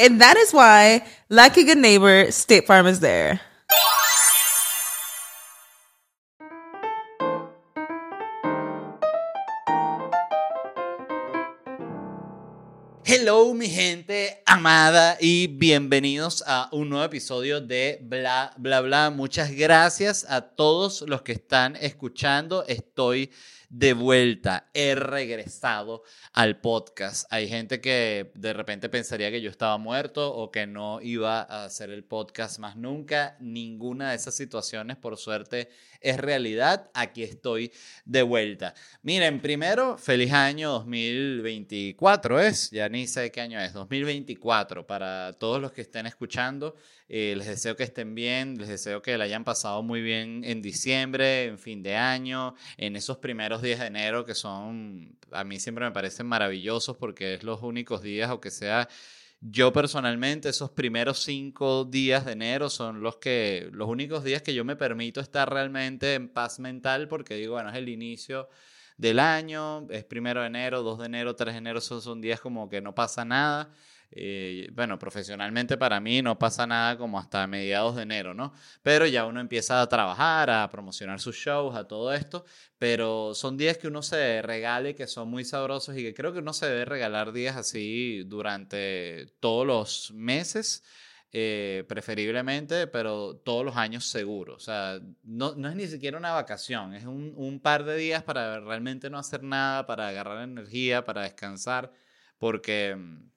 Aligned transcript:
And 0.00 0.18
that 0.22 0.38
is 0.38 0.54
why, 0.54 1.04
like 1.28 1.58
a 1.58 1.62
good 1.62 1.76
neighbor, 1.76 2.32
State 2.32 2.66
Farm 2.66 2.86
is 2.86 3.00
there. 3.00 3.38
Hello 13.04 13.52
mi 13.52 13.68
gente 13.68 14.42
amada 14.46 15.18
y 15.20 15.48
bienvenidos 15.48 16.42
a 16.46 16.70
un 16.72 16.88
nuevo 16.88 17.04
episodio 17.04 17.60
de 17.60 17.98
Bla 18.00 18.54
Bla 18.56 18.80
Bla. 18.80 19.10
Muchas 19.10 19.50
gracias 19.50 20.24
a 20.30 20.40
todos 20.40 21.02
los 21.02 21.20
que 21.20 21.32
están 21.32 21.76
escuchando. 21.76 22.64
Estoy 22.66 23.30
de 23.68 23.92
vuelta, 23.92 24.70
he 24.72 24.94
regresado 24.94 26.04
al 26.32 26.60
podcast. 26.60 27.26
Hay 27.30 27.48
gente 27.48 27.80
que 27.80 28.30
de 28.34 28.52
repente 28.52 28.88
pensaría 28.88 29.30
que 29.30 29.40
yo 29.40 29.50
estaba 29.50 29.78
muerto 29.78 30.32
o 30.34 30.50
que 30.50 30.66
no 30.66 31.00
iba 31.00 31.40
a 31.40 31.64
hacer 31.64 31.90
el 31.90 32.04
podcast 32.04 32.58
más 32.58 32.76
nunca. 32.76 33.36
Ninguna 33.40 34.10
de 34.10 34.16
esas 34.16 34.34
situaciones, 34.34 34.96
por 34.96 35.16
suerte, 35.16 35.68
es 36.00 36.18
realidad. 36.18 36.90
Aquí 36.94 37.22
estoy 37.22 37.72
de 38.04 38.22
vuelta. 38.22 38.74
Miren, 39.02 39.40
primero, 39.40 39.98
feliz 39.98 40.32
año 40.32 40.70
2024 40.70 42.40
es, 42.40 42.70
ya 42.70 42.88
ni 42.88 43.06
sé 43.06 43.30
qué 43.30 43.40
año 43.40 43.60
es, 43.60 43.72
2024 43.72 44.86
para 44.86 45.32
todos 45.34 45.60
los 45.60 45.72
que 45.72 45.80
estén 45.80 46.06
escuchando. 46.06 46.76
Eh, 47.12 47.34
les 47.36 47.48
deseo 47.48 47.74
que 47.74 47.82
estén 47.82 48.14
bien, 48.14 48.56
les 48.56 48.68
deseo 48.68 49.02
que 49.02 49.18
la 49.18 49.24
hayan 49.24 49.42
pasado 49.42 49.82
muy 49.82 50.00
bien 50.00 50.42
en 50.44 50.62
diciembre, 50.62 51.46
en 51.46 51.58
fin 51.58 51.82
de 51.82 51.96
año, 51.96 52.54
en 52.76 52.94
esos 52.94 53.18
primeros 53.18 53.62
días 53.62 53.80
de 53.80 53.86
enero 53.86 54.24
que 54.24 54.36
son, 54.36 55.18
a 55.32 55.42
mí 55.42 55.58
siempre 55.58 55.84
me 55.84 55.90
maravillosos 56.26 56.96
porque 56.96 57.34
es 57.34 57.42
los 57.42 57.62
únicos 57.62 58.02
días, 58.02 58.30
aunque 58.30 58.50
sea 58.50 58.88
yo 59.40 59.72
personalmente, 59.72 60.50
esos 60.50 60.70
primeros 60.70 61.22
cinco 61.22 61.86
días 61.86 62.26
de 62.26 62.32
enero 62.32 62.68
son 62.68 63.00
los 63.00 63.16
que, 63.16 63.70
los 63.72 63.88
únicos 63.88 64.22
días 64.22 64.42
que 64.42 64.52
yo 64.52 64.66
me 64.66 64.76
permito 64.76 65.20
estar 65.20 65.50
realmente 65.50 66.14
en 66.14 66.28
paz 66.28 66.58
mental 66.60 67.08
porque 67.08 67.36
digo, 67.36 67.54
bueno, 67.54 67.70
es 67.70 67.76
el 67.76 67.88
inicio 67.88 68.50
del 68.98 69.18
año, 69.18 69.86
es 69.90 70.04
primero 70.04 70.42
de 70.42 70.48
enero, 70.48 70.82
2 70.82 70.98
de 70.98 71.06
enero, 71.06 71.36
3 71.36 71.54
de 71.54 71.58
enero, 71.58 71.78
esos 71.78 72.04
son 72.04 72.20
días 72.20 72.38
como 72.38 72.68
que 72.68 72.82
no 72.82 72.94
pasa 72.94 73.24
nada. 73.24 73.70
Eh, 74.12 74.68
bueno, 74.72 74.98
profesionalmente 74.98 75.76
para 75.76 76.00
mí 76.00 76.20
no 76.20 76.36
pasa 76.38 76.66
nada 76.66 76.98
como 76.98 77.18
hasta 77.18 77.46
mediados 77.46 77.94
de 77.94 78.02
enero, 78.02 78.34
¿no? 78.34 78.52
Pero 78.82 79.06
ya 79.06 79.24
uno 79.26 79.40
empieza 79.40 79.80
a 79.80 79.88
trabajar, 79.88 80.50
a 80.50 80.68
promocionar 80.68 81.20
sus 81.20 81.36
shows, 81.36 81.76
a 81.76 81.86
todo 81.86 82.12
esto, 82.12 82.44
pero 82.78 83.34
son 83.34 83.56
días 83.56 83.78
que 83.78 83.86
uno 83.86 84.02
se 84.02 84.42
regale, 84.42 84.96
que 84.96 85.06
son 85.06 85.28
muy 85.28 85.44
sabrosos 85.44 85.96
y 85.96 86.02
que 86.02 86.14
creo 86.14 86.32
que 86.32 86.40
uno 86.40 86.52
se 86.52 86.66
debe 86.66 86.84
regalar 86.86 87.32
días 87.32 87.56
así 87.56 88.24
durante 88.24 89.26
todos 89.40 89.66
los 89.66 90.12
meses. 90.12 90.82
Eh, 91.32 91.84
preferiblemente, 91.88 92.88
pero 92.88 93.36
todos 93.36 93.64
los 93.64 93.76
años 93.76 94.04
seguro. 94.04 94.56
O 94.56 94.58
sea, 94.58 94.98
no, 95.22 95.54
no 95.54 95.68
es 95.68 95.76
ni 95.76 95.86
siquiera 95.86 96.18
una 96.18 96.32
vacación, 96.32 96.92
es 96.92 97.04
un, 97.04 97.34
un, 97.36 97.60
par 97.60 97.84
de 97.84 97.96
días 97.96 98.24
para 98.24 98.58
realmente 98.58 99.10
no 99.10 99.16
hacer 99.18 99.44
nada, 99.44 99.86
para 99.86 100.08
agarrar 100.08 100.42
energía, 100.42 101.04
para 101.04 101.22
descansar, 101.22 101.92
porque 102.38 102.96
mm, 102.96 103.30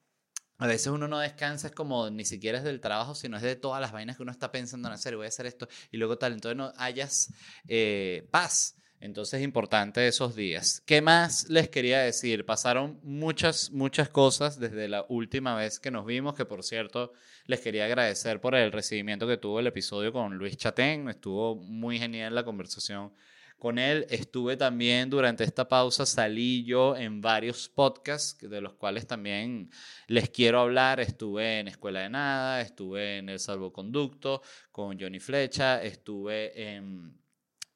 a 0.58 0.66
veces 0.66 0.88
uno 0.88 1.08
no 1.08 1.18
descansa, 1.18 1.68
es 1.68 1.74
como 1.74 2.10
ni 2.10 2.24
siquiera 2.24 2.58
es 2.58 2.64
del 2.64 2.80
trabajo, 2.80 3.14
sino 3.14 3.36
es 3.36 3.42
de 3.42 3.56
todas 3.56 3.80
las 3.80 3.92
vainas 3.92 4.16
que 4.16 4.22
uno 4.22 4.32
está 4.32 4.52
pensando 4.52 4.88
en 4.88 4.94
hacer, 4.94 5.16
voy 5.16 5.26
a 5.26 5.28
hacer 5.28 5.46
esto 5.46 5.68
y 5.90 5.96
luego 5.96 6.16
tal, 6.16 6.32
entonces 6.32 6.56
no 6.56 6.72
hayas 6.76 7.32
eh, 7.68 8.26
paz. 8.30 8.76
Entonces 9.00 9.40
es 9.40 9.44
importante 9.44 10.08
esos 10.08 10.34
días. 10.34 10.82
¿Qué 10.86 11.02
más 11.02 11.50
les 11.50 11.68
quería 11.68 11.98
decir? 11.98 12.46
Pasaron 12.46 13.00
muchas, 13.02 13.70
muchas 13.70 14.08
cosas 14.08 14.58
desde 14.58 14.88
la 14.88 15.04
última 15.10 15.54
vez 15.54 15.78
que 15.78 15.90
nos 15.90 16.06
vimos, 16.06 16.34
que 16.34 16.46
por 16.46 16.62
cierto 16.62 17.12
les 17.44 17.60
quería 17.60 17.84
agradecer 17.84 18.40
por 18.40 18.54
el 18.54 18.72
recibimiento 18.72 19.26
que 19.26 19.36
tuvo 19.36 19.60
el 19.60 19.66
episodio 19.66 20.10
con 20.10 20.38
Luis 20.38 20.56
Chatén. 20.56 21.10
Estuvo 21.10 21.54
muy 21.56 21.98
genial 21.98 22.34
la 22.34 22.44
conversación 22.44 23.12
con 23.58 23.78
él. 23.78 24.06
Estuve 24.10 24.56
también 24.56 25.10
durante 25.10 25.44
esta 25.44 25.68
pausa, 25.68 26.06
salí 26.06 26.64
yo 26.64 26.96
en 26.96 27.20
varios 27.20 27.68
podcasts 27.68 28.48
de 28.48 28.60
los 28.60 28.74
cuales 28.74 29.06
también 29.06 29.70
les 30.06 30.30
quiero 30.30 30.60
hablar. 30.60 31.00
Estuve 31.00 31.60
en 31.60 31.68
Escuela 31.68 32.00
de 32.00 32.10
Nada, 32.10 32.60
estuve 32.60 33.18
en 33.18 33.28
El 33.28 33.38
Salvoconducto 33.38 34.42
con 34.70 34.98
Johnny 34.98 35.20
Flecha, 35.20 35.82
estuve 35.82 36.52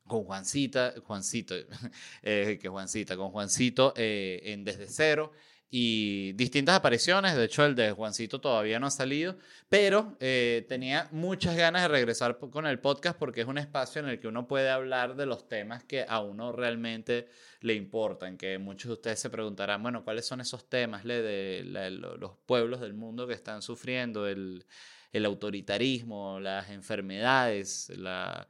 con 0.07 0.25
Juancita, 0.25 0.95
Juancito, 1.05 1.55
eh, 2.23 2.59
que 2.61 2.69
Juancita, 2.69 3.17
con 3.17 3.31
Juancito 3.31 3.93
eh, 3.97 4.41
en 4.45 4.65
Desde 4.65 4.89
Cero 4.89 5.33
y 5.71 6.33
distintas 6.33 6.77
apariciones. 6.77 7.37
De 7.37 7.45
hecho, 7.45 7.65
el 7.65 7.75
de 7.75 7.93
Juancito 7.93 8.41
todavía 8.41 8.81
no 8.81 8.87
ha 8.87 8.91
salido, 8.91 9.37
pero 9.69 10.17
eh, 10.21 10.65
tenía 10.69 11.09
muchas 11.11 11.57
ganas 11.57 11.83
de 11.83 11.89
regresar 11.89 12.39
con 12.39 12.67
el 12.67 12.79
podcast 12.79 13.19
porque 13.19 13.43
es 13.43 13.47
un 13.47 13.59
espacio 13.59 14.01
en 14.01 14.09
el 14.09 14.19
que 14.19 14.29
uno 14.29 14.47
puede 14.47 14.71
hablar 14.71 15.17
de 15.17 15.27
los 15.27 15.49
temas 15.49 15.85
que 15.85 16.07
a 16.09 16.21
uno 16.21 16.53
realmente 16.53 17.29
le 17.61 17.75
importan. 17.75 18.39
Que 18.39 18.59
muchos 18.59 18.89
de 18.89 18.95
ustedes 18.95 19.21
se 19.21 19.31
preguntarán, 19.31 19.83
bueno, 19.83 20.05
¿cuáles 20.05 20.27
son 20.27 20.41
esos 20.41 20.69
temas 20.69 21.05
de 21.05 21.65
los 22.19 22.33
pueblos 22.47 22.81
del 22.81 22.95
mundo 22.95 23.27
que 23.27 23.35
están 23.35 23.63
sufriendo 23.63 24.27
el, 24.27 24.65
el 25.13 25.25
autoritarismo, 25.25 26.41
las 26.41 26.71
enfermedades, 26.71 27.91
la 27.97 28.49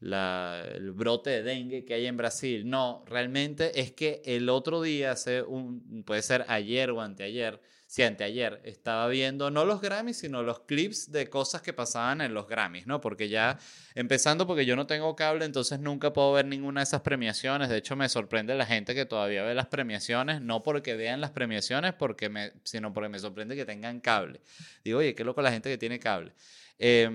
el 0.00 0.92
brote 0.92 1.30
de 1.30 1.42
dengue 1.42 1.84
que 1.84 1.94
hay 1.94 2.06
en 2.06 2.16
Brasil. 2.16 2.68
No, 2.68 3.04
realmente 3.06 3.80
es 3.80 3.92
que 3.92 4.22
el 4.24 4.48
otro 4.48 4.80
día, 4.80 5.12
hace 5.12 5.42
un, 5.42 6.04
puede 6.04 6.22
ser 6.22 6.44
ayer 6.48 6.90
o 6.90 7.00
anteayer, 7.00 7.60
si 7.86 8.04
anteayer, 8.04 8.60
estaba 8.64 9.08
viendo 9.08 9.50
no 9.50 9.64
los 9.64 9.80
Grammys, 9.80 10.18
sino 10.18 10.44
los 10.44 10.60
clips 10.60 11.10
de 11.10 11.28
cosas 11.28 11.60
que 11.60 11.72
pasaban 11.72 12.20
en 12.20 12.34
los 12.34 12.46
Grammys, 12.46 12.86
¿no? 12.86 13.00
Porque 13.00 13.28
ya, 13.28 13.58
empezando 13.96 14.46
porque 14.46 14.64
yo 14.64 14.76
no 14.76 14.86
tengo 14.86 15.16
cable, 15.16 15.44
entonces 15.44 15.80
nunca 15.80 16.12
puedo 16.12 16.32
ver 16.32 16.46
ninguna 16.46 16.80
de 16.80 16.84
esas 16.84 17.00
premiaciones. 17.00 17.68
De 17.68 17.78
hecho, 17.78 17.96
me 17.96 18.08
sorprende 18.08 18.54
la 18.54 18.64
gente 18.64 18.94
que 18.94 19.06
todavía 19.06 19.42
ve 19.42 19.54
las 19.54 19.66
premiaciones, 19.66 20.40
no 20.40 20.62
porque 20.62 20.94
vean 20.94 21.20
las 21.20 21.32
premiaciones, 21.32 21.92
porque 21.94 22.28
me, 22.28 22.52
sino 22.62 22.92
porque 22.92 23.08
me 23.08 23.18
sorprende 23.18 23.56
que 23.56 23.66
tengan 23.66 24.00
cable. 24.00 24.40
Digo, 24.84 25.00
oye, 25.00 25.16
qué 25.16 25.24
loco 25.24 25.42
la 25.42 25.50
gente 25.50 25.68
que 25.68 25.76
tiene 25.76 25.98
cable. 25.98 26.32
Eh, 26.78 27.10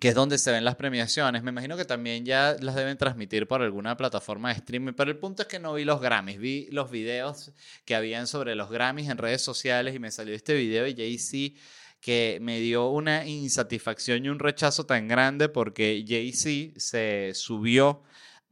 que 0.00 0.08
es 0.08 0.14
donde 0.14 0.38
se 0.38 0.50
ven 0.50 0.64
las 0.64 0.76
premiaciones. 0.76 1.42
Me 1.42 1.50
imagino 1.50 1.76
que 1.76 1.84
también 1.84 2.24
ya 2.24 2.56
las 2.60 2.74
deben 2.74 2.98
transmitir 2.98 3.46
por 3.46 3.62
alguna 3.62 3.96
plataforma 3.96 4.48
de 4.48 4.56
streaming, 4.56 4.92
pero 4.92 5.10
el 5.10 5.18
punto 5.18 5.42
es 5.42 5.48
que 5.48 5.58
no 5.58 5.74
vi 5.74 5.84
los 5.84 6.00
Grammys, 6.00 6.38
vi 6.38 6.68
los 6.70 6.90
videos 6.90 7.52
que 7.84 7.94
habían 7.94 8.26
sobre 8.26 8.54
los 8.54 8.70
Grammys 8.70 9.08
en 9.08 9.18
redes 9.18 9.42
sociales 9.42 9.94
y 9.94 9.98
me 9.98 10.10
salió 10.10 10.34
este 10.34 10.54
video 10.54 10.84
de 10.84 10.94
Jay-Z 10.94 11.58
que 12.00 12.38
me 12.42 12.60
dio 12.60 12.90
una 12.90 13.24
insatisfacción 13.26 14.24
y 14.24 14.28
un 14.28 14.38
rechazo 14.38 14.84
tan 14.84 15.08
grande 15.08 15.48
porque 15.48 16.04
Jay-Z 16.06 16.78
se 16.78 17.32
subió 17.34 18.02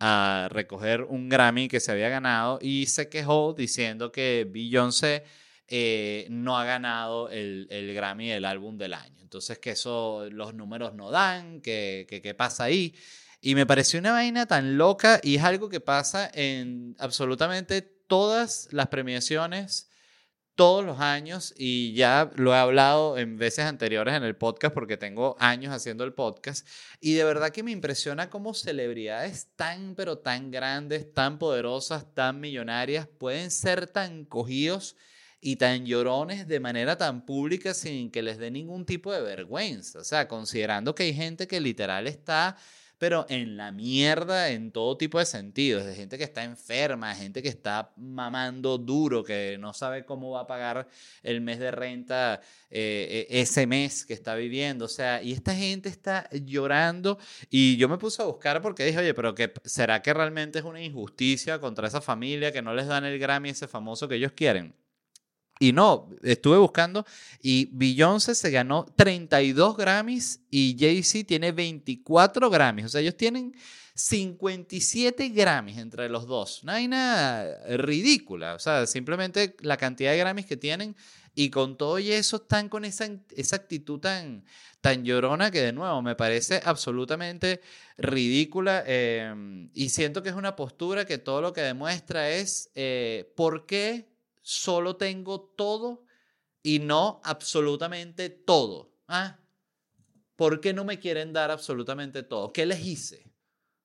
a 0.00 0.48
recoger 0.50 1.02
un 1.02 1.28
Grammy 1.28 1.68
que 1.68 1.78
se 1.78 1.92
había 1.92 2.08
ganado 2.08 2.58
y 2.62 2.86
se 2.86 3.08
quejó 3.08 3.54
diciendo 3.56 4.10
que 4.10 4.48
Beyoncé 4.50 5.24
eh, 5.74 6.26
no 6.28 6.58
ha 6.58 6.66
ganado 6.66 7.30
el, 7.30 7.66
el, 7.70 7.94
Grammy 7.94 8.28
del 8.28 8.44
álbum 8.44 8.76
del 8.76 8.92
año. 8.92 9.22
Entonces 9.22 9.58
que 9.58 9.70
eso, 9.70 10.28
los 10.30 10.52
números 10.52 10.92
no 10.92 11.10
dan, 11.10 11.62
que 11.62 12.06
qué 12.22 12.34
pasa 12.34 12.64
ahí. 12.64 12.94
Y 13.40 13.54
me 13.54 13.64
pareció 13.64 13.98
una 13.98 14.12
vaina 14.12 14.44
tan 14.44 14.76
loca 14.76 15.18
y 15.22 15.36
es 15.36 15.42
algo 15.42 15.70
que 15.70 15.80
pasa 15.80 16.30
en 16.34 16.94
absolutamente 16.98 17.80
todas 17.80 18.68
las 18.70 18.88
premiaciones 18.88 19.88
todos 20.54 20.84
los 20.84 21.00
años 21.00 21.54
y 21.56 21.94
ya 21.94 22.30
lo 22.36 22.52
he 22.52 22.58
hablado 22.58 23.16
en 23.16 23.38
veces 23.38 23.64
anteriores 23.64 24.14
en 24.14 24.24
el 24.24 24.36
podcast 24.36 24.74
porque 24.74 24.98
tengo 24.98 25.36
años 25.40 25.72
haciendo 25.72 26.04
el 26.04 26.12
podcast 26.12 26.68
y 27.00 27.14
de 27.14 27.24
verdad 27.24 27.50
que 27.50 27.62
me 27.62 27.70
impresiona 27.70 28.28
cómo 28.28 28.52
celebridades 28.52 29.48
tan 29.56 29.94
pero 29.94 30.18
tan 30.18 30.50
grandes, 30.50 31.14
tan 31.14 31.38
poderosas, 31.38 32.14
tan 32.14 32.40
millonarias 32.40 33.06
pueden 33.06 33.50
ser 33.50 33.86
tan 33.86 34.26
cogidos 34.26 34.96
y 35.42 35.56
tan 35.56 35.84
llorones 35.84 36.48
de 36.48 36.60
manera 36.60 36.96
tan 36.96 37.26
pública 37.26 37.74
sin 37.74 38.10
que 38.10 38.22
les 38.22 38.38
dé 38.38 38.50
ningún 38.50 38.86
tipo 38.86 39.12
de 39.12 39.20
vergüenza. 39.20 39.98
O 39.98 40.04
sea, 40.04 40.28
considerando 40.28 40.94
que 40.94 41.02
hay 41.02 41.12
gente 41.12 41.46
que 41.46 41.60
literal 41.60 42.06
está 42.06 42.56
pero 43.02 43.26
en 43.28 43.56
la 43.56 43.72
mierda 43.72 44.50
en 44.50 44.70
todo 44.70 44.96
tipo 44.96 45.18
de 45.18 45.26
sentidos, 45.26 45.84
de 45.84 45.92
gente 45.92 46.16
que 46.18 46.22
está 46.22 46.44
enferma, 46.44 47.12
gente 47.16 47.42
que 47.42 47.48
está 47.48 47.92
mamando 47.96 48.78
duro, 48.78 49.24
que 49.24 49.56
no 49.58 49.72
sabe 49.72 50.04
cómo 50.04 50.30
va 50.30 50.42
a 50.42 50.46
pagar 50.46 50.86
el 51.24 51.40
mes 51.40 51.58
de 51.58 51.72
renta 51.72 52.40
eh, 52.70 53.26
e, 53.28 53.40
ese 53.40 53.66
mes 53.66 54.06
que 54.06 54.14
está 54.14 54.36
viviendo, 54.36 54.84
o 54.84 54.88
sea, 54.88 55.20
y 55.20 55.32
esta 55.32 55.52
gente 55.52 55.88
está 55.88 56.30
llorando 56.30 57.18
y 57.50 57.76
yo 57.76 57.88
me 57.88 57.98
puse 57.98 58.22
a 58.22 58.26
buscar 58.26 58.62
porque 58.62 58.84
dije, 58.84 59.00
oye, 59.00 59.14
pero 59.14 59.34
que, 59.34 59.52
¿será 59.64 60.00
que 60.00 60.14
realmente 60.14 60.60
es 60.60 60.64
una 60.64 60.80
injusticia 60.80 61.58
contra 61.58 61.88
esa 61.88 62.00
familia 62.00 62.52
que 62.52 62.62
no 62.62 62.72
les 62.72 62.86
dan 62.86 63.04
el 63.04 63.18
Grammy 63.18 63.48
ese 63.48 63.66
famoso 63.66 64.06
que 64.06 64.14
ellos 64.14 64.30
quieren? 64.30 64.76
Y 65.62 65.72
no, 65.72 66.10
estuve 66.24 66.58
buscando 66.58 67.06
y 67.40 67.68
Beyoncé 67.70 68.34
se 68.34 68.50
ganó 68.50 68.84
32 68.96 69.76
Grammys 69.76 70.40
y 70.50 70.76
Jay-Z 70.76 71.24
tiene 71.24 71.52
24 71.52 72.50
Grammys. 72.50 72.86
O 72.86 72.88
sea, 72.88 73.00
ellos 73.00 73.16
tienen 73.16 73.54
57 73.94 75.28
Grammys 75.28 75.78
entre 75.78 76.08
los 76.08 76.26
dos. 76.26 76.64
No 76.64 76.72
hay 76.72 76.88
nada 76.88 77.64
ridícula. 77.76 78.56
O 78.56 78.58
sea, 78.58 78.88
simplemente 78.88 79.54
la 79.60 79.76
cantidad 79.76 80.10
de 80.10 80.18
Grammys 80.18 80.46
que 80.46 80.56
tienen 80.56 80.96
y 81.32 81.50
con 81.50 81.76
todo 81.78 82.00
y 82.00 82.10
eso 82.10 82.38
están 82.38 82.68
con 82.68 82.84
esa, 82.84 83.08
esa 83.30 83.54
actitud 83.54 84.00
tan, 84.00 84.44
tan 84.80 85.04
llorona 85.04 85.52
que 85.52 85.62
de 85.62 85.72
nuevo 85.72 86.02
me 86.02 86.16
parece 86.16 86.60
absolutamente 86.64 87.60
ridícula 87.96 88.82
em, 88.84 89.70
y 89.74 89.90
siento 89.90 90.24
que 90.24 90.30
es 90.30 90.34
una 90.34 90.56
postura 90.56 91.04
que 91.04 91.18
todo 91.18 91.40
lo 91.40 91.52
que 91.52 91.60
demuestra 91.60 92.30
es 92.30 92.68
eh, 92.74 93.32
por 93.36 93.64
qué 93.64 94.11
solo 94.42 94.96
tengo 94.96 95.40
todo 95.40 96.04
y 96.62 96.78
no 96.78 97.20
absolutamente 97.24 98.28
todo. 98.28 98.92
¿Ah? 99.08 99.38
¿Por 100.36 100.60
qué 100.60 100.72
no 100.72 100.84
me 100.84 100.98
quieren 100.98 101.32
dar 101.32 101.50
absolutamente 101.50 102.22
todo? 102.22 102.52
¿Qué 102.52 102.66
les 102.66 102.84
hice 102.84 103.32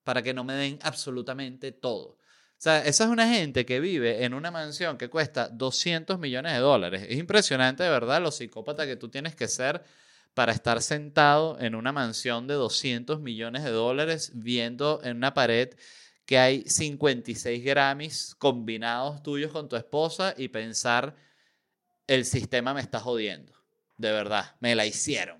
para 0.04 0.21
que 0.21 0.33
no 0.33 0.44
me 0.44 0.54
den 0.54 0.80
absolutamente 0.81 1.71
todo? 1.71 2.18
O 2.57 2.59
sea, 2.59 2.83
esa 2.83 3.04
es 3.04 3.09
una 3.12 3.30
gente 3.30 3.68
que 3.68 3.80
vive 3.80 4.24
en 4.24 4.33
una 4.33 4.50
mansión 4.50 4.98
que 4.98 5.09
cuesta 5.09 5.48
200 5.48 6.18
millones 6.18 6.54
de 6.54 6.60
dólares. 6.60 7.06
Es 7.07 7.19
impresionante, 7.19 7.83
de 7.83 7.89
verdad, 7.89 8.19
lo 8.19 8.31
psicópata 8.31 8.88
que 8.88 8.95
tú 8.95 9.10
tienes 9.10 9.36
que 9.36 9.48
ser 9.48 9.83
para 10.33 10.53
estar 10.53 10.81
sentado 10.81 11.60
en 11.60 11.75
una 11.75 11.92
mansión 11.92 12.48
de 12.48 12.56
200 12.56 13.19
millones 13.19 13.63
de 13.63 13.69
dólares 13.69 14.31
viendo 14.33 15.01
en 15.03 15.18
una 15.18 15.36
pared 15.36 15.75
que 16.27 16.38
hay 16.38 16.63
56 16.68 17.63
Grammys 17.63 18.35
combinados 18.38 19.24
tuyos 19.24 19.53
con 19.53 19.69
tu 19.69 19.77
esposa 19.77 20.35
y 20.38 20.50
pensar, 20.50 21.15
el 22.06 22.25
sistema 22.25 22.74
me 22.74 22.81
está 22.81 23.00
jodiendo. 23.00 23.53
De 23.95 24.12
verdad, 24.12 24.57
me 24.59 24.75
la 24.75 24.85
hicieron. 24.85 25.39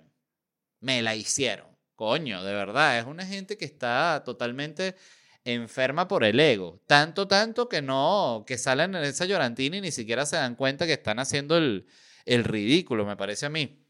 Me 0.80 1.02
la 1.02 1.14
hicieron. 1.14 1.68
Coño, 1.94 2.42
de 2.42 2.54
verdad, 2.54 2.98
es 2.98 3.04
una 3.04 3.26
gente 3.26 3.58
que 3.58 3.66
está 3.66 4.22
totalmente 4.24 4.96
enferma 5.44 6.08
por 6.08 6.24
el 6.24 6.40
ego. 6.40 6.80
Tanto, 6.86 7.28
tanto 7.28 7.68
que 7.68 7.82
no, 7.82 8.44
que 8.46 8.56
salen 8.56 8.94
en 8.94 9.04
esa 9.04 9.26
llorantina 9.26 9.76
y 9.76 9.80
ni 9.82 9.90
siquiera 9.90 10.24
se 10.24 10.36
dan 10.36 10.54
cuenta 10.54 10.86
que 10.86 10.94
están 10.94 11.18
haciendo 11.18 11.58
el, 11.58 11.86
el 12.24 12.44
ridículo, 12.44 13.04
me 13.04 13.16
parece 13.16 13.44
a 13.44 13.50
mí. 13.50 13.84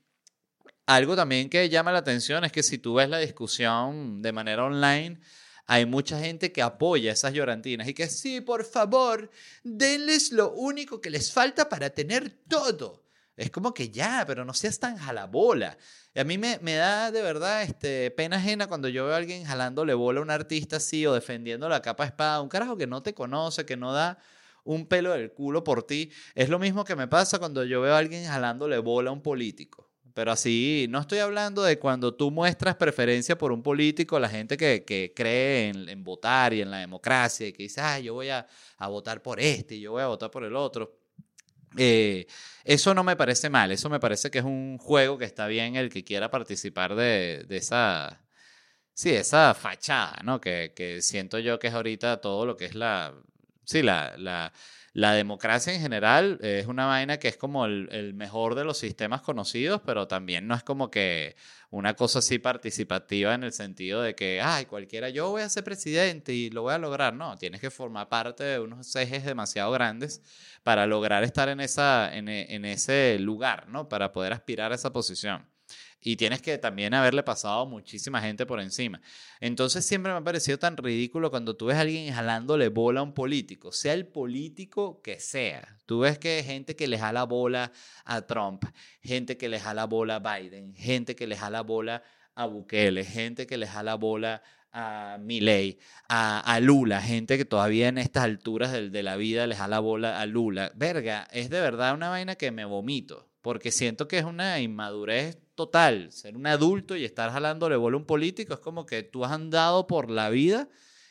Algo 0.87 1.15
también 1.15 1.49
que 1.49 1.69
llama 1.69 1.93
la 1.93 1.99
atención 1.99 2.45
es 2.45 2.51
que 2.51 2.65
si 2.65 2.79
tú 2.79 2.95
ves 2.95 3.09
la 3.09 3.19
discusión 3.19 4.21
de 4.21 4.33
manera 4.33 4.65
online, 4.65 5.21
hay 5.71 5.85
mucha 5.85 6.19
gente 6.19 6.51
que 6.51 6.63
apoya 6.63 7.13
esas 7.13 7.35
llorantinas 7.35 7.87
y 7.87 7.93
que 7.93 8.09
sí, 8.09 8.41
por 8.41 8.65
favor, 8.65 9.31
denles 9.63 10.33
lo 10.33 10.51
único 10.53 10.99
que 11.03 11.11
les 11.11 11.31
falta 11.31 11.69
para 11.69 11.91
tener 11.91 12.31
todo. 12.49 13.05
Es 13.37 13.51
como 13.51 13.75
que 13.75 13.91
ya, 13.91 14.25
pero 14.27 14.47
no 14.47 14.55
seas 14.55 14.79
tan 14.79 14.97
jalabola. 14.97 15.77
A 16.17 16.25
mí 16.25 16.39
me, 16.39 16.59
me, 16.63 16.77
da 16.77 17.11
de 17.11 17.21
verdad 17.21 17.63
este, 17.63 18.11
pena 18.11 18.39
ajena 18.39 18.67
cuando 18.67 18.89
yo 18.89 19.05
veo 19.05 19.15
a 19.15 19.19
alguien 19.19 19.45
jalándole 19.45 19.93
bola 19.93 20.21
a 20.21 20.23
un 20.23 20.31
artista 20.31 20.79
así 20.79 21.07
o 21.07 21.13
defendiendo 21.13 21.69
la 21.69 21.83
capa 21.83 22.07
espada, 22.07 22.41
un 22.41 22.49
carajo 22.49 22.79
que 22.79 22.87
no 22.87 23.03
te 23.03 23.13
conoce, 23.13 23.67
que 23.67 23.77
no 23.77 23.93
da 23.93 24.19
un 24.65 24.87
pelo 24.87 25.13
del 25.13 25.33
culo 25.33 25.65
por 25.65 25.83
ti. 25.83 26.11
Es 26.35 26.49
lo 26.49 26.59
mismo 26.59 26.87
que 26.87 26.97
me 26.97 27.09
pasa 27.09 27.39
cuando 27.39 27.63
yo 27.63 27.83
veo 27.83 27.95
a 27.95 27.99
alguien 27.99 28.25
jalándole 28.25 28.79
bola 28.79 29.11
a 29.11 29.13
un 29.13 29.21
político. 29.21 29.88
Pero 30.19 30.33
así, 30.33 30.87
no 30.91 30.99
estoy 30.99 31.21
hablando 31.21 31.63
de 31.63 31.79
cuando 31.79 32.13
tú 32.13 32.33
muestras 32.33 32.75
preferencia 32.75 33.39
por 33.39 33.53
un 33.53 33.63
político, 33.63 34.19
la 34.19 34.29
gente 34.29 34.57
que, 34.57 34.83
que 34.85 35.13
cree 35.15 35.69
en, 35.69 36.03
votar 36.03 36.53
y 36.53 36.61
en 36.61 36.73
la 36.73 36.79
democracia 36.79 37.47
y 37.47 37.53
que 37.53 37.63
dice, 37.63 37.81
ah, 37.81 38.01
yo 38.01 38.15
voy 38.15 38.29
a, 38.29 38.45
a 38.79 38.89
votar 38.89 39.23
por 39.23 39.39
este 39.39 39.77
y 39.77 39.81
yo 39.83 39.93
voy 39.93 40.03
a 40.03 40.09
votar 40.09 40.29
por 40.29 40.43
el 40.43 40.57
otro. 40.57 40.99
Eh, 41.77 42.27
eso 42.65 42.95
no 42.95 43.05
me 43.05 43.15
parece 43.15 43.49
mal, 43.49 43.71
eso 43.71 43.89
me 43.89 44.01
parece 44.01 44.29
que 44.29 44.41
es 44.41 44.45
un 44.45 44.77
juego 44.79 45.19
que 45.19 45.25
está 45.25 45.47
bien 45.47 45.77
el 45.77 45.89
que 45.89 46.03
quiera 46.03 46.29
participar 46.33 46.97
de, 46.97 47.45
de 47.47 47.57
esa, 47.57 48.21
sí, 48.95 49.11
esa 49.11 49.55
fachada, 49.55 50.21
¿no? 50.25 50.41
Que, 50.41 50.73
que, 50.75 51.01
siento 51.01 51.39
yo 51.39 51.61
que 51.61 51.69
es 51.69 51.75
ahorita 51.75 52.21
todo 52.21 52.45
lo 52.45 52.57
que 52.57 52.65
es 52.65 52.75
la, 52.75 53.15
sí, 53.63 53.83
la, 53.83 54.17
la 54.19 54.53
la 54.99 55.13
democracia 55.13 55.73
en 55.73 55.81
general 55.81 56.41
es 56.43 56.67
una 56.67 56.87
vaina 56.87 57.19
que 57.19 57.29
es 57.29 57.37
como 57.37 57.67
el, 57.67 58.15
mejor 58.15 58.57
de 58.57 58.65
los 58.65 58.79
sistemas 58.79 59.21
conocidos, 59.23 59.81
pero 59.87 60.09
también 60.09 60.49
no 60.49 60.57
es 60.57 60.65
como 60.65 60.91
que 60.91 61.37
una 61.71 61.95
cosa 61.95 62.19
así 62.19 62.41
participativa 62.41 63.33
en 63.33 63.45
el 63.45 63.53
sentido 63.53 64.03
de 64.03 64.17
que, 64.17 64.41
ay, 64.43 64.65
cualquiera, 64.65 65.09
yo 65.09 65.31
voy 65.31 65.43
a 65.43 65.49
ser 65.49 65.63
presidente 65.63 66.33
y 66.35 66.51
lo 66.51 66.63
voy 66.63 66.75
a 66.75 66.79
lograr. 66.79 67.15
No, 67.15 67.37
tienes 67.37 67.61
que 67.61 67.71
formar 67.71 68.09
parte 68.09 68.43
de 68.43 68.59
unos 68.59 68.97
ejes 68.97 69.25
demasiado 69.25 69.71
grandes 69.71 70.21
para 70.65 70.85
lograr 70.85 71.23
estar 71.23 71.49
en, 71.49 71.61
esa, 71.61 72.13
en, 72.13 72.29
ese 72.65 73.21
lugar, 73.21 73.69
¿no? 73.69 73.89
Para 73.89 74.13
poder 74.13 74.33
aspirar 74.33 74.73
a 74.73 74.75
esa 74.75 74.93
posición 74.93 75.47
y 76.01 76.17
tienes 76.17 76.41
que 76.41 76.59
también 76.59 76.95
haberle 76.95 77.23
pasado 77.23 77.67
muchísima 77.67 78.21
gente 78.21 78.47
por 78.47 78.61
encima. 78.61 79.01
Entonces 79.41 79.85
siempre 79.85 80.13
me 80.13 80.19
ha 80.19 80.25
parecido 80.25 80.59
tan 80.59 80.77
ridículo 80.77 81.31
cuando 81.31 81.57
tú 81.57 81.67
ves 81.67 81.77
a 81.77 81.81
alguien 81.81 82.13
jalándole 82.13 82.69
bola 82.69 83.01
a 83.01 83.03
un 83.03 83.13
político, 83.13 83.73
sea 83.73 83.95
el 83.95 84.07
político 84.07 85.03
que 85.03 85.19
sea. 85.21 85.77
Tú 85.87 86.01
ves 86.01 86.19
que 86.19 86.39
hay 86.39 86.45
gente 86.45 86.77
que 86.77 86.87
le 86.87 86.99
jala 86.99 87.25
bola 87.25 87.73
a 88.05 88.23
Trump, 88.23 88.65
gente 89.03 89.37
que 89.37 89.49
le 89.49 89.59
jala 89.59 89.87
bola 89.87 90.17
a 90.17 90.39
Biden, 90.39 90.75
gente 90.75 91.17
que 91.17 91.27
le 91.27 91.37
jala 91.37 91.63
bola 91.63 92.03
a 92.35 92.47
Bukele, 92.47 93.05
gente 93.05 93.47
que 93.47 93.57
le 93.57 93.67
jala 93.67 93.97
bola 93.97 94.43
a 94.71 95.19
Milley, 95.19 95.79
a, 96.09 96.41
a, 96.41 96.61
Lula, 96.61 97.01
gente 97.01 97.39
que 97.39 97.47
todavía 97.47 97.89
en 97.89 97.99
estas 97.99 98.25
alturas 98.25 98.71
de, 98.71 98.91
de 98.91 99.03
la 99.03 99.17
vida 99.17 99.47
le 99.47 99.57
jala 99.57 99.81
bola 99.81 100.21
a 100.21 100.27
Lula. 100.27 100.71
Verga, 100.77 101.27
es 101.33 101.51
de 101.51 101.61
verdad 101.61 101.95
una 101.95 102.11
vaina 102.11 102.37
que 102.37 102.53
me 102.53 102.65
vomito, 102.65 103.29
porque 103.41 103.73
siento 103.73 104.07
que 104.07 104.19
es 104.19 104.25
una 104.25 104.61
inmadurez 104.61 105.39
total. 105.59 106.13
Ser 106.13 106.37
un 106.37 106.47
adulto 106.47 106.95
y 106.95 107.05
estar 107.05 107.33
jalándole 107.33 107.75
bola 107.75 107.97
a 107.97 107.99
un 107.99 108.07
político 108.07 108.55
es 108.55 108.61
como 108.61 108.87
que 108.87 109.03
tú 109.03 109.25
has 109.25 109.33
andado 109.33 109.89
por 109.89 110.09
la 110.09 110.31
vida 110.31 110.69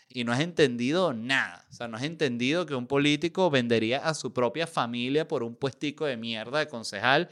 y 0.07 0.23
no 0.23 0.31
has 0.31 0.39
entendido 0.39 1.11
nada. 1.11 1.67
O 1.69 1.73
sea, 1.73 1.89
no 1.89 1.97
has 1.97 2.03
entendido 2.03 2.65
que 2.65 2.73
un 2.73 2.87
político 2.87 3.49
vendería 3.49 3.97
a 3.97 4.13
su 4.13 4.31
propia 4.31 4.65
familia 4.65 5.27
por 5.27 5.43
un 5.43 5.53
puestico 5.53 6.05
de 6.05 6.15
mierda 6.15 6.59
de 6.59 6.69
concejal 6.69 7.29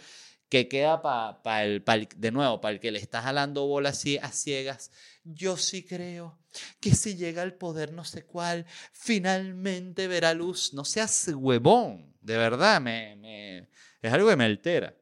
que 0.50 0.68
queda 0.68 1.02
para 1.02 1.64
el, 1.64 1.86
de 2.18 2.32
nuevo, 2.32 2.60
para 2.60 2.74
el 2.74 2.82
que 2.82 2.92
le 2.92 3.00
está 3.00 3.22
jalando 3.22 3.66
bola 3.66 3.92
así 3.92 4.18
a 4.18 4.34
ciegas. 4.34 4.92
Yo 5.24 5.56
sí 5.56 5.84
creo 5.86 6.38
que 6.82 6.94
si 6.94 7.16
llega 7.16 7.44
al 7.44 7.54
poder 7.54 7.94
no 7.94 8.04
sé 8.04 8.26
cuál, 8.26 8.66
finalmente 8.92 10.10
verá 10.10 10.34
luz. 10.34 10.74
No 10.74 10.84
seas 10.84 11.30
huevón, 11.34 12.14
de 12.20 12.36
verdad, 12.36 12.82
me, 12.82 13.16
me 13.16 13.70
es 14.02 14.12
algo 14.12 14.28
que 14.28 14.36
me 14.36 14.44
altera. 14.44 14.94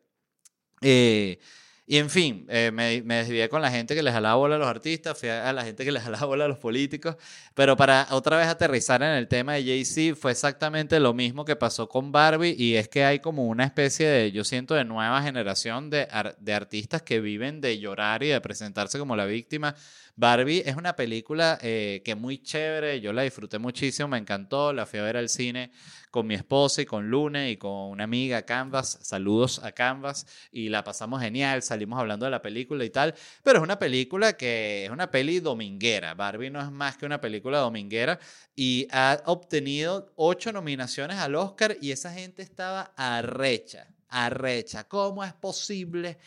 Eh, 0.80 1.40
y 1.86 1.98
en 1.98 2.10
fin, 2.10 2.46
eh, 2.50 2.72
me, 2.74 3.02
me, 3.02 3.16
desvié 3.16 3.50
con 3.50 3.62
la 3.62 3.70
gente 3.70 3.94
que 3.94 4.02
les 4.02 4.14
jalaba 4.14 4.36
bola 4.36 4.56
a 4.56 4.58
los 4.58 4.68
artistas, 4.68 5.20
fui 5.20 5.28
a, 5.28 5.52
la 5.52 5.66
gente 5.66 5.84
que 5.84 5.92
les 5.94 6.02
jalaba 6.02 6.26
bola 6.26 6.46
a 6.46 6.48
los 6.48 6.58
políticos, 6.58 7.18
pero 7.54 7.76
para 7.76 8.08
otra 8.12 8.38
vez 8.38 8.48
aterrizar 8.48 9.04
en 9.04 9.10
el 9.10 9.28
tema 9.28 9.56
de 9.56 9.64
Jay-Z, 9.64 10.16
fue 10.16 10.32
exactamente 10.32 11.00
lo 11.02 11.14
mismo 11.14 11.44
que 11.44 11.58
pasó 11.58 11.90
con 11.90 12.14
Barbie 12.14 12.56
y 12.58 12.76
es 12.76 12.88
que 12.88 13.04
hay 13.04 13.20
como 13.20 13.48
una 13.48 13.66
especie 13.66 14.08
de, 14.08 14.32
yo 14.32 14.46
siento, 14.46 14.76
de 14.76 14.86
nueva 14.86 15.22
generación 15.22 15.90
de, 15.90 16.08
de 16.40 16.54
artistas 16.54 17.02
que 17.02 17.20
viven 17.20 17.60
de 17.60 17.78
llorar 17.80 18.24
y 18.24 18.30
de 18.30 18.40
presentarse 18.40 18.98
como 18.98 19.18
la 19.18 19.26
víctima. 19.26 19.76
Barbie 20.16 20.62
es 20.66 20.76
una 20.76 20.96
película 20.96 21.58
eh, 21.62 22.02
que 22.06 22.14
muy 22.14 22.38
chévere, 22.38 23.02
yo 23.02 23.14
la 23.14 23.24
disfruté 23.24 23.58
muchísimo, 23.58 24.10
me 24.10 24.20
encantó, 24.20 24.72
la 24.72 24.86
fui 24.86 25.00
a 25.00 25.04
ver 25.04 25.18
al 25.18 25.28
cine 25.28 25.72
con 26.14 26.28
mi 26.28 26.36
esposa 26.36 26.84
y 26.84 26.86
con 26.86 27.10
Lune 27.10 27.50
y 27.50 27.58
con 27.58 27.90
una 27.90 28.04
amiga 28.04 28.44
Canvas. 28.44 29.00
Saludos 29.02 29.60
a 29.64 29.72
Canvas 29.72 30.28
y 30.52 30.70
la 30.70 30.84
pasamos 30.84 31.20
genial. 31.20 31.64
Salimos 31.64 32.00
hablando 32.00 32.26
de 32.26 32.30
la 32.30 32.44
película 32.44 32.86
y 32.86 32.92
tal. 32.92 33.16
Pero 33.42 33.58
es 33.58 33.64
una 33.64 33.80
película 33.80 34.34
que 34.34 34.86
es 34.86 34.92
una 34.92 35.10
peli 35.10 35.40
dominguera. 35.40 36.14
Barbie 36.14 36.52
no 36.52 36.62
es 36.62 36.70
más 36.70 36.98
que 36.98 37.08
una 37.08 37.20
película 37.20 37.58
dominguera 37.58 38.20
y 38.56 38.88
ha 38.92 39.24
obtenido 39.26 40.14
ocho 40.16 40.52
nominaciones 40.52 41.18
al 41.18 41.34
Oscar 41.34 41.78
y 41.82 41.90
esa 41.90 42.14
gente 42.14 42.44
estaba 42.44 42.94
arrecha, 42.96 43.88
arrecha. 44.08 44.88
¿Cómo 44.88 45.24
es 45.24 45.34
posible? 45.34 46.20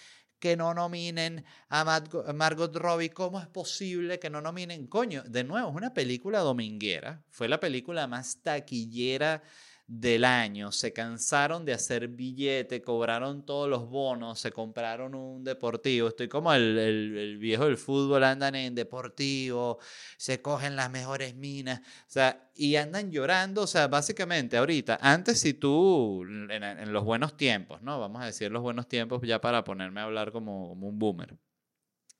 Que 0.47 0.57
no 0.57 0.73
nominen 0.75 1.45
a 1.69 1.83
Margot 2.33 2.77
Robbie? 2.77 3.11
¿Cómo 3.11 3.41
es 3.41 3.49
posible 3.49 4.21
que 4.21 4.31
no 4.31 4.41
nominen? 4.41 4.87
Coño, 4.87 5.25
de 5.25 5.43
nuevo, 5.43 5.71
es 5.71 5.75
una 5.75 5.93
película 5.93 6.39
dominguera. 6.39 7.25
Fue 7.31 7.49
la 7.49 7.59
película 7.59 8.07
más 8.07 8.43
taquillera 8.45 9.43
del 9.89 10.25
año, 10.25 10.73
se 10.73 10.93
cansaron 10.93 11.65
de 11.65 11.73
hacer 11.73 12.09
billete, 12.09 12.83
cobraron 12.83 13.47
todos 13.47 13.69
los 13.69 13.89
bonos, 13.89 14.41
se 14.41 14.51
compraron 14.51 15.15
un 15.15 15.45
deportivo. 15.45 16.09
Estoy 16.09 16.29
como 16.29 16.53
el, 16.53 16.77
el, 16.77 17.39
viejo 17.39 17.67
del 17.67 17.77
fútbol, 17.77 18.25
andan 18.25 18.57
en 18.57 18.75
deportivo, 18.75 19.79
se 20.17 20.43
cogen 20.43 20.75
las 20.75 20.91
mejores 20.91 21.37
minas, 21.37 21.81
o 21.81 22.11
sea, 22.11 22.51
y 22.57 22.75
andan 22.77 23.13
llorando, 23.13 23.63
o 23.63 23.67
sea, 23.67 23.87
básicamente 23.87 24.57
ahorita, 24.57 24.99
antes 25.01 25.41
si 25.41 25.55
tú, 25.55 26.25
en, 26.25 26.93
los 26.93 27.05
buenos 27.05 27.37
tiempos, 27.37 27.81
¿no? 27.83 28.01
Vamos 28.01 28.23
a 28.23 28.27
decir 28.27 28.51
los 28.51 28.63
buenos 28.63 28.89
tiempos 28.89 29.23
ya 29.23 29.41
para 29.41 29.63
ponerme 29.63 30.01
a 30.01 30.05
hablar 30.05 30.33
como, 30.33 30.69
como 30.71 30.89
un 30.89 30.99
boomer. 30.99 31.37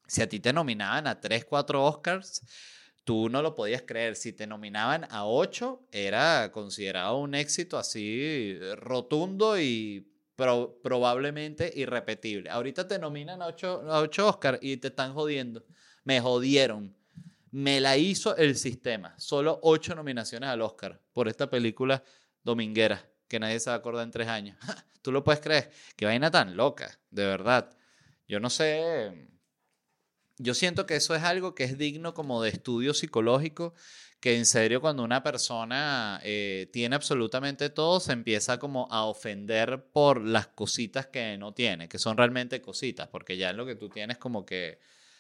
Si 0.07 0.23
a 0.23 0.29
ti 0.29 0.39
te 0.39 0.53
nominaban 0.53 1.09
a 1.09 1.21
3, 1.21 1.45
4 1.47 1.85
Oscars, 1.85 2.43
tú 3.07 3.29
no 3.29 3.41
lo 3.41 3.55
podías 3.55 3.83
creer. 3.83 4.17
Si 4.17 4.33
te 4.33 4.49
nominaban 4.49 5.07
a 5.11 5.27
ocho, 5.27 5.87
era 5.93 6.51
considerado 6.51 7.19
un 7.19 7.37
éxito 7.37 7.79
así 7.79 8.59
rotundo 8.75 9.59
y 9.61 10.13
probablemente 10.35 11.73
irrepetible. 11.75 12.51
Ahorita 12.51 12.89
te 12.89 12.99
nominan 12.99 13.43
a 13.43 13.47
ocho, 13.47 13.85
a 13.89 14.01
ocho 14.01 14.39
y 14.61 14.79
te 14.79 14.89
están 14.89 15.15
jodiendo. 15.15 15.65
Me 16.03 16.21
jodieron. 16.21 16.97
Me 17.53 17.81
la 17.81 17.97
hizo 17.97 18.37
el 18.37 18.57
sistema. 18.57 19.15
Solo 19.19 19.61
ocho 19.63 19.95
nominaciones 19.95 20.51
al 20.51 20.61
Oscar 20.61 21.01
por 21.13 21.29
esta 21.29 21.49
película 21.49 22.03
dominguera 22.43 23.09
que 23.29 23.39
nadie 23.39 23.61
se 23.61 23.71
va 23.71 23.75
a 23.75 23.79
acordar 23.79 24.03
en 24.03 24.11
tres 24.11 24.27
años. 24.27 24.59
Tú 25.01 25.13
lo 25.13 25.23
puedes 25.23 25.41
creer. 25.41 25.71
Qué 25.95 26.07
vaina 26.07 26.33
tan 26.33 26.57
loca, 26.57 26.99
de 27.13 27.25
verdad. 27.25 27.71
Yo 28.27 28.41
no 28.41 28.51
sé 28.51 29.29
yo 30.39 30.55
siento 30.55 30.87
que 30.87 30.97
eso 30.97 31.15
es 31.15 31.23
algo 31.23 31.55
que 31.55 31.65
es 31.65 31.79
digno 31.79 32.15
como 32.15 32.43
de 32.43 32.51
estudio 32.51 32.95
psicológico, 32.95 33.75
que 34.21 34.37
en 34.37 34.47
serio 34.47 34.81
cuando 34.81 35.05
una 35.05 35.23
persona 35.23 36.21
eh, 36.25 36.69
tiene 36.73 36.97
absolutamente 36.97 37.71
todo, 37.71 38.01
se 38.01 38.13
empieza 38.13 38.59
como 38.59 38.89
a 38.91 39.05
ofender 39.05 39.87
por 39.93 40.21
las 40.21 40.47
cositas 40.49 41.07
que 41.07 41.37
no 41.39 41.53
tiene, 41.53 41.89
que 41.89 41.99
son 41.99 42.17
realmente 42.17 42.61
cositas, 42.61 43.09
porque 43.09 43.37
ya 43.37 43.51
en 43.51 43.57
lo 43.57 43.67
que 43.67 43.77
tú 43.77 43.89
tienes 43.89 44.19
como 44.19 44.45
que, 44.45 44.79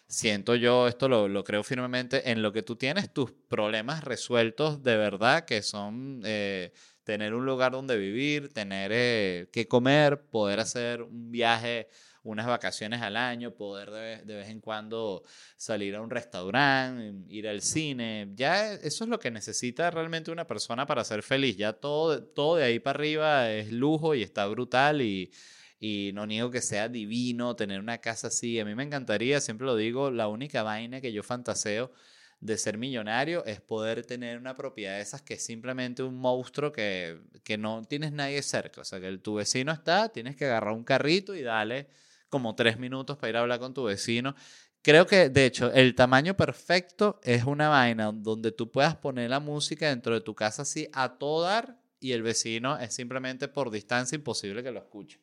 siento 0.09 0.55
yo, 0.55 0.89
esto 0.89 1.09
lo, 1.09 1.45
creo 1.45 1.63
firmemente, 1.63 2.31
en 2.31 2.43
lo 2.43 2.53
que 2.53 2.63
tú 2.63 2.77
tienes 2.77 3.13
tus 3.13 3.33
problemas 3.33 4.05
resueltos 4.05 4.83
de 4.83 4.97
verdad, 4.97 5.45
que 5.45 5.63
son... 5.63 6.23
Eh, 6.25 6.73
tener 7.07 7.35
un 7.35 7.47
lugar 7.47 7.71
donde 7.71 7.97
vivir, 7.97 8.53
tener 8.53 8.91
eh, 8.93 9.49
que 9.53 9.69
comer, 9.69 10.23
poder 10.23 10.59
hacer 10.59 11.03
un 11.03 11.31
viaje 11.31 11.89
unas 12.31 12.47
vacaciones 12.47 13.03
al 13.03 13.17
año, 13.17 13.55
poder 13.55 13.91
de 14.25 14.35
vez, 14.37 14.49
en 14.49 14.61
cuando 14.61 15.23
salir 15.57 15.95
a 15.97 16.03
un 16.03 16.11
restaurante, 16.11 17.15
ir 17.29 17.49
al 17.49 17.63
cine. 17.63 18.33
Ya 18.35 18.73
eso 18.73 19.05
es 19.05 19.11
lo 19.11 19.19
que 19.19 19.31
necesita 19.31 19.91
realmente 19.91 20.31
una 20.31 20.47
persona 20.47 20.87
para 20.87 21.05
ser 21.05 21.23
feliz. 21.23 21.57
Ya 21.57 21.73
todo, 21.73 22.23
todo 22.23 22.57
de 22.57 22.65
ahí 22.65 22.79
para 22.79 22.99
arriba 22.99 23.51
es 23.51 23.73
lujo 23.73 24.15
y 24.15 24.23
está 24.23 24.47
brutal 24.47 25.03
y, 25.03 25.31
y 25.79 26.11
no 26.15 26.27
niego 26.27 26.51
que 26.51 26.63
sea 26.63 26.89
divino 26.89 27.57
tener 27.57 27.81
una 27.81 27.99
casa 27.99 28.29
así. 28.29 28.59
A 28.61 28.65
mí 28.65 28.75
me 28.75 28.83
encantaría, 28.85 29.41
siempre 29.41 29.67
lo 29.67 29.77
digo, 29.77 30.11
la 30.11 30.29
única 30.29 30.63
vaina 30.63 31.01
que 31.01 31.13
yo 31.13 31.23
fantaseo 31.23 31.93
de 32.41 32.59
ser 32.59 32.79
millonario 32.79 33.45
es 33.47 33.61
poder 33.61 34.05
tener 34.05 34.39
una 34.39 34.55
propiedad 34.55 34.97
de 34.97 35.03
esas 35.03 35.23
que 35.23 35.35
es 35.35 35.45
simplemente 35.45 36.03
un 36.03 36.17
monstruo 36.17 36.71
que, 36.71 37.21
que 37.43 37.57
no 37.59 37.83
tienes 37.85 38.13
nadie 38.13 38.43
cerca. 38.43 38.83
O 38.83 38.85
sea, 38.85 39.01
que 39.01 39.19
tu 39.19 39.35
vecino 39.35 39.73
está, 39.73 40.09
tienes 40.11 40.37
que 40.37 40.45
agarrar 40.45 40.75
un 40.75 40.85
carrito 40.85 41.35
y 41.35 41.43
darle 41.43 41.89
como 42.37 42.55
tres 42.55 42.79
minutos 42.79 43.17
para 43.17 43.31
ir 43.31 43.37
a 43.37 43.41
hablar 43.41 43.59
con 43.59 43.73
tu 43.73 43.85
vecino. 43.85 44.35
Creo 44.83 45.07
que, 45.07 45.31
de 45.31 45.47
hecho, 45.47 45.73
el 45.73 45.95
tamaño 45.95 46.37
perfecto 46.37 47.19
es 47.25 47.45
una 47.45 47.71
vaina 47.71 48.13
donde 48.13 48.53
tú 48.53 48.71
puedas 48.71 48.95
poner 48.95 49.31
la 49.31 49.41
música 49.41 49.89
dentro 49.89 50.13
de 50.15 50.21
tu 50.21 50.35
casa 50.35 50.63
así 50.63 50.87
a 50.93 51.17
todo 51.19 51.43
dar 51.43 51.81
y 51.99 52.13
el 52.13 52.23
vecino 52.23 52.79
es 52.79 52.95
simplemente 52.95 53.49
por 53.49 53.71
distancia 53.71 54.15
imposible 54.15 54.63
que 54.63 54.71
lo 54.71 54.79
escuche. 54.79 55.19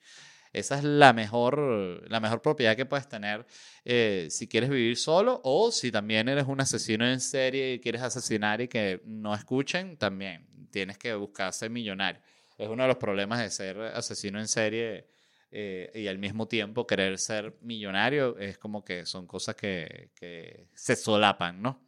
Esa 0.51 0.79
es 0.79 0.83
la 0.83 1.13
mejor, 1.13 2.03
la 2.09 2.19
mejor 2.19 2.41
propiedad 2.41 2.75
que 2.75 2.85
puedes 2.85 3.07
tener 3.07 3.45
eh, 3.85 4.27
si 4.31 4.47
quieres 4.47 4.69
vivir 4.69 4.97
solo 4.97 5.39
o 5.43 5.71
si 5.71 5.91
también 5.91 6.29
eres 6.29 6.45
un 6.47 6.59
asesino 6.59 7.07
en 7.07 7.19
serie 7.19 7.73
y 7.73 7.79
quieres 7.79 8.01
asesinar 8.01 8.59
y 8.59 8.67
que 8.67 9.01
no 9.05 9.33
escuchen, 9.33 9.97
también 9.97 10.47
tienes 10.71 10.97
que 10.97 11.13
buscar 11.13 11.53
ser 11.53 11.69
millonario. 11.69 12.21
Es 12.57 12.67
uno 12.67 12.83
de 12.83 12.87
los 12.87 12.97
problemas 12.97 13.39
de 13.39 13.49
ser 13.49 13.79
asesino 13.79 14.39
en 14.39 14.47
serie 14.47 15.12
eh, 15.55 15.91
y 15.93 16.07
al 16.07 16.17
mismo 16.17 16.47
tiempo 16.47 16.87
querer 16.87 17.19
ser 17.19 17.55
millonario 17.61 18.37
es 18.39 18.57
como 18.57 18.83
que 18.83 19.05
son 19.05 19.27
cosas 19.27 19.55
que, 19.55 20.09
que 20.15 20.67
se 20.73 20.95
solapan, 20.95 21.61
¿no? 21.61 21.79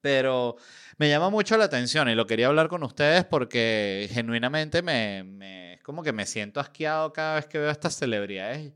Pero 0.00 0.56
me 0.96 1.10
llama 1.10 1.28
mucho 1.28 1.58
la 1.58 1.64
atención 1.64 2.08
y 2.08 2.14
lo 2.14 2.26
quería 2.26 2.46
hablar 2.46 2.68
con 2.68 2.82
ustedes 2.82 3.26
porque 3.26 4.08
genuinamente 4.10 4.80
me, 4.80 5.22
me 5.24 5.74
es 5.74 5.82
como 5.82 6.02
que 6.02 6.14
me 6.14 6.24
siento 6.24 6.58
asqueado 6.58 7.12
cada 7.12 7.34
vez 7.34 7.46
que 7.46 7.58
veo 7.58 7.68
a 7.68 7.72
estas 7.72 7.96
celebridades 7.96 8.72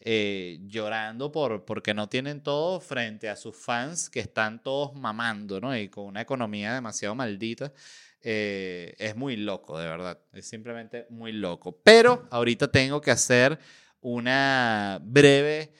eh, 0.00 0.60
llorando 0.66 1.32
por, 1.32 1.64
porque 1.64 1.92
no 1.92 2.08
tienen 2.08 2.42
todo 2.42 2.80
frente 2.80 3.28
a 3.28 3.36
sus 3.36 3.56
fans 3.56 4.08
que 4.08 4.20
están 4.20 4.62
todos 4.62 4.94
mamando, 4.94 5.60
¿no? 5.60 5.76
Y 5.76 5.88
con 5.88 6.04
una 6.04 6.20
economía 6.20 6.74
demasiado 6.74 7.14
maldita. 7.14 7.72
Eh, 8.22 8.94
es 8.98 9.16
muy 9.16 9.36
loco, 9.36 9.78
de 9.78 9.86
verdad. 9.86 10.18
Es 10.32 10.48
simplemente 10.48 11.06
muy 11.10 11.32
loco. 11.32 11.80
Pero 11.82 12.26
ahorita 12.30 12.70
tengo 12.70 13.00
que 13.00 13.10
hacer 13.10 13.58
una 14.00 14.98
breve 15.02 15.72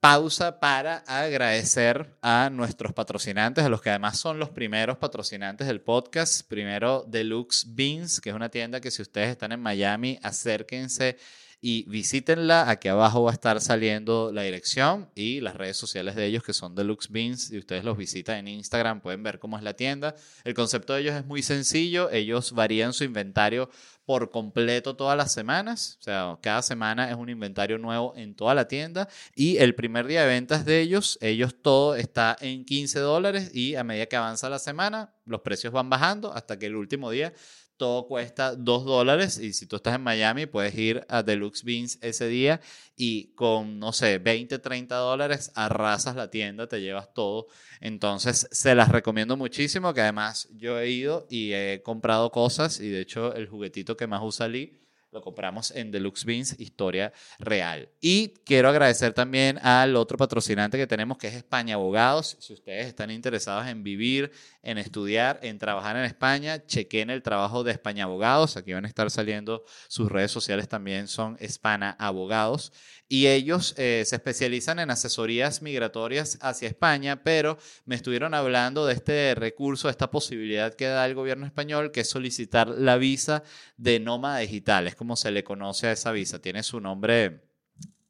pausa 0.00 0.60
para 0.60 0.98
agradecer 1.06 2.16
a 2.22 2.48
nuestros 2.50 2.92
patrocinantes, 2.92 3.64
a 3.64 3.68
los 3.68 3.82
que 3.82 3.90
además 3.90 4.18
son 4.18 4.38
los 4.38 4.50
primeros 4.50 4.98
patrocinantes 4.98 5.66
del 5.66 5.80
podcast. 5.80 6.46
Primero, 6.48 7.04
Deluxe 7.08 7.66
Beans, 7.74 8.20
que 8.20 8.30
es 8.30 8.36
una 8.36 8.50
tienda 8.50 8.80
que 8.80 8.90
si 8.90 9.02
ustedes 9.02 9.30
están 9.30 9.52
en 9.52 9.60
Miami, 9.60 10.18
acérquense 10.22 11.16
y 11.60 11.88
visítenla. 11.88 12.70
Aquí 12.70 12.88
abajo 12.88 13.22
va 13.22 13.30
a 13.30 13.34
estar 13.34 13.60
saliendo 13.60 14.30
la 14.32 14.42
dirección 14.42 15.10
y 15.14 15.40
las 15.40 15.56
redes 15.56 15.76
sociales 15.76 16.14
de 16.14 16.26
ellos 16.26 16.42
que 16.42 16.52
son 16.52 16.74
Deluxe 16.74 17.10
Beans. 17.10 17.48
Si 17.48 17.58
ustedes 17.58 17.84
los 17.84 17.96
visitan 17.96 18.36
en 18.36 18.48
Instagram 18.48 19.00
pueden 19.00 19.22
ver 19.22 19.38
cómo 19.38 19.56
es 19.56 19.62
la 19.62 19.74
tienda. 19.74 20.14
El 20.44 20.54
concepto 20.54 20.94
de 20.94 21.00
ellos 21.00 21.14
es 21.14 21.24
muy 21.24 21.42
sencillo. 21.42 22.10
Ellos 22.10 22.52
varían 22.52 22.92
su 22.92 23.04
inventario 23.04 23.70
por 24.04 24.30
completo 24.30 24.96
todas 24.96 25.16
las 25.16 25.32
semanas. 25.32 25.98
O 26.00 26.02
sea, 26.04 26.38
cada 26.40 26.62
semana 26.62 27.10
es 27.10 27.16
un 27.16 27.28
inventario 27.28 27.78
nuevo 27.78 28.14
en 28.16 28.34
toda 28.34 28.54
la 28.54 28.68
tienda. 28.68 29.08
Y 29.34 29.56
el 29.58 29.74
primer 29.74 30.06
día 30.06 30.22
de 30.22 30.28
ventas 30.28 30.64
de 30.64 30.80
ellos, 30.80 31.18
ellos 31.20 31.56
todo 31.60 31.96
está 31.96 32.36
en 32.40 32.64
15 32.64 33.00
dólares 33.00 33.50
y 33.52 33.74
a 33.74 33.82
medida 33.82 34.06
que 34.06 34.16
avanza 34.16 34.48
la 34.48 34.58
semana, 34.58 35.12
los 35.24 35.40
precios 35.40 35.72
van 35.72 35.90
bajando 35.90 36.32
hasta 36.32 36.58
que 36.58 36.66
el 36.66 36.76
último 36.76 37.10
día 37.10 37.32
todo 37.76 38.06
cuesta 38.06 38.54
2 38.54 38.84
dólares 38.84 39.38
y 39.38 39.52
si 39.52 39.66
tú 39.66 39.76
estás 39.76 39.94
en 39.94 40.02
Miami 40.02 40.46
puedes 40.46 40.74
ir 40.76 41.04
a 41.08 41.22
Deluxe 41.22 41.64
Beans 41.64 41.98
ese 42.00 42.28
día 42.28 42.60
y 42.96 43.34
con, 43.34 43.78
no 43.78 43.92
sé, 43.92 44.18
20, 44.18 44.58
30 44.58 44.96
dólares 44.96 45.52
arrasas 45.54 46.16
la 46.16 46.30
tienda, 46.30 46.66
te 46.66 46.80
llevas 46.80 47.12
todo. 47.12 47.46
Entonces 47.80 48.48
se 48.50 48.74
las 48.74 48.88
recomiendo 48.88 49.36
muchísimo, 49.36 49.92
que 49.92 50.00
además 50.00 50.48
yo 50.56 50.78
he 50.78 50.90
ido 50.90 51.26
y 51.28 51.52
he 51.52 51.82
comprado 51.82 52.30
cosas 52.30 52.80
y 52.80 52.88
de 52.88 53.00
hecho 53.00 53.34
el 53.34 53.46
juguetito 53.46 53.96
que 53.96 54.06
más 54.06 54.22
usa 54.22 54.48
Lee 54.48 54.80
lo 55.16 55.22
compramos 55.22 55.70
en 55.70 55.90
Deluxe 55.90 56.26
Beans, 56.26 56.60
historia 56.60 57.10
real. 57.38 57.88
Y 58.02 58.34
quiero 58.44 58.68
agradecer 58.68 59.14
también 59.14 59.58
al 59.62 59.96
otro 59.96 60.18
patrocinante 60.18 60.76
que 60.76 60.86
tenemos, 60.86 61.16
que 61.16 61.28
es 61.28 61.34
España 61.34 61.76
Abogados. 61.76 62.36
Si 62.38 62.52
ustedes 62.52 62.86
están 62.86 63.10
interesados 63.10 63.66
en 63.66 63.82
vivir, 63.82 64.30
en 64.66 64.78
estudiar, 64.78 65.38
en 65.42 65.60
trabajar 65.60 65.96
en 65.96 66.04
España, 66.04 66.66
chequen 66.66 67.08
el 67.08 67.22
trabajo 67.22 67.62
de 67.62 67.70
España 67.70 68.02
Abogados. 68.02 68.56
Aquí 68.56 68.72
van 68.72 68.84
a 68.84 68.88
estar 68.88 69.08
saliendo 69.12 69.64
sus 69.86 70.10
redes 70.10 70.32
sociales 70.32 70.68
también, 70.68 71.06
son 71.06 71.36
España 71.38 71.94
Abogados. 72.00 72.72
Y 73.08 73.28
ellos 73.28 73.74
eh, 73.78 74.02
se 74.04 74.16
especializan 74.16 74.80
en 74.80 74.90
asesorías 74.90 75.62
migratorias 75.62 76.36
hacia 76.42 76.66
España, 76.66 77.22
pero 77.22 77.58
me 77.84 77.94
estuvieron 77.94 78.34
hablando 78.34 78.86
de 78.86 78.94
este 78.94 79.36
recurso, 79.36 79.86
de 79.86 79.92
esta 79.92 80.10
posibilidad 80.10 80.74
que 80.74 80.86
da 80.86 81.06
el 81.06 81.14
gobierno 81.14 81.46
español, 81.46 81.92
que 81.92 82.00
es 82.00 82.10
solicitar 82.10 82.66
la 82.68 82.96
visa 82.96 83.44
de 83.76 84.00
nómada 84.00 84.38
digital, 84.38 84.88
es 84.88 84.96
como 84.96 85.14
se 85.14 85.30
le 85.30 85.44
conoce 85.44 85.86
a 85.86 85.92
esa 85.92 86.10
visa, 86.10 86.40
tiene 86.42 86.64
su 86.64 86.80
nombre 86.80 87.44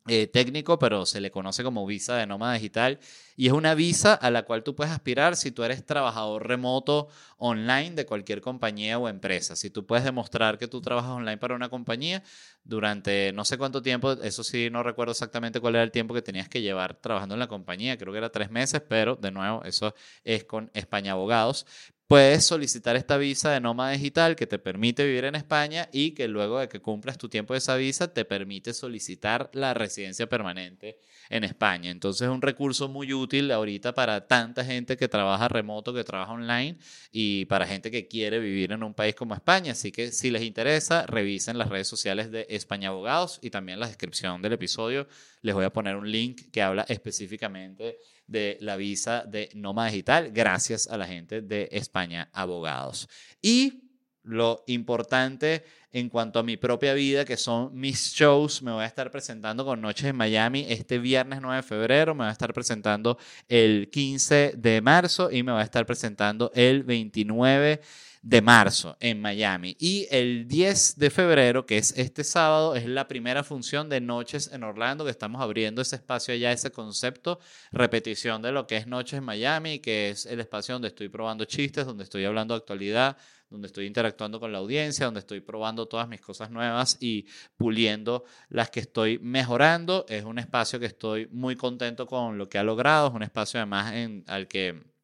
eh, 0.08 0.26
técnico, 0.26 0.78
pero 0.78 1.04
se 1.04 1.20
le 1.20 1.30
conoce 1.30 1.62
como 1.62 1.84
visa 1.84 2.16
de 2.16 2.26
nómada 2.26 2.54
digital 2.54 2.98
y 3.36 3.46
es 3.46 3.52
una 3.52 3.74
visa 3.74 4.14
a 4.14 4.30
la 4.30 4.44
cual 4.44 4.62
tú 4.62 4.74
puedes 4.74 4.92
aspirar 4.92 5.36
si 5.36 5.50
tú 5.50 5.62
eres 5.62 5.84
trabajador 5.84 6.48
remoto 6.48 7.08
online 7.38 7.90
de 7.90 8.06
cualquier 8.06 8.40
compañía 8.40 8.98
o 8.98 9.08
empresa. 9.08 9.56
Si 9.56 9.70
tú 9.70 9.86
puedes 9.86 10.04
demostrar 10.04 10.58
que 10.58 10.68
tú 10.68 10.80
trabajas 10.80 11.10
online 11.10 11.36
para 11.36 11.54
una 11.54 11.68
compañía 11.68 12.22
durante 12.64 13.32
no 13.32 13.44
sé 13.44 13.58
cuánto 13.58 13.82
tiempo, 13.82 14.12
eso 14.12 14.42
sí, 14.42 14.70
no 14.70 14.82
recuerdo 14.82 15.12
exactamente 15.12 15.60
cuál 15.60 15.74
era 15.74 15.84
el 15.84 15.90
tiempo 15.90 16.14
que 16.14 16.22
tenías 16.22 16.48
que 16.48 16.62
llevar 16.62 16.94
trabajando 16.94 17.34
en 17.34 17.40
la 17.40 17.48
compañía, 17.48 17.98
creo 17.98 18.12
que 18.12 18.18
era 18.18 18.30
tres 18.30 18.50
meses, 18.50 18.82
pero 18.88 19.16
de 19.16 19.30
nuevo, 19.30 19.62
eso 19.64 19.94
es 20.24 20.44
con 20.44 20.70
España 20.74 21.12
Abogados 21.12 21.66
puedes 22.06 22.44
solicitar 22.44 22.94
esta 22.94 23.16
visa 23.16 23.50
de 23.50 23.60
nómada 23.60 23.90
digital 23.90 24.36
que 24.36 24.46
te 24.46 24.58
permite 24.58 25.04
vivir 25.04 25.24
en 25.24 25.34
España 25.34 25.88
y 25.92 26.12
que 26.12 26.28
luego 26.28 26.60
de 26.60 26.68
que 26.68 26.80
cumplas 26.80 27.18
tu 27.18 27.28
tiempo 27.28 27.54
de 27.54 27.58
esa 27.58 27.74
visa 27.76 28.12
te 28.12 28.24
permite 28.24 28.74
solicitar 28.74 29.50
la 29.52 29.74
residencia 29.74 30.28
permanente 30.28 31.00
en 31.28 31.42
España. 31.42 31.90
Entonces 31.90 32.22
es 32.22 32.32
un 32.32 32.42
recurso 32.42 32.88
muy 32.88 33.12
útil 33.12 33.25
ahorita 33.52 33.94
para 33.94 34.26
tanta 34.26 34.64
gente 34.64 34.96
que 34.96 35.08
trabaja 35.08 35.48
remoto, 35.48 35.92
que 35.92 36.04
trabaja 36.04 36.32
online 36.32 36.78
y 37.12 37.44
para 37.46 37.66
gente 37.66 37.90
que 37.90 38.08
quiere 38.08 38.38
vivir 38.38 38.72
en 38.72 38.82
un 38.82 38.94
país 38.94 39.14
como 39.14 39.34
España. 39.34 39.72
Así 39.72 39.92
que 39.92 40.12
si 40.12 40.30
les 40.30 40.42
interesa, 40.42 41.06
revisen 41.06 41.58
las 41.58 41.68
redes 41.68 41.88
sociales 41.88 42.30
de 42.30 42.46
España 42.48 42.88
Abogados 42.88 43.38
y 43.42 43.50
también 43.50 43.80
la 43.80 43.88
descripción 43.88 44.42
del 44.42 44.52
episodio 44.54 45.06
les 45.42 45.54
voy 45.54 45.64
a 45.64 45.72
poner 45.72 45.96
un 45.96 46.10
link 46.10 46.50
que 46.50 46.62
habla 46.62 46.84
específicamente 46.88 47.98
de 48.26 48.58
la 48.60 48.76
visa 48.76 49.24
de 49.26 49.50
nómada 49.54 49.90
digital 49.90 50.30
gracias 50.32 50.88
a 50.88 50.96
la 50.96 51.06
gente 51.06 51.42
de 51.42 51.68
España 51.72 52.30
Abogados. 52.32 53.08
Y 53.40 53.82
lo 54.22 54.64
importante 54.66 55.64
en 55.96 56.10
cuanto 56.10 56.38
a 56.38 56.42
mi 56.42 56.58
propia 56.58 56.92
vida, 56.92 57.24
que 57.24 57.38
son 57.38 57.70
mis 57.72 58.12
shows, 58.12 58.60
me 58.60 58.70
voy 58.70 58.84
a 58.84 58.86
estar 58.86 59.10
presentando 59.10 59.64
con 59.64 59.80
Noches 59.80 60.04
en 60.04 60.14
Miami 60.14 60.66
este 60.68 60.98
viernes 60.98 61.40
9 61.40 61.56
de 61.56 61.62
febrero, 61.62 62.14
me 62.14 62.24
voy 62.24 62.28
a 62.28 62.32
estar 62.32 62.52
presentando 62.52 63.16
el 63.48 63.88
15 63.90 64.52
de 64.58 64.82
marzo 64.82 65.30
y 65.30 65.42
me 65.42 65.52
voy 65.52 65.62
a 65.62 65.64
estar 65.64 65.86
presentando 65.86 66.52
el 66.54 66.82
29 66.82 67.80
de 68.26 68.42
marzo 68.42 68.96
en 68.98 69.20
Miami. 69.20 69.76
Y 69.78 70.08
el 70.10 70.48
10 70.48 70.98
de 70.98 71.10
febrero, 71.10 71.64
que 71.64 71.78
es 71.78 71.96
este 71.96 72.24
sábado, 72.24 72.74
es 72.74 72.84
la 72.84 73.06
primera 73.06 73.44
función 73.44 73.88
de 73.88 74.00
Noches 74.00 74.50
en 74.52 74.64
Orlando, 74.64 75.04
que 75.04 75.12
estamos 75.12 75.40
abriendo 75.40 75.80
ese 75.80 75.94
espacio 75.94 76.34
allá, 76.34 76.50
ese 76.50 76.72
concepto, 76.72 77.38
repetición 77.70 78.42
de 78.42 78.50
lo 78.50 78.66
que 78.66 78.78
es 78.78 78.88
Noches 78.88 79.18
en 79.18 79.24
Miami, 79.24 79.78
que 79.78 80.10
es 80.10 80.26
el 80.26 80.40
espacio 80.40 80.74
donde 80.74 80.88
estoy 80.88 81.08
probando 81.08 81.44
chistes, 81.44 81.86
donde 81.86 82.02
estoy 82.02 82.24
hablando 82.24 82.54
de 82.54 82.58
actualidad, 82.58 83.16
donde 83.48 83.68
estoy 83.68 83.86
interactuando 83.86 84.40
con 84.40 84.50
la 84.50 84.58
audiencia, 84.58 85.06
donde 85.06 85.20
estoy 85.20 85.40
probando 85.40 85.86
todas 85.86 86.08
mis 86.08 86.20
cosas 86.20 86.50
nuevas 86.50 86.98
y 86.98 87.26
puliendo 87.56 88.24
las 88.48 88.70
que 88.70 88.80
estoy 88.80 89.20
mejorando. 89.20 90.04
Es 90.08 90.24
un 90.24 90.40
espacio 90.40 90.80
que 90.80 90.86
estoy 90.86 91.28
muy 91.30 91.54
contento 91.54 92.08
con 92.08 92.38
lo 92.38 92.48
que 92.48 92.58
ha 92.58 92.64
logrado, 92.64 93.06
es 93.06 93.14
un 93.14 93.22
espacio 93.22 93.60
además 93.60 93.92
en, 93.92 94.24
al 94.26 94.48
que 94.48 94.95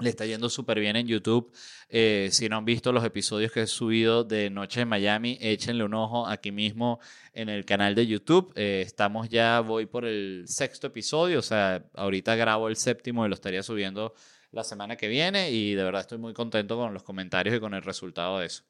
le 0.00 0.10
está 0.10 0.26
yendo 0.26 0.50
súper 0.50 0.80
bien 0.80 0.96
en 0.96 1.06
YouTube. 1.06 1.52
Eh, 1.88 2.28
si 2.32 2.48
no 2.48 2.56
han 2.56 2.64
visto 2.64 2.92
los 2.92 3.04
episodios 3.04 3.52
que 3.52 3.62
he 3.62 3.66
subido 3.66 4.24
de 4.24 4.50
Noche 4.50 4.80
en 4.80 4.88
Miami, 4.88 5.38
échenle 5.40 5.84
un 5.84 5.94
ojo 5.94 6.26
aquí 6.26 6.50
mismo 6.50 6.98
en 7.32 7.48
el 7.48 7.64
canal 7.64 7.94
de 7.94 8.06
YouTube. 8.06 8.52
Eh, 8.56 8.82
estamos 8.84 9.28
ya, 9.28 9.60
voy 9.60 9.86
por 9.86 10.04
el 10.04 10.44
sexto 10.48 10.88
episodio, 10.88 11.38
o 11.38 11.42
sea, 11.42 11.84
ahorita 11.94 12.34
grabo 12.34 12.68
el 12.68 12.76
séptimo 12.76 13.24
y 13.24 13.28
lo 13.28 13.34
estaría 13.34 13.62
subiendo 13.62 14.14
la 14.50 14.64
semana 14.64 14.96
que 14.96 15.08
viene 15.08 15.50
y 15.50 15.74
de 15.74 15.82
verdad 15.82 16.02
estoy 16.02 16.18
muy 16.18 16.32
contento 16.32 16.76
con 16.76 16.94
los 16.94 17.02
comentarios 17.02 17.56
y 17.56 17.60
con 17.60 17.74
el 17.74 17.82
resultado 17.82 18.38
de 18.38 18.46
eso. 18.46 18.62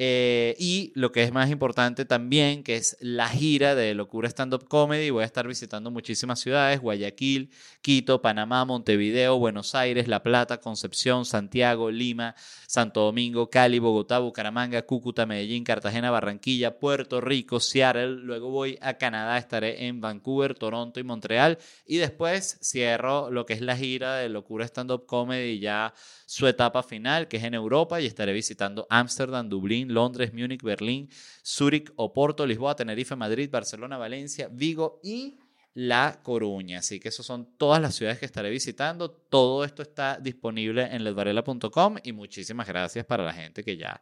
Eh, 0.00 0.54
y 0.60 0.92
lo 0.94 1.10
que 1.10 1.24
es 1.24 1.32
más 1.32 1.50
importante 1.50 2.04
también, 2.04 2.62
que 2.62 2.76
es 2.76 2.96
la 3.00 3.28
gira 3.28 3.74
de 3.74 3.94
Locura 3.94 4.28
Stand 4.28 4.54
Up 4.54 4.68
Comedy. 4.68 5.10
Voy 5.10 5.24
a 5.24 5.26
estar 5.26 5.48
visitando 5.48 5.90
muchísimas 5.90 6.38
ciudades, 6.38 6.80
Guayaquil, 6.80 7.50
Quito, 7.82 8.22
Panamá, 8.22 8.64
Montevideo, 8.64 9.36
Buenos 9.40 9.74
Aires, 9.74 10.06
La 10.06 10.22
Plata, 10.22 10.60
Concepción, 10.60 11.24
Santiago, 11.24 11.90
Lima, 11.90 12.36
Santo 12.68 13.00
Domingo, 13.00 13.50
Cali, 13.50 13.80
Bogotá, 13.80 14.20
Bucaramanga, 14.20 14.82
Cúcuta, 14.82 15.26
Medellín, 15.26 15.64
Cartagena, 15.64 16.12
Barranquilla, 16.12 16.78
Puerto 16.78 17.20
Rico, 17.20 17.58
Seattle. 17.58 18.20
Luego 18.22 18.50
voy 18.50 18.78
a 18.80 18.94
Canadá, 18.98 19.36
estaré 19.36 19.86
en 19.88 20.00
Vancouver, 20.00 20.54
Toronto 20.54 21.00
y 21.00 21.02
Montreal. 21.02 21.58
Y 21.86 21.96
después 21.96 22.60
cierro 22.62 23.32
lo 23.32 23.46
que 23.46 23.54
es 23.54 23.62
la 23.62 23.76
gira 23.76 24.14
de 24.18 24.28
Locura 24.28 24.64
Stand 24.64 24.92
Up 24.92 25.06
Comedy 25.06 25.58
ya 25.58 25.92
su 26.28 26.46
etapa 26.46 26.82
final, 26.82 27.26
que 27.26 27.38
es 27.38 27.44
en 27.44 27.54
Europa, 27.54 28.02
y 28.02 28.06
estaré 28.06 28.34
visitando 28.34 28.86
Ámsterdam, 28.90 29.48
Dublín, 29.48 29.87
Londres, 29.88 30.32
Múnich, 30.32 30.62
Berlín, 30.62 31.08
Zúrich, 31.44 31.90
Oporto, 31.96 32.46
Lisboa, 32.46 32.76
Tenerife, 32.76 33.16
Madrid, 33.16 33.50
Barcelona, 33.50 33.96
Valencia, 33.96 34.48
Vigo 34.50 35.00
y 35.02 35.38
La 35.74 36.20
Coruña. 36.22 36.78
Así 36.78 37.00
que 37.00 37.08
esas 37.08 37.26
son 37.26 37.56
todas 37.56 37.80
las 37.80 37.94
ciudades 37.94 38.18
que 38.18 38.26
estaré 38.26 38.50
visitando. 38.50 39.10
Todo 39.10 39.64
esto 39.64 39.82
está 39.82 40.18
disponible 40.20 40.82
en 40.94 41.04
ledvarela.com 41.04 41.96
y 42.02 42.12
muchísimas 42.12 42.66
gracias 42.66 43.04
para 43.04 43.24
la 43.24 43.32
gente 43.32 43.64
que 43.64 43.76
ya 43.76 44.00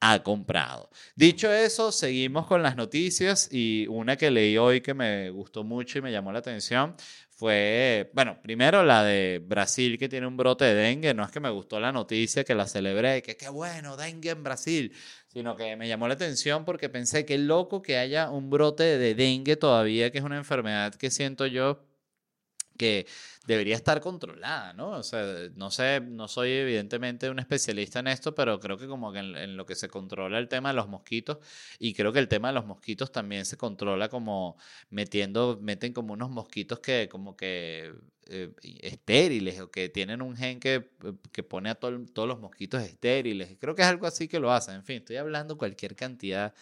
ha 0.00 0.22
comprado. 0.22 0.88
Dicho 1.14 1.52
eso, 1.52 1.92
seguimos 1.92 2.46
con 2.46 2.62
las 2.62 2.74
noticias 2.74 3.48
y 3.52 3.86
una 3.88 4.16
que 4.16 4.30
leí 4.30 4.56
hoy 4.56 4.80
que 4.80 4.94
me 4.94 5.28
gustó 5.30 5.62
mucho 5.62 5.98
y 5.98 6.02
me 6.02 6.10
llamó 6.10 6.32
la 6.32 6.38
atención 6.38 6.96
fue, 7.40 8.10
bueno, 8.12 8.38
primero 8.42 8.84
la 8.84 9.02
de 9.02 9.42
Brasil 9.42 9.98
que 9.98 10.10
tiene 10.10 10.26
un 10.26 10.36
brote 10.36 10.66
de 10.66 10.74
dengue, 10.74 11.14
no 11.14 11.24
es 11.24 11.30
que 11.30 11.40
me 11.40 11.48
gustó 11.48 11.80
la 11.80 11.90
noticia, 11.90 12.44
que 12.44 12.54
la 12.54 12.66
celebré, 12.66 13.22
que 13.22 13.34
qué 13.34 13.48
bueno, 13.48 13.96
dengue 13.96 14.28
en 14.28 14.42
Brasil, 14.42 14.92
sino 15.32 15.56
que 15.56 15.76
me 15.76 15.88
llamó 15.88 16.08
la 16.08 16.14
atención 16.14 16.64
porque 16.64 16.88
pensé 16.88 17.24
que 17.24 17.38
loco 17.38 17.82
que 17.82 17.98
haya 17.98 18.30
un 18.30 18.50
brote 18.50 18.98
de 18.98 19.14
dengue 19.14 19.56
todavía, 19.56 20.10
que 20.10 20.18
es 20.18 20.24
una 20.24 20.36
enfermedad 20.36 20.94
que 20.94 21.10
siento 21.10 21.46
yo 21.46 21.84
que 22.76 23.06
debería 23.46 23.74
estar 23.74 24.00
controlada, 24.00 24.72
¿no? 24.74 24.90
O 24.90 25.02
sea, 25.02 25.48
no 25.54 25.70
sé, 25.70 26.00
no 26.00 26.28
soy 26.28 26.50
evidentemente 26.50 27.30
un 27.30 27.38
especialista 27.38 28.00
en 28.00 28.08
esto, 28.08 28.34
pero 28.34 28.60
creo 28.60 28.76
que 28.76 28.86
como 28.86 29.12
que 29.12 29.20
en, 29.20 29.56
lo 29.56 29.66
que 29.66 29.74
se 29.74 29.88
controla 29.88 30.38
el 30.38 30.48
tema 30.48 30.70
de 30.70 30.76
los 30.76 30.88
mosquitos, 30.88 31.38
y 31.78 31.94
creo 31.94 32.12
que 32.12 32.18
el 32.18 32.28
tema 32.28 32.48
de 32.48 32.54
los 32.54 32.66
mosquitos 32.66 33.10
también 33.12 33.46
se 33.46 33.56
controla 33.56 34.08
como 34.08 34.56
metiendo, 34.90 35.58
meten 35.60 35.92
como 35.92 36.12
unos 36.12 36.30
mosquitos 36.30 36.80
que 36.80 37.08
como 37.10 37.36
que 37.36 37.94
eh, 38.28 38.52
estériles 38.82 39.60
o 39.60 39.70
que 39.70 39.88
tienen 39.88 40.22
un 40.22 40.36
gen 40.36 40.60
que, 40.60 40.90
que 41.32 41.42
pone 41.42 41.70
a 41.70 41.74
todos 41.74 42.28
los 42.28 42.38
mosquitos 42.38 42.82
estériles. 42.82 43.56
Creo 43.58 43.74
que 43.74 43.82
es 43.82 43.88
algo 43.88 44.06
así 44.06 44.28
que 44.28 44.38
lo 44.38 44.52
hacen. 44.52 44.76
En 44.76 44.84
fin, 44.84 44.98
estoy 44.98 45.16
hablando 45.16 45.58
cualquier 45.58 45.96
cantidad 45.96 46.54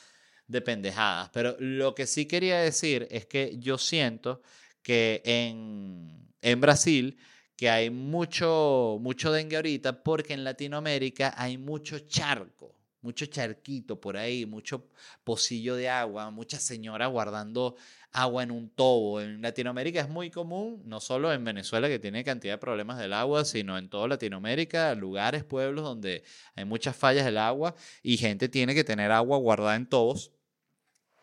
de 0.47 0.63
pendejadas, 0.63 1.31
pero 1.31 1.57
lo 1.59 1.95
que 1.95 2.07
sí 2.07 2.27
quería 2.27 2.59
decir 2.59 3.07
es 3.11 3.27
que 3.27 3.57
yo 3.59 3.77
siento 3.77 4.41
que 4.83 5.21
en, 5.25 6.28
en 6.43 6.61
Brasil, 6.61 7.19
que 7.57 7.69
hay 7.69 7.91
mucho, 7.91 8.99
mucho 9.01 9.33
dengue 9.33 9.57
ahorita, 9.57 10.03
porque 10.03 10.33
en 10.33 10.45
Latinoamérica 10.45 11.35
hay 11.37 11.59
mucho 11.59 11.99
charco, 12.01 12.75
mucho 13.01 13.27
charquito 13.27 14.01
por 14.01 14.17
ahí, 14.17 14.47
mucho 14.47 14.89
pocillo 15.25 15.75
de 15.75 15.89
agua, 15.89 16.31
mucha 16.31 16.59
señora 16.61 17.07
guardando 17.07 17.77
agua 18.13 18.43
en 18.43 18.51
un 18.51 18.71
tobo. 18.71 19.21
En 19.21 19.43
Latinoamérica 19.43 20.01
es 20.01 20.09
muy 20.09 20.31
común, 20.31 20.83
no 20.85 21.01
solo 21.01 21.33
en 21.33 21.45
Venezuela 21.45 21.89
que 21.89 21.99
tiene 21.99 22.25
cantidad 22.25 22.55
de 22.55 22.59
problemas 22.59 22.99
del 22.99 23.13
agua, 23.13 23.45
sino 23.45 23.77
en 23.77 23.89
toda 23.89 24.09
Latinoamérica, 24.09 24.95
lugares, 24.95 25.45
pueblos 25.45 25.85
donde 25.85 26.23
hay 26.55 26.65
muchas 26.65 26.97
fallas 26.97 27.25
del 27.25 27.39
agua 27.39 27.75
y 28.03 28.17
gente 28.17 28.49
tiene 28.49 28.75
que 28.75 28.85
tener 28.85 29.11
agua 29.11 29.39
guardada 29.39 29.77
en 29.77 29.87
tobos. 29.87 30.33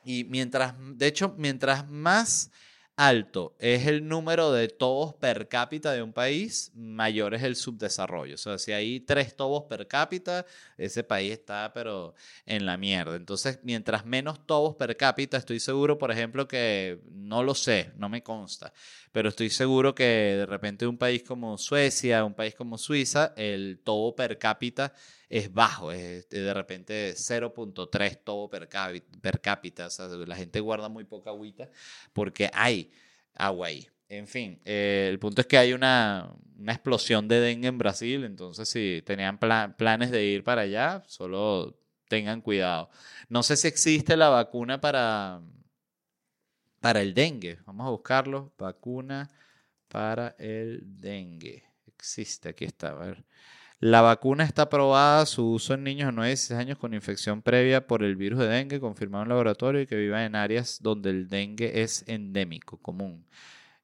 Y 0.04 0.26
mientras, 0.26 0.76
de 0.78 1.08
hecho, 1.08 1.34
mientras 1.38 1.90
más 1.90 2.52
alto 2.96 3.56
es 3.60 3.88
el 3.88 4.08
número 4.08 4.52
de 4.52 4.70
tobos 4.70 5.14
per 5.16 5.48
cápita 5.48 5.92
de 5.92 6.02
un 6.02 6.14
país, 6.14 6.72
mayor 6.76 7.34
es 7.34 7.44
el 7.44 7.56
subdesarrollo. 7.56 8.36
O 8.36 8.38
sea, 8.38 8.58
si 8.58 8.72
hay 8.72 9.00
tres 9.02 9.36
tobos 9.36 9.64
per 9.64 9.88
cápita, 9.88 10.46
ese 10.78 11.04
país 11.04 11.34
está 11.34 11.72
pero 11.74 12.16
en 12.46 12.66
la 12.66 12.78
mierda. 12.78 13.16
Entonces, 13.16 13.60
mientras 13.64 14.06
menos 14.06 14.46
tobos 14.46 14.76
per 14.76 14.96
cápita, 14.96 15.38
estoy 15.38 15.60
seguro, 15.60 15.98
por 15.98 16.12
ejemplo, 16.12 16.48
que 16.48 17.00
no 17.12 17.44
lo 17.44 17.56
sé, 17.56 17.92
no 17.98 18.10
me 18.10 18.24
consta, 18.24 18.74
pero 19.16 19.30
estoy 19.30 19.50
seguro 19.50 19.96
que 19.96 20.04
de 20.04 20.46
repente 20.46 20.86
un 20.86 20.98
país 20.98 21.24
como 21.24 21.58
Suecia, 21.58 22.26
un 22.26 22.34
país 22.34 22.54
como 22.54 22.78
Suiza, 22.78 23.34
el 23.38 23.80
tobo 23.82 24.14
per 24.14 24.38
cápita 24.38 24.92
es 25.30 25.54
bajo, 25.54 25.94
es 25.94 26.28
de 26.28 26.54
repente 26.54 27.14
0.3 27.14 28.20
todo 28.26 28.50
per 28.50 28.68
cápita, 28.68 29.18
per 29.22 29.40
cápita, 29.40 29.88
o 29.88 29.90
sea, 29.90 30.08
la 30.08 30.36
gente 30.36 30.60
guarda 30.60 30.90
muy 30.90 31.06
poca 31.06 31.30
agüita 31.30 31.70
porque 32.12 32.52
hay 32.52 32.92
agua 33.34 33.68
ahí. 33.68 33.88
En 34.10 34.28
fin, 34.28 34.60
eh, 34.66 35.08
el 35.10 35.18
punto 35.18 35.40
es 35.40 35.48
que 35.48 35.58
hay 35.58 35.72
una, 35.72 36.36
una, 36.60 36.74
explosión 36.74 37.30
de 37.30 37.40
dengue 37.40 37.70
en 37.70 37.78
Brasil, 37.78 38.26
entonces 38.26 38.68
si 38.68 39.02
tenían 39.06 39.40
planes 39.40 40.12
de 40.12 40.26
ir 40.26 40.44
para 40.44 40.64
allá, 40.64 41.04
solo 41.08 41.80
tengan 42.10 42.42
cuidado. 42.42 42.90
No 43.30 43.44
sé 43.44 43.56
si 43.56 43.70
existe 43.70 44.18
la 44.18 44.28
vacuna 44.28 44.82
para, 44.82 45.42
para 46.86 47.02
el 47.02 47.16
dengue. 47.16 47.58
Vamos 47.66 47.88
a 47.88 47.90
buscarlo. 47.90 48.54
Vacuna 48.60 49.28
para 49.88 50.36
el 50.38 50.84
dengue. 50.84 51.64
Existe, 51.88 52.50
aquí 52.50 52.64
está. 52.64 52.90
A 52.90 52.94
ver. 52.94 53.26
La 53.80 54.02
vacuna 54.02 54.44
está 54.44 54.62
aprobada, 54.62 55.26
su 55.26 55.50
uso 55.50 55.74
en 55.74 55.84
niños 55.84 56.10
de 56.10 56.12
9 56.12 56.28
a 56.28 56.30
16 56.30 56.60
años 56.60 56.78
con 56.78 56.94
infección 56.94 57.42
previa 57.42 57.88
por 57.88 58.04
el 58.04 58.16
virus 58.16 58.38
de 58.38 58.50
dengue, 58.50 58.80
confirmado 58.80 59.24
en 59.24 59.30
laboratorio 59.30 59.82
y 59.82 59.88
que 59.88 59.96
vivan 59.96 60.22
en 60.26 60.36
áreas 60.36 60.78
donde 60.80 61.10
el 61.10 61.28
dengue 61.28 61.82
es 61.82 62.04
endémico, 62.06 62.78
común. 62.78 63.26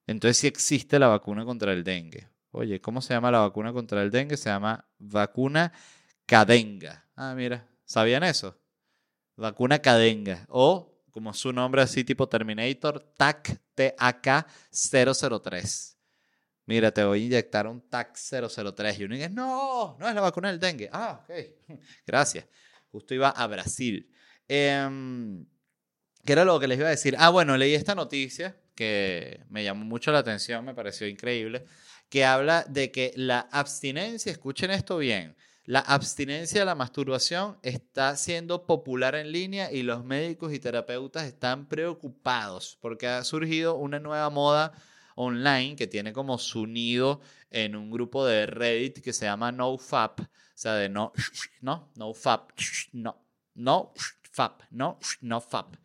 Entonces 0.06 0.38
sí 0.38 0.46
existe 0.46 1.00
la 1.00 1.08
vacuna 1.08 1.44
contra 1.44 1.74
el 1.74 1.84
dengue. 1.84 2.28
Oye, 2.52 2.82
¿cómo 2.82 3.02
se 3.02 3.16
llama 3.16 3.32
la 3.32 3.40
vacuna 3.40 3.74
contra 3.74 4.04
el 4.04 4.12
dengue? 4.12 4.38
Se 4.38 4.52
llama 4.52 4.86
vacuna 5.00 5.74
cadenga. 6.28 7.08
Ah, 7.16 7.34
mira, 7.36 7.68
¿sabían 7.84 8.24
eso? 8.24 8.62
Vacuna 9.38 9.80
cadenga. 9.80 10.46
O, 10.50 10.91
como 11.12 11.34
su 11.34 11.52
nombre 11.54 11.82
así 11.82 12.04
tipo 12.04 12.28
Terminator, 12.28 13.00
TAC, 13.18 13.60
TAK 13.76 14.48
003. 14.72 15.98
Mira, 16.66 16.92
te 16.92 17.04
voy 17.04 17.22
a 17.22 17.26
inyectar 17.26 17.68
un 17.68 17.82
TAC 17.82 18.18
003. 18.18 19.00
Y 19.00 19.04
uno 19.04 19.16
dice, 19.16 19.30
no, 19.30 19.98
no 20.00 20.08
es 20.08 20.16
la 20.16 20.22
vacuna 20.22 20.50
del 20.50 20.60
dengue. 20.60 20.90
Ah, 20.92 21.22
ok. 21.24 21.36
Gracias. 22.08 22.46
Justo 22.92 23.14
iba 23.14 23.30
a 23.30 23.48
Brasil. 23.48 24.10
Em, 24.48 25.46
¿Qué 26.26 26.34
era 26.34 26.46
lo 26.46 26.60
que 26.60 26.68
les 26.68 26.78
iba 26.78 26.88
a 26.88 26.92
decir? 26.92 27.16
Ah, 27.18 27.30
bueno, 27.30 27.58
leí 27.58 27.74
esta 27.74 27.96
noticia 27.96 28.56
que 28.76 29.42
me 29.50 29.64
llamó 29.64 29.86
mucho 29.86 30.12
la 30.12 30.20
atención, 30.20 30.64
me 30.66 30.74
pareció 30.74 31.08
increíble, 31.08 31.66
que 32.10 32.26
habla 32.26 32.64
de 32.68 32.92
que 32.92 33.14
la 33.16 33.42
abstinencia, 33.52 34.32
escuchen 34.32 34.72
esto 34.72 34.98
bien, 34.98 35.36
la 35.66 35.80
abstinencia 35.80 36.62
de 36.62 36.66
la 36.66 36.76
masturbación 36.76 37.58
está 37.62 38.16
siendo 38.16 38.66
popular 38.66 39.16
en 39.16 39.32
línea 39.32 39.72
y 39.72 39.84
los 39.84 40.04
médicos 40.04 40.54
y 40.54 40.60
terapeutas 40.60 41.26
están 41.26 41.68
preocupados 41.68 42.78
porque 42.82 43.08
ha 43.08 43.24
surgido 43.24 43.76
una 43.76 44.00
nueva 44.00 44.30
moda 44.30 44.74
online 45.16 45.76
que 45.76 45.88
tiene 45.88 46.14
como 46.14 46.38
su 46.38 46.66
nido 46.66 47.22
en 47.52 47.76
un 47.76 47.92
grupo 47.92 48.26
de 48.26 48.46
Reddit 48.48 49.02
que 49.02 49.14
se 49.14 49.26
llama 49.26 49.52
NoFap, 49.52 50.22
o 50.22 50.28
sea, 50.56 50.74
de 50.76 50.90
no, 50.90 51.12
no, 51.62 51.92
NoFap, 51.96 52.52
no, 52.94 53.22
no, 53.56 53.94
FAP, 54.32 54.64
no, 54.72 54.98
no 55.22 55.42
FAP. 55.42 55.76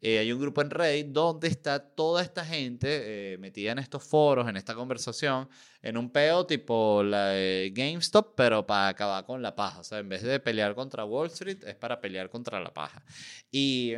Eh, 0.00 0.18
hay 0.18 0.32
un 0.32 0.40
grupo 0.40 0.60
en 0.62 0.70
Reddit 0.70 1.06
donde 1.08 1.48
está 1.48 1.80
toda 1.80 2.22
esta 2.22 2.44
gente 2.44 3.32
eh, 3.34 3.38
metida 3.38 3.72
en 3.72 3.78
estos 3.78 4.04
foros, 4.04 4.48
en 4.48 4.56
esta 4.56 4.74
conversación, 4.74 5.48
en 5.82 5.96
un 5.96 6.10
peo 6.10 6.46
tipo 6.46 7.02
la 7.02 7.28
de 7.28 7.72
GameStop, 7.74 8.34
pero 8.36 8.66
para 8.66 8.88
acabar 8.88 9.24
con 9.24 9.42
la 9.42 9.54
paja. 9.54 9.80
O 9.80 9.84
sea, 9.84 9.98
en 9.98 10.08
vez 10.08 10.22
de 10.22 10.38
pelear 10.40 10.74
contra 10.74 11.04
Wall 11.04 11.28
Street, 11.28 11.64
es 11.64 11.74
para 11.76 12.00
pelear 12.00 12.30
contra 12.30 12.60
la 12.60 12.72
paja. 12.72 13.04
Y. 13.50 13.94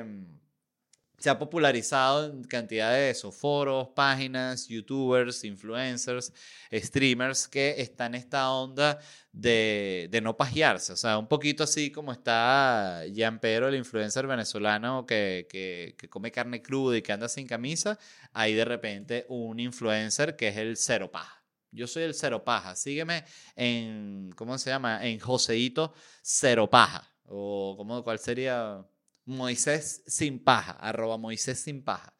Se 1.19 1.29
ha 1.31 1.39
popularizado 1.39 2.27
en 2.27 2.45
cantidad 2.45 2.93
de 2.93 3.11
esos 3.11 3.35
foros, 3.35 3.89
páginas, 3.89 4.69
youtubers, 4.69 5.43
influencers, 5.45 6.33
streamers 6.73 7.49
que 7.49 7.75
están 7.79 8.15
en 8.15 8.21
esta 8.21 8.51
onda 8.53 9.01
de, 9.33 10.21
no 10.23 10.37
pajearse. 10.37 10.93
O 10.93 10.97
sea, 10.97 11.19
un 11.19 11.27
poquito 11.27 11.65
así 11.65 11.91
como 11.91 12.13
está 12.13 13.03
Pedro, 13.41 13.69
el 13.69 13.75
influencer 13.75 14.27
venezolano 14.27 15.07
que, 15.07 15.47
que, 15.51 16.09
come 16.09 16.31
carne 16.31 16.63
cruda 16.63 16.97
y 16.97 17.03
que 17.03 17.13
anda 17.13 17.29
sin 17.29 17.47
camisa. 17.47 17.99
Hay 18.33 18.55
de 18.55 18.65
repente 18.65 19.27
un 19.29 19.59
influencer 19.61 20.37
que 20.37 20.49
es 20.49 20.57
el 20.57 20.77
cero 20.77 21.11
paja. 21.11 21.43
Yo 21.71 21.87
soy 21.87 22.05
el 22.05 22.15
cero 22.15 22.45
paja. 22.45 22.75
Sígueme 22.77 23.25
en, 23.57 24.33
¿cómo 24.37 24.57
se 24.59 24.71
llama? 24.71 25.05
En 25.07 25.19
Joseito 25.19 25.93
Cero 26.23 26.69
Paja. 26.71 27.13
O, 27.27 27.75
¿cómo, 27.77 28.03
¿cuál 28.03 28.19
sería? 28.19 28.85
Moisés 29.29 30.03
sin 30.07 30.43
paja, 30.43 30.73
arroba 30.73 31.19
Moisés 31.19 31.61
sin 31.61 31.83
paja. 31.85 32.15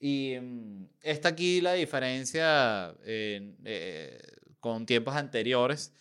Y 0.00 0.36
mm, 0.40 0.88
está 1.02 1.30
aquí 1.30 1.60
la 1.60 1.74
diferencia 1.74 2.94
eh, 3.04 4.20
con 4.60 4.84
tiempos 4.84 5.14
anteriores, 5.14 5.94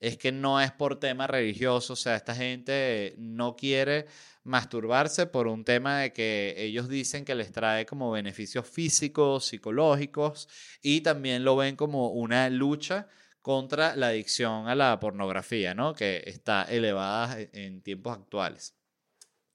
es 0.00 0.16
que 0.18 0.32
no 0.32 0.60
es 0.60 0.70
por 0.72 1.00
tema 1.00 1.26
religioso, 1.26 1.94
o 1.94 1.96
sea, 1.96 2.16
esta 2.16 2.34
gente 2.34 3.14
no 3.18 3.56
quiere 3.56 4.06
masturbarse 4.44 5.26
por 5.26 5.46
un 5.46 5.64
tema 5.64 6.00
de 6.00 6.12
que 6.12 6.54
ellos 6.58 6.88
dicen 6.88 7.24
que 7.24 7.34
les 7.34 7.52
trae 7.52 7.86
como 7.86 8.10
beneficios 8.10 8.68
físicos, 8.68 9.46
psicológicos, 9.46 10.48
y 10.82 11.00
también 11.00 11.44
lo 11.44 11.56
ven 11.56 11.76
como 11.76 12.10
una 12.10 12.50
lucha 12.50 13.08
contra 13.40 13.96
la 13.96 14.08
adicción 14.08 14.68
a 14.68 14.74
la 14.74 14.98
pornografía, 15.00 15.74
¿no? 15.74 15.94
Que 15.94 16.22
está 16.26 16.64
elevada 16.64 17.38
en 17.52 17.82
tiempos 17.82 18.16
actuales. 18.16 18.74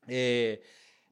Eh, 0.09 0.61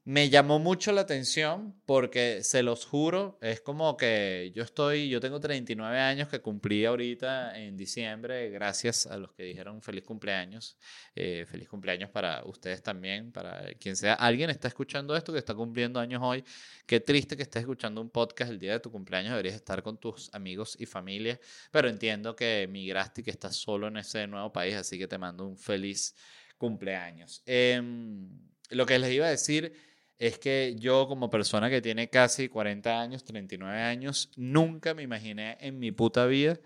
me 0.08 0.30
llamó 0.30 0.58
mucho 0.58 0.90
la 0.92 1.02
atención 1.02 1.74
porque 1.84 2.42
se 2.42 2.62
los 2.62 2.86
juro, 2.86 3.38
es 3.42 3.60
como 3.60 3.94
que 3.98 4.50
yo 4.54 4.62
estoy, 4.62 5.10
yo 5.10 5.20
tengo 5.20 5.38
39 5.38 5.98
años 5.98 6.28
que 6.28 6.40
cumplí 6.40 6.86
ahorita 6.86 7.58
en 7.58 7.76
diciembre, 7.76 8.48
gracias 8.48 9.06
a 9.06 9.18
los 9.18 9.32
que 9.34 9.42
dijeron 9.42 9.82
feliz 9.82 10.04
cumpleaños, 10.04 10.78
eh, 11.14 11.44
feliz 11.46 11.68
cumpleaños 11.68 12.08
para 12.08 12.42
ustedes 12.46 12.82
también, 12.82 13.32
para 13.32 13.74
quien 13.74 13.96
sea, 13.96 14.14
alguien 14.14 14.48
está 14.48 14.68
escuchando 14.68 15.14
esto 15.14 15.30
que 15.30 15.40
está 15.40 15.54
cumpliendo 15.54 16.00
años 16.00 16.22
hoy, 16.24 16.42
qué 16.86 17.00
triste 17.00 17.36
que 17.36 17.42
estés 17.42 17.60
escuchando 17.60 18.00
un 18.00 18.08
podcast 18.08 18.50
el 18.50 18.58
día 18.58 18.72
de 18.72 18.80
tu 18.80 18.90
cumpleaños, 18.90 19.32
deberías 19.32 19.56
estar 19.56 19.82
con 19.82 19.98
tus 19.98 20.32
amigos 20.32 20.74
y 20.80 20.86
familia, 20.86 21.38
pero 21.70 21.86
entiendo 21.86 22.34
que 22.34 22.66
migraste 22.70 23.20
y 23.20 23.24
que 23.24 23.30
estás 23.30 23.56
solo 23.56 23.88
en 23.88 23.98
ese 23.98 24.26
nuevo 24.26 24.50
país, 24.50 24.74
así 24.74 24.98
que 24.98 25.06
te 25.06 25.18
mando 25.18 25.46
un 25.46 25.58
feliz 25.58 26.14
cumpleaños. 26.56 27.42
Em, 27.44 28.48
lo 28.70 28.86
que 28.86 28.98
les 28.98 29.12
iba 29.12 29.26
a 29.26 29.30
decir 29.30 29.72
es 30.18 30.38
que 30.38 30.74
yo 30.78 31.06
como 31.06 31.30
persona 31.30 31.70
que 31.70 31.80
tiene 31.80 32.10
casi 32.10 32.48
40 32.48 33.00
años, 33.00 33.24
39 33.24 33.80
años, 33.80 34.30
nunca 34.36 34.94
me 34.94 35.02
imaginé 35.02 35.56
en 35.60 35.78
mi 35.78 35.92
puta 35.92 36.26
vida 36.26 36.58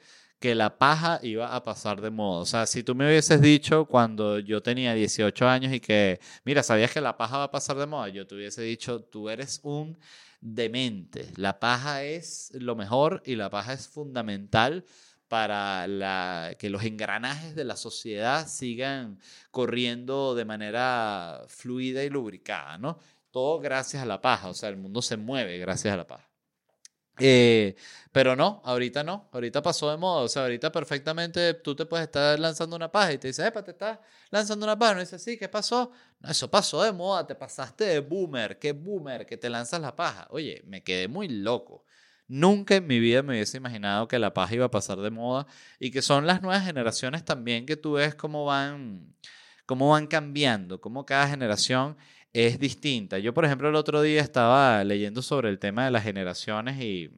que 0.43 0.55
la 0.57 0.77
paja 0.77 1.21
iba 1.23 1.55
a 1.55 1.62
pasar 1.62 2.01
de 2.01 2.11
moda. 2.11 2.41
O 2.41 2.47
sea, 2.47 2.67
si 2.67 2.83
tú 2.83 2.95
me 2.97 3.07
hubieses 3.07 3.41
dicho 3.41 3.85
cuando 3.85 4.41
yo 4.41 4.61
tenía 4.62 4.93
18 4.93 5.49
años 5.49 5.73
y 5.73 5.79
que, 5.81 6.19
mira, 6.45 6.62
¿sabías 6.65 6.91
que 6.91 7.01
la 7.01 7.17
paja 7.17 7.38
va 7.38 7.45
a 7.45 7.51
pasar 7.51 7.77
de 7.77 7.87
moda? 7.87 8.09
Yo 8.09 8.27
te 8.27 8.35
hubiese 8.35 8.62
dicho, 8.62 9.03
tú 9.03 9.31
eres 9.31 9.61
un 9.62 9.97
demente. 10.41 11.31
La 11.37 11.61
paja 11.61 12.03
es 12.03 12.51
lo 12.55 12.75
mejor 12.75 13.23
y 13.25 13.37
la 13.37 13.51
paja 13.51 13.73
es 13.73 13.87
fundamental 13.87 14.85
para 15.33 16.55
que 16.59 16.68
los 16.68 16.85
engranajes 16.85 17.55
de 17.55 17.64
la 17.64 17.77
sociedad 17.79 18.47
sigan 18.47 19.18
corriendo 19.51 20.35
de 20.35 20.45
manera 20.45 21.47
fluida 21.49 22.05
y 22.05 22.11
lubricada, 22.11 22.77
¿no? 22.77 22.99
Todo 23.31 23.59
gracias 23.59 24.03
a 24.03 24.07
la 24.07 24.21
paja, 24.21 24.51
o 24.51 24.53
sea, 24.53 24.68
el 24.68 24.77
mundo 24.77 25.01
se 25.01 25.16
mueve 25.16 25.57
gracias 25.57 25.95
a 25.95 25.97
la 25.97 26.07
paja. 26.07 26.29
Eh, 27.18 27.77
pero 28.12 28.37
no, 28.37 28.61
ahorita 28.62 29.03
no, 29.05 29.31
ahorita 29.33 29.62
pasó 29.62 29.90
de 29.90 29.97
moda, 29.97 30.21
o 30.25 30.29
sea, 30.29 30.42
ahorita 30.42 30.71
perfectamente 30.71 31.55
tú 31.55 31.75
te 31.75 31.87
puedes 31.87 32.05
estar 32.09 32.38
lanzando 32.38 32.77
una 32.77 32.92
paja 32.92 33.14
y 33.14 33.18
te 33.18 33.29
dices, 33.29 33.47
epa, 33.47 33.64
te 33.64 33.71
estás 33.71 34.01
lanzando 34.31 34.66
una 34.66 34.79
paja, 34.79 34.95
no 34.97 35.01
dices, 35.01 35.23
sí, 35.23 35.38
¿qué 35.38 35.49
pasó? 35.49 35.92
No, 36.21 36.31
eso 36.31 36.51
pasó 36.51 36.83
de 36.83 36.92
moda, 36.92 37.27
te 37.27 37.35
pasaste 37.35 37.85
de 37.85 38.01
boomer, 38.01 38.59
qué 38.59 38.73
boomer, 38.73 39.25
que 39.25 39.38
te 39.38 39.49
lanzas 39.49 39.81
la 39.81 39.97
paja. 39.97 40.27
Oye, 40.29 40.62
me 40.66 40.83
quedé 40.83 41.09
muy 41.09 41.29
loco. 41.29 41.87
Nunca 42.28 42.76
en 42.76 42.87
mi 42.87 42.98
vida 43.00 43.22
me 43.22 43.35
hubiese 43.35 43.58
imaginado 43.58 44.08
que 44.08 44.18
la 44.18 44.32
paja 44.32 44.54
iba 44.54 44.66
a 44.66 44.70
pasar 44.70 44.98
de 44.98 45.11
moda 45.11 45.46
y 45.78 45.90
que 45.90 46.02
son 46.02 46.26
las 46.26 46.42
nuevas 46.42 46.64
generaciones 46.64 47.24
también 47.24 47.66
que 47.66 47.76
tú 47.76 47.92
ves 47.94 48.14
cómo 48.14 48.44
van, 48.44 49.14
cómo 49.66 49.90
van 49.90 50.06
cambiando, 50.06 50.80
cómo 50.80 51.04
cada 51.06 51.28
generación 51.28 51.96
es 52.32 52.58
distinta. 52.58 53.18
Yo, 53.18 53.35
por 53.35 53.44
ejemplo, 53.44 53.68
el 53.68 53.74
otro 53.76 54.02
día 54.02 54.20
estaba 54.22 54.82
leyendo 54.85 55.22
sobre 55.22 55.50
el 55.50 55.58
tema 55.58 55.85
de 55.85 55.90
las 55.90 56.04
generaciones 56.04 56.80
y, 56.80 57.11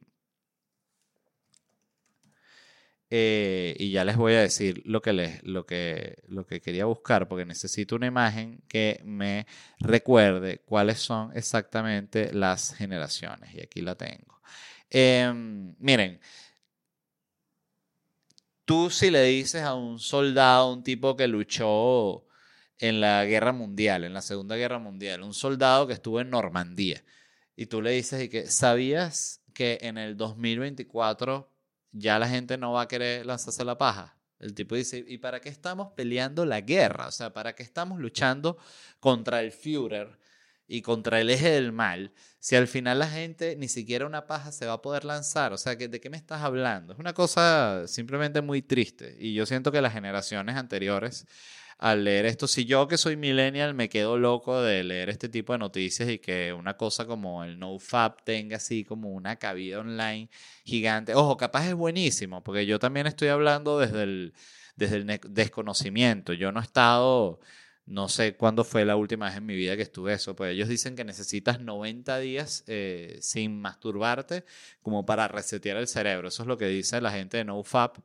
eh, 3.09 3.75
y 3.79 3.91
ya 3.91 4.03
les 4.03 4.17
voy 4.17 4.33
a 4.33 4.41
decir 4.41 4.81
lo 4.85 5.01
que, 5.01 5.13
les, 5.13 5.43
lo, 5.43 5.65
que, 5.65 6.23
lo 6.27 6.45
que 6.45 6.59
quería 6.61 6.85
buscar, 6.85 7.27
porque 7.27 7.45
necesito 7.45 7.95
una 7.95 8.07
imagen 8.07 8.61
que 8.67 8.99
me 9.05 9.45
recuerde 9.79 10.59
cuáles 10.65 10.99
son 10.99 11.31
exactamente 11.35 12.33
las 12.33 12.73
generaciones. 12.75 13.53
Y 13.55 13.61
aquí 13.61 13.81
la 13.81 13.95
tengo. 13.95 14.34
Em, 14.89 15.75
miren, 15.79 16.19
tú 18.65 18.89
si 18.89 19.11
le 19.11 19.23
dices 19.23 19.63
a 19.63 19.73
un 19.75 19.99
soldado, 19.99 20.73
un 20.73 20.83
tipo 20.83 21.15
que 21.15 21.27
luchó 21.27 22.25
en 22.79 23.01
la 23.01 23.25
guerra 23.25 23.51
mundial, 23.53 24.03
en 24.03 24.13
la 24.13 24.21
Segunda 24.21 24.55
Guerra 24.55 24.79
Mundial, 24.79 25.23
un 25.23 25.33
soldado 25.33 25.87
que 25.87 25.93
estuvo 25.93 26.19
en 26.19 26.29
Normandía, 26.29 27.03
y 27.55 27.67
tú 27.67 27.81
le 27.81 27.91
dices 27.91 28.23
y 28.23 28.29
que 28.29 28.47
sabías 28.47 29.41
que 29.53 29.79
en 29.81 29.97
el 29.97 30.17
2024 30.17 31.49
ya 31.91 32.19
la 32.19 32.27
gente 32.27 32.57
no 32.57 32.73
va 32.73 32.83
a 32.83 32.87
querer 32.87 33.25
lanzarse 33.25 33.63
la 33.63 33.77
paja. 33.77 34.17
El 34.39 34.53
tipo 34.53 34.75
dice, 34.75 35.03
¿y 35.07 35.17
para 35.17 35.39
qué 35.39 35.49
estamos 35.49 35.93
peleando 35.95 36.45
la 36.45 36.61
guerra? 36.61 37.07
O 37.07 37.11
sea, 37.11 37.31
¿para 37.33 37.55
qué 37.55 37.63
estamos 37.63 37.99
luchando 37.99 38.57
contra 38.99 39.41
el 39.41 39.51
Führer? 39.51 40.19
Y 40.67 40.81
contra 40.81 41.21
el 41.21 41.29
eje 41.29 41.49
del 41.49 41.71
mal, 41.71 42.11
si 42.39 42.55
al 42.55 42.67
final 42.67 42.99
la 42.99 43.07
gente 43.07 43.55
ni 43.57 43.67
siquiera 43.67 44.05
una 44.05 44.27
paja 44.27 44.51
se 44.51 44.65
va 44.65 44.73
a 44.73 44.81
poder 44.81 45.05
lanzar, 45.05 45.53
o 45.53 45.57
sea, 45.57 45.75
¿de 45.75 45.99
qué 45.99 46.09
me 46.09 46.17
estás 46.17 46.41
hablando? 46.41 46.93
Es 46.93 46.99
una 46.99 47.13
cosa 47.13 47.87
simplemente 47.87 48.41
muy 48.41 48.61
triste 48.61 49.15
y 49.19 49.33
yo 49.33 49.45
siento 49.45 49.71
que 49.71 49.81
las 49.81 49.93
generaciones 49.93 50.55
anteriores 50.55 51.25
al 51.77 52.05
leer 52.05 52.25
esto, 52.25 52.47
si 52.47 52.65
yo 52.65 52.87
que 52.87 52.97
soy 52.97 53.17
millennial 53.17 53.73
me 53.73 53.89
quedo 53.89 54.17
loco 54.17 54.61
de 54.61 54.83
leer 54.83 55.09
este 55.09 55.27
tipo 55.27 55.53
de 55.53 55.59
noticias 55.59 56.09
y 56.09 56.19
que 56.19 56.53
una 56.53 56.77
cosa 56.77 57.05
como 57.05 57.43
el 57.43 57.59
NoFap 57.59 58.23
tenga 58.23 58.57
así 58.57 58.85
como 58.85 59.09
una 59.09 59.35
cabida 59.35 59.79
online 59.79 60.29
gigante, 60.63 61.15
ojo, 61.15 61.35
capaz 61.35 61.67
es 61.67 61.73
buenísimo, 61.75 62.43
porque 62.43 62.65
yo 62.65 62.79
también 62.79 63.07
estoy 63.07 63.27
hablando 63.27 63.77
desde 63.77 64.03
el 64.03 64.33
desde 64.75 64.97
el 64.97 65.19
desconocimiento. 65.29 66.33
Yo 66.33 66.51
no 66.51 66.59
he 66.59 66.63
estado, 66.63 67.39
no 67.85 68.09
sé 68.09 68.35
cuándo 68.35 68.63
fue 68.63 68.83
la 68.83 68.95
última 68.95 69.27
vez 69.27 69.35
en 69.37 69.45
mi 69.45 69.55
vida 69.55 69.75
que 69.75 69.83
estuve 69.83 70.13
eso, 70.13 70.35
pues 70.35 70.53
ellos 70.53 70.67
dicen 70.67 70.95
que 70.95 71.03
necesitas 71.03 71.59
90 71.59 72.17
días 72.19 72.63
eh, 72.67 73.19
sin 73.21 73.61
masturbarte 73.61 74.43
como 74.81 75.05
para 75.05 75.27
resetear 75.27 75.77
el 75.77 75.87
cerebro. 75.87 76.29
Eso 76.29 76.43
es 76.43 76.47
lo 76.47 76.57
que 76.57 76.67
dice 76.67 76.99
la 77.01 77.11
gente 77.11 77.37
de 77.37 77.45
NoFap. 77.45 77.97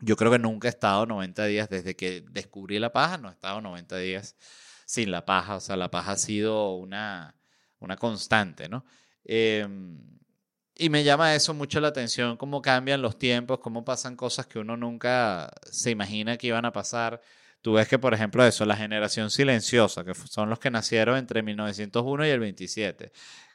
Yo 0.00 0.16
creo 0.16 0.30
que 0.32 0.38
nunca 0.38 0.68
he 0.68 0.70
estado 0.70 1.04
90 1.04 1.44
días 1.44 1.68
desde 1.68 1.94
que 1.94 2.22
descubrí 2.30 2.78
la 2.78 2.92
paja, 2.92 3.18
no 3.18 3.28
he 3.28 3.32
estado 3.32 3.60
90 3.60 3.98
días 3.98 4.36
sin 4.86 5.10
la 5.10 5.26
paja. 5.26 5.56
O 5.56 5.60
sea, 5.60 5.76
la 5.76 5.90
paja 5.90 6.12
ha 6.12 6.16
sido 6.16 6.74
una, 6.74 7.36
una 7.80 7.96
constante, 7.96 8.68
¿no? 8.68 8.84
Em, 9.24 9.98
y 10.74 10.88
me 10.88 11.04
llama 11.04 11.34
eso 11.34 11.52
mucho 11.52 11.80
la 11.80 11.88
atención, 11.88 12.38
cómo 12.38 12.62
cambian 12.62 13.02
los 13.02 13.18
tiempos, 13.18 13.60
cómo 13.60 13.84
pasan 13.84 14.16
cosas 14.16 14.46
que 14.46 14.58
uno 14.58 14.76
nunca 14.78 15.52
se 15.70 15.90
imagina 15.90 16.38
que 16.38 16.46
iban 16.46 16.64
a 16.64 16.72
pasar. 16.72 17.20
Tú 17.62 17.74
ves 17.74 17.88
que, 17.88 17.98
por 17.98 18.14
ejemplo, 18.14 18.44
eso, 18.44 18.64
la 18.64 18.76
generación 18.76 19.30
silenciosa, 19.30 20.04
que 20.04 20.14
son 20.14 20.48
los 20.48 20.58
que 20.58 20.70
nacieron 20.70 21.16
entre 21.16 21.42
1901 21.42 22.26
y 22.26 22.30
el 22.30 22.40
27, 22.40 23.12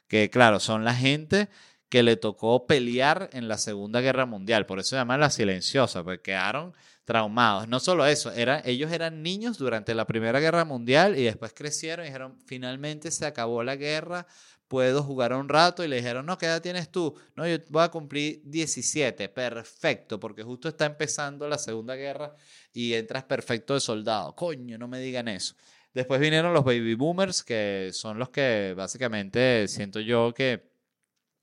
que 0.08 0.30
claro, 0.30 0.60
son 0.60 0.84
la 0.84 0.94
gente 0.94 1.48
que 1.88 2.02
le 2.02 2.16
tocó 2.16 2.66
pelear 2.66 3.30
en 3.32 3.48
la 3.48 3.58
Segunda 3.58 4.00
Guerra 4.00 4.26
Mundial, 4.26 4.66
por 4.66 4.78
eso 4.78 4.90
se 4.90 4.96
llama 4.96 5.18
la 5.18 5.30
silenciosa, 5.30 6.02
porque 6.02 6.22
quedaron 6.22 6.74
traumados. 7.04 7.68
No 7.68 7.78
solo 7.78 8.04
eso, 8.06 8.32
era, 8.32 8.60
ellos 8.64 8.90
eran 8.92 9.22
niños 9.22 9.58
durante 9.58 9.94
la 9.94 10.06
Primera 10.06 10.40
Guerra 10.40 10.64
Mundial 10.64 11.16
y 11.16 11.22
después 11.22 11.52
crecieron 11.54 12.04
y 12.04 12.08
dijeron, 12.08 12.36
finalmente 12.44 13.10
se 13.10 13.26
acabó 13.26 13.62
la 13.62 13.76
guerra, 13.76 14.26
puedo 14.68 15.02
jugar 15.02 15.32
un 15.32 15.48
rato 15.48 15.84
y 15.84 15.88
le 15.88 15.96
dijeron, 15.96 16.26
no, 16.26 16.38
¿qué 16.38 16.46
edad 16.46 16.62
tienes 16.62 16.90
tú? 16.90 17.14
No, 17.34 17.46
yo 17.46 17.58
voy 17.68 17.82
a 17.82 17.88
cumplir 17.88 18.42
17, 18.44 19.28
perfecto, 19.28 20.18
porque 20.18 20.42
justo 20.42 20.68
está 20.68 20.86
empezando 20.86 21.48
la 21.48 21.58
Segunda 21.58 21.94
Guerra 21.94 22.34
y 22.72 22.94
entras 22.94 23.24
perfecto 23.24 23.74
de 23.74 23.80
soldado. 23.80 24.34
Coño, 24.34 24.78
no 24.78 24.88
me 24.88 24.98
digan 25.00 25.28
eso. 25.28 25.54
Después 25.94 26.20
vinieron 26.20 26.52
los 26.52 26.64
baby 26.64 26.94
boomers, 26.94 27.42
que 27.42 27.90
son 27.92 28.18
los 28.18 28.28
que 28.28 28.74
básicamente 28.76 29.66
siento 29.68 30.00
yo 30.00 30.34
que 30.34 30.68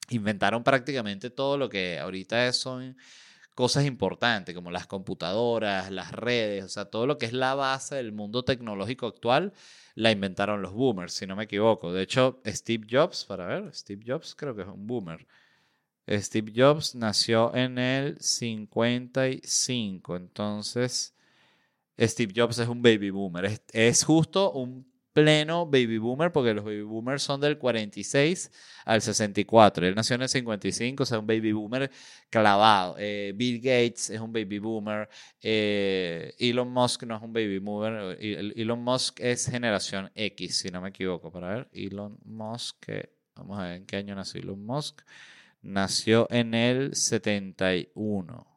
inventaron 0.10 0.64
prácticamente 0.64 1.30
todo 1.30 1.58
lo 1.58 1.70
que 1.70 1.98
ahorita 1.98 2.52
son 2.54 2.96
cosas 3.56 3.86
importantes, 3.86 4.54
como 4.54 4.72
las 4.72 4.88
computadoras, 4.88 5.92
las 5.92 6.12
redes, 6.12 6.66
o 6.66 6.70
sea, 6.70 6.86
todo 6.86 7.08
lo 7.08 7.18
que 7.18 7.26
es 7.26 7.34
la 7.34 7.56
base 7.56 7.96
del 7.96 8.12
mundo 8.12 8.44
tecnológico 8.44 9.08
actual, 9.08 9.54
la 9.96 10.12
inventaron 10.12 10.62
los 10.62 10.74
boomers, 10.74 11.14
si 11.14 11.26
no 11.28 11.36
me 11.36 11.44
equivoco. 11.44 11.92
De 11.94 12.02
hecho, 12.04 12.42
Steve 12.46 12.88
Jobs, 12.90 13.26
para 13.26 13.46
ver, 13.46 13.74
Steve 13.74 14.04
Jobs 14.06 14.36
creo 14.36 14.56
que 14.56 14.64
es 14.64 14.68
un 14.68 14.88
boomer. 14.88 15.28
Steve 16.08 16.52
Jobs 16.56 16.96
nació 16.96 17.56
en 17.56 17.78
el 17.78 18.20
55, 18.20 20.16
entonces 20.18 21.16
Steve 21.98 22.34
Jobs 22.36 22.60
es 22.60 22.68
un 22.68 22.82
baby 22.82 23.10
boomer. 23.10 23.46
Es, 23.46 23.62
es 23.72 24.04
justo 24.04 24.52
un 24.52 24.93
pleno 25.14 25.66
baby 25.66 25.98
boomer, 26.00 26.32
porque 26.32 26.54
los 26.54 26.66
baby 26.66 26.82
boomers 26.82 27.24
son 27.24 27.40
del 27.40 27.58
46 27.58 28.52
al 28.86 29.02
64. 29.02 29.88
Él 29.88 29.96
nació 29.96 30.16
en 30.16 30.24
el 30.24 30.30
55, 30.30 31.04
o 31.04 31.06
sea, 31.06 31.20
un 31.20 31.28
baby 31.28 31.52
boomer 31.52 31.92
clavado. 32.30 32.96
Eh, 32.98 33.34
Bill 33.36 33.60
Gates 33.60 34.10
es 34.10 34.20
un 34.20 34.34
baby 34.34 34.60
boomer. 34.60 35.08
Eh, 35.42 36.34
Elon 36.40 36.72
Musk 36.72 37.04
no 37.04 37.16
es 37.16 37.22
un 37.22 37.32
baby 37.32 37.60
boomer. 37.60 38.18
Elon 38.20 38.84
Musk 38.84 39.20
es 39.20 39.48
generación 39.48 40.12
X, 40.16 40.58
si 40.58 40.70
no 40.70 40.82
me 40.82 40.90
equivoco. 40.90 41.32
Para 41.32 41.56
ver, 41.56 41.70
Elon 41.74 42.18
Musk, 42.26 42.88
vamos 43.36 43.60
a 43.60 43.64
ver 43.64 43.76
en 43.78 43.86
qué 43.86 43.98
año 43.98 44.16
nació 44.16 44.42
Elon 44.42 44.66
Musk. 44.66 45.02
Nació 45.62 46.28
en 46.30 46.54
el 46.56 46.96
71. 46.96 48.53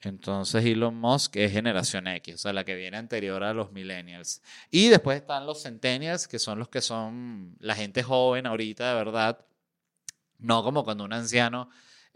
Entonces 0.00 0.64
Elon 0.64 0.94
Musk 0.94 1.36
es 1.36 1.52
generación 1.52 2.06
X, 2.06 2.34
o 2.34 2.38
sea, 2.38 2.52
la 2.52 2.64
que 2.64 2.76
viene 2.76 2.96
anterior 2.96 3.42
a 3.42 3.52
los 3.52 3.72
millennials. 3.72 4.42
Y 4.70 4.88
después 4.88 5.20
están 5.20 5.44
los 5.46 5.62
centennials, 5.62 6.28
que 6.28 6.38
son 6.38 6.58
los 6.58 6.68
que 6.68 6.80
son 6.80 7.56
la 7.58 7.74
gente 7.74 8.02
joven 8.02 8.46
ahorita, 8.46 8.88
de 8.88 8.94
verdad. 8.94 9.44
No 10.38 10.62
como 10.62 10.84
cuando 10.84 11.04
un 11.04 11.12
anciano 11.12 11.68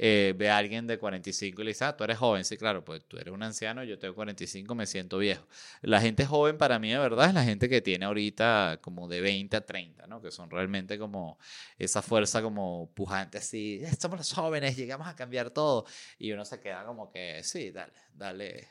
eh, 0.04 0.34
ve 0.36 0.50
a 0.50 0.56
alguien 0.56 0.88
de 0.88 0.98
45 0.98 1.62
y 1.62 1.64
le 1.64 1.70
dice, 1.70 1.84
ah, 1.84 1.96
tú 1.96 2.02
eres 2.02 2.18
joven. 2.18 2.44
Sí, 2.44 2.56
claro, 2.56 2.84
pues 2.84 3.04
tú 3.06 3.18
eres 3.18 3.32
un 3.32 3.40
anciano, 3.40 3.84
yo 3.84 4.00
tengo 4.00 4.16
45, 4.16 4.74
me 4.74 4.84
siento 4.84 5.16
viejo. 5.16 5.46
La 5.80 6.00
gente 6.00 6.26
joven 6.26 6.58
para 6.58 6.80
mí, 6.80 6.90
de 6.90 6.98
verdad, 6.98 7.28
es 7.28 7.34
la 7.34 7.44
gente 7.44 7.68
que 7.68 7.80
tiene 7.80 8.04
ahorita 8.06 8.80
como 8.82 9.06
de 9.06 9.20
20 9.20 9.56
a 9.56 9.64
30, 9.64 10.08
¿no? 10.08 10.20
Que 10.20 10.32
son 10.32 10.50
realmente 10.50 10.98
como 10.98 11.38
esa 11.78 12.02
fuerza 12.02 12.42
como 12.42 12.90
pujante 12.94 13.38
así, 13.38 13.80
somos 14.00 14.18
los 14.18 14.32
jóvenes, 14.32 14.76
llegamos 14.76 15.06
a 15.06 15.14
cambiar 15.14 15.50
todo. 15.50 15.86
Y 16.18 16.32
uno 16.32 16.44
se 16.44 16.58
queda 16.58 16.84
como 16.84 17.12
que, 17.12 17.40
sí, 17.44 17.70
dale, 17.70 17.92
dale, 18.12 18.70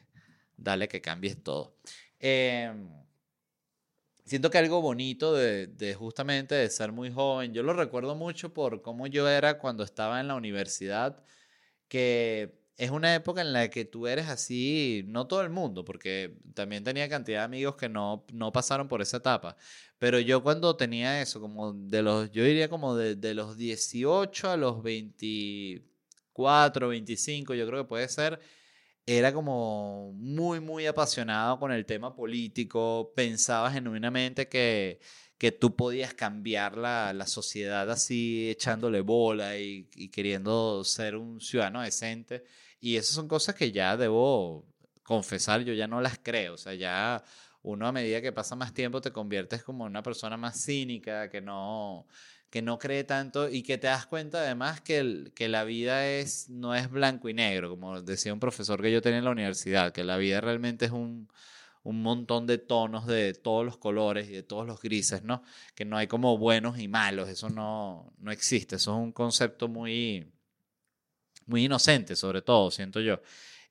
dale 0.57 0.89
que 0.89 0.99
cambies 0.99 1.41
todo. 1.41 1.77
Eh, 2.19 2.73
siento 4.31 4.49
que 4.49 4.57
algo 4.59 4.81
bonito 4.81 5.33
de, 5.33 5.95
justamente 5.99 6.55
de 6.55 6.69
ser 6.69 6.93
muy 6.93 7.11
joven, 7.11 7.53
yo 7.53 7.63
lo 7.63 7.73
recuerdo 7.73 8.15
mucho 8.15 8.53
por 8.53 8.81
cómo 8.81 9.07
yo 9.07 9.27
era 9.27 9.59
cuando 9.59 9.83
estaba 9.83 10.21
en 10.21 10.29
la 10.29 10.35
universidad, 10.35 11.21
que 11.89 12.57
es 12.77 12.91
una 12.91 13.13
época 13.13 13.41
en 13.41 13.51
la 13.51 13.69
que 13.69 13.83
tú 13.83 14.07
eres 14.07 14.29
así, 14.29 15.03
no 15.07 15.27
todo 15.27 15.41
el 15.41 15.49
mundo, 15.49 15.83
porque 15.83 16.37
también 16.53 16.85
tenía 16.85 17.09
cantidad 17.09 17.39
de 17.39 17.45
amigos 17.45 17.75
que 17.75 17.89
no, 17.89 18.25
no 18.31 18.53
pasaron 18.53 18.87
por 18.87 19.01
esa 19.01 19.17
etapa, 19.17 19.57
pero 19.99 20.17
yo 20.17 20.41
cuando 20.41 20.77
tenía 20.77 21.21
eso, 21.21 21.41
como 21.41 21.73
de 21.73 22.01
los, 22.01 22.31
yo 22.31 22.45
diría 22.45 22.69
como 22.69 22.95
de, 22.95 23.17
de 23.17 23.33
los 23.33 23.57
18 23.57 24.49
a 24.49 24.55
los 24.55 24.81
24, 24.81 26.87
25, 26.87 27.53
yo 27.53 27.67
creo 27.67 27.83
que 27.83 27.89
puede 27.89 28.07
ser 28.07 28.39
era 29.05 29.33
como 29.33 30.13
muy, 30.13 30.59
muy 30.59 30.85
apasionado 30.85 31.59
con 31.59 31.71
el 31.71 31.85
tema 31.85 32.15
político, 32.15 33.11
pensaba 33.15 33.71
genuinamente 33.71 34.47
que, 34.47 34.99
que 35.37 35.51
tú 35.51 35.75
podías 35.75 36.13
cambiar 36.13 36.77
la, 36.77 37.13
la 37.13 37.27
sociedad 37.27 37.89
así, 37.89 38.49
echándole 38.49 39.01
bola 39.01 39.57
y, 39.57 39.89
y, 39.95 40.09
queriendo 40.09 40.83
ser 40.83 41.15
un 41.15 41.41
ciudadano 41.41 41.81
decente. 41.81 42.43
Y 42.79 42.95
esas 42.97 43.15
son 43.15 43.27
cosas 43.27 43.55
que 43.55 43.71
ya 43.71 43.97
debo 43.97 44.67
confesar, 45.03 45.61
yo 45.63 45.73
ya 45.73 45.87
no 45.87 46.01
las 46.01 46.19
creo. 46.19 46.53
O 46.53 46.57
sea, 46.57 46.73
ya 46.75 47.23
uno 47.63 47.87
a 47.87 47.91
medida 47.91 48.21
que 48.21 48.31
pasa 48.31 48.55
más 48.55 48.73
tiempo 48.73 49.01
te 49.01 49.11
conviertes 49.11 49.63
como 49.63 49.85
una 49.85 50.03
persona 50.03 50.37
más 50.37 50.63
cínica, 50.63 51.29
que 51.29 51.41
no, 51.41 52.07
que 52.51 52.61
no 52.61 52.77
cree 52.77 53.05
tanto 53.05 53.49
y 53.49 53.63
que 53.63 53.77
te 53.77 53.87
das 53.87 54.05
cuenta 54.05 54.39
además 54.39 54.81
que, 54.81 55.31
que 55.33 55.47
la 55.47 55.63
vida 55.63 56.07
es, 56.07 56.49
no 56.49 56.75
es 56.75 56.91
blanco 56.91 57.29
y 57.29 57.33
negro, 57.33 57.69
como 57.71 58.01
decía 58.01 58.33
un 58.33 58.41
profesor 58.41 58.81
que 58.81 58.91
yo 58.91 59.01
tenía 59.01 59.19
en 59.19 59.25
la 59.25 59.31
universidad, 59.31 59.93
que 59.93 60.03
la 60.03 60.17
vida 60.17 60.41
realmente 60.41 60.85
es 60.85 60.91
un, 60.91 61.29
un 61.83 62.03
montón 62.03 62.47
de 62.47 62.57
tonos 62.57 63.07
de 63.07 63.33
todos 63.33 63.65
los 63.65 63.77
colores 63.77 64.29
y 64.29 64.33
de 64.33 64.43
todos 64.43 64.67
los 64.67 64.81
grises, 64.81 65.23
¿no? 65.23 65.43
Que 65.75 65.85
no 65.85 65.97
hay 65.97 66.07
como 66.07 66.37
buenos 66.37 66.77
y 66.77 66.89
malos, 66.89 67.29
eso 67.29 67.49
no, 67.49 68.13
no 68.19 68.31
existe, 68.31 68.75
eso 68.75 68.91
es 68.91 68.97
un 68.97 69.13
concepto 69.13 69.69
muy, 69.69 70.29
muy 71.45 71.65
inocente, 71.65 72.15
sobre 72.17 72.41
todo, 72.41 72.69
siento 72.69 72.99
yo. 72.99 73.21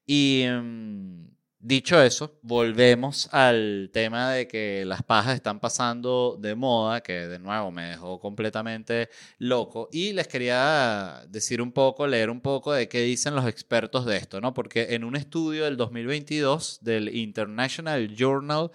Y... 0.07 0.45
Mm, 0.51 1.39
Dicho 1.62 2.01
eso, 2.01 2.38
volvemos 2.40 3.29
al 3.35 3.90
tema 3.92 4.33
de 4.33 4.49
que 4.49 4.83
las 4.87 5.03
pajas 5.03 5.35
están 5.35 5.61
pasando 5.61 6.38
de 6.40 6.55
moda, 6.55 7.03
que 7.03 7.29
de 7.29 7.38
nuevo 7.38 7.70
me 7.70 7.90
dejó 7.90 8.18
completamente 8.18 9.11
loco. 9.37 9.87
Y 9.92 10.14
les 10.14 10.27
quería 10.27 11.23
decir 11.29 11.61
un 11.61 11.70
poco, 11.70 12.07
leer 12.07 12.31
un 12.31 12.40
poco 12.40 12.73
de 12.73 12.88
qué 12.88 13.03
dicen 13.03 13.35
los 13.35 13.46
expertos 13.46 14.07
de 14.07 14.16
esto, 14.16 14.40
¿no? 14.40 14.55
Porque 14.55 14.94
en 14.94 15.05
un 15.05 15.16
estudio 15.16 15.66
del 15.66 15.77
2022 15.77 16.79
del 16.81 17.14
International 17.14 18.09
Journal 18.16 18.70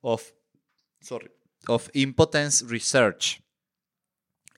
of, 0.00 0.32
of 1.66 1.90
Impotence 1.92 2.64
Research, 2.66 3.41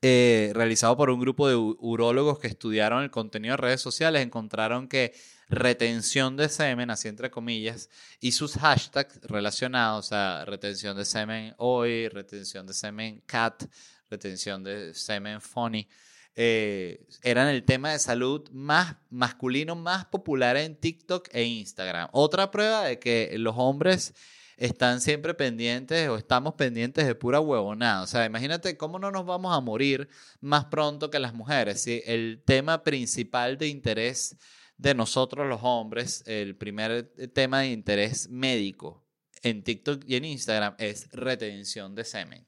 eh, 0.07 0.51
realizado 0.53 0.95
por 0.95 1.09
un 1.09 1.19
grupo 1.19 1.49
de 1.49 1.55
urólogos 1.55 2.37
que 2.37 2.45
estudiaron 2.45 3.01
el 3.01 3.09
contenido 3.09 3.53
de 3.53 3.57
redes 3.57 3.81
sociales, 3.81 4.21
encontraron 4.21 4.87
que 4.87 5.15
retención 5.49 6.37
de 6.37 6.47
semen, 6.47 6.91
así 6.91 7.07
entre 7.07 7.31
comillas, 7.31 7.89
y 8.19 8.33
sus 8.33 8.53
hashtags 8.53 9.19
relacionados, 9.23 10.11
a 10.11 10.45
retención 10.45 10.95
de 10.95 11.05
semen 11.05 11.55
hoy, 11.57 12.07
retención 12.07 12.67
de 12.67 12.75
semen 12.75 13.23
cat, 13.25 13.63
retención 14.07 14.63
de 14.63 14.93
semen 14.93 15.41
funny, 15.41 15.87
eh, 16.35 17.03
eran 17.23 17.47
el 17.47 17.63
tema 17.63 17.91
de 17.91 17.97
salud 17.97 18.47
más 18.51 18.97
masculino 19.09 19.75
más 19.75 20.05
popular 20.05 20.55
en 20.55 20.75
TikTok 20.75 21.29
e 21.31 21.45
Instagram. 21.45 22.09
Otra 22.11 22.51
prueba 22.51 22.83
de 22.83 22.99
que 22.99 23.33
los 23.39 23.55
hombres 23.57 24.13
están 24.57 25.01
siempre 25.01 25.33
pendientes 25.33 26.07
o 26.09 26.17
estamos 26.17 26.55
pendientes 26.55 27.05
de 27.05 27.15
pura 27.15 27.39
huevonada. 27.39 28.03
O 28.03 28.07
sea, 28.07 28.25
imagínate 28.25 28.77
cómo 28.77 28.99
no 28.99 29.11
nos 29.11 29.25
vamos 29.25 29.55
a 29.55 29.61
morir 29.61 30.09
más 30.41 30.65
pronto 30.65 31.09
que 31.09 31.19
las 31.19 31.33
mujeres. 31.33 31.85
El 31.87 32.41
tema 32.45 32.83
principal 32.83 33.57
de 33.57 33.67
interés 33.67 34.37
de 34.77 34.93
nosotros 34.93 35.47
los 35.47 35.61
hombres, 35.63 36.23
el 36.25 36.55
primer 36.55 37.11
eh, 37.17 37.27
tema 37.27 37.61
de 37.61 37.67
interés 37.67 38.29
médico 38.29 39.05
en 39.41 39.63
TikTok 39.63 40.03
y 40.05 40.15
en 40.15 40.25
Instagram 40.25 40.75
es 40.77 41.09
retención 41.11 41.95
de 41.95 42.03
semen. 42.03 42.45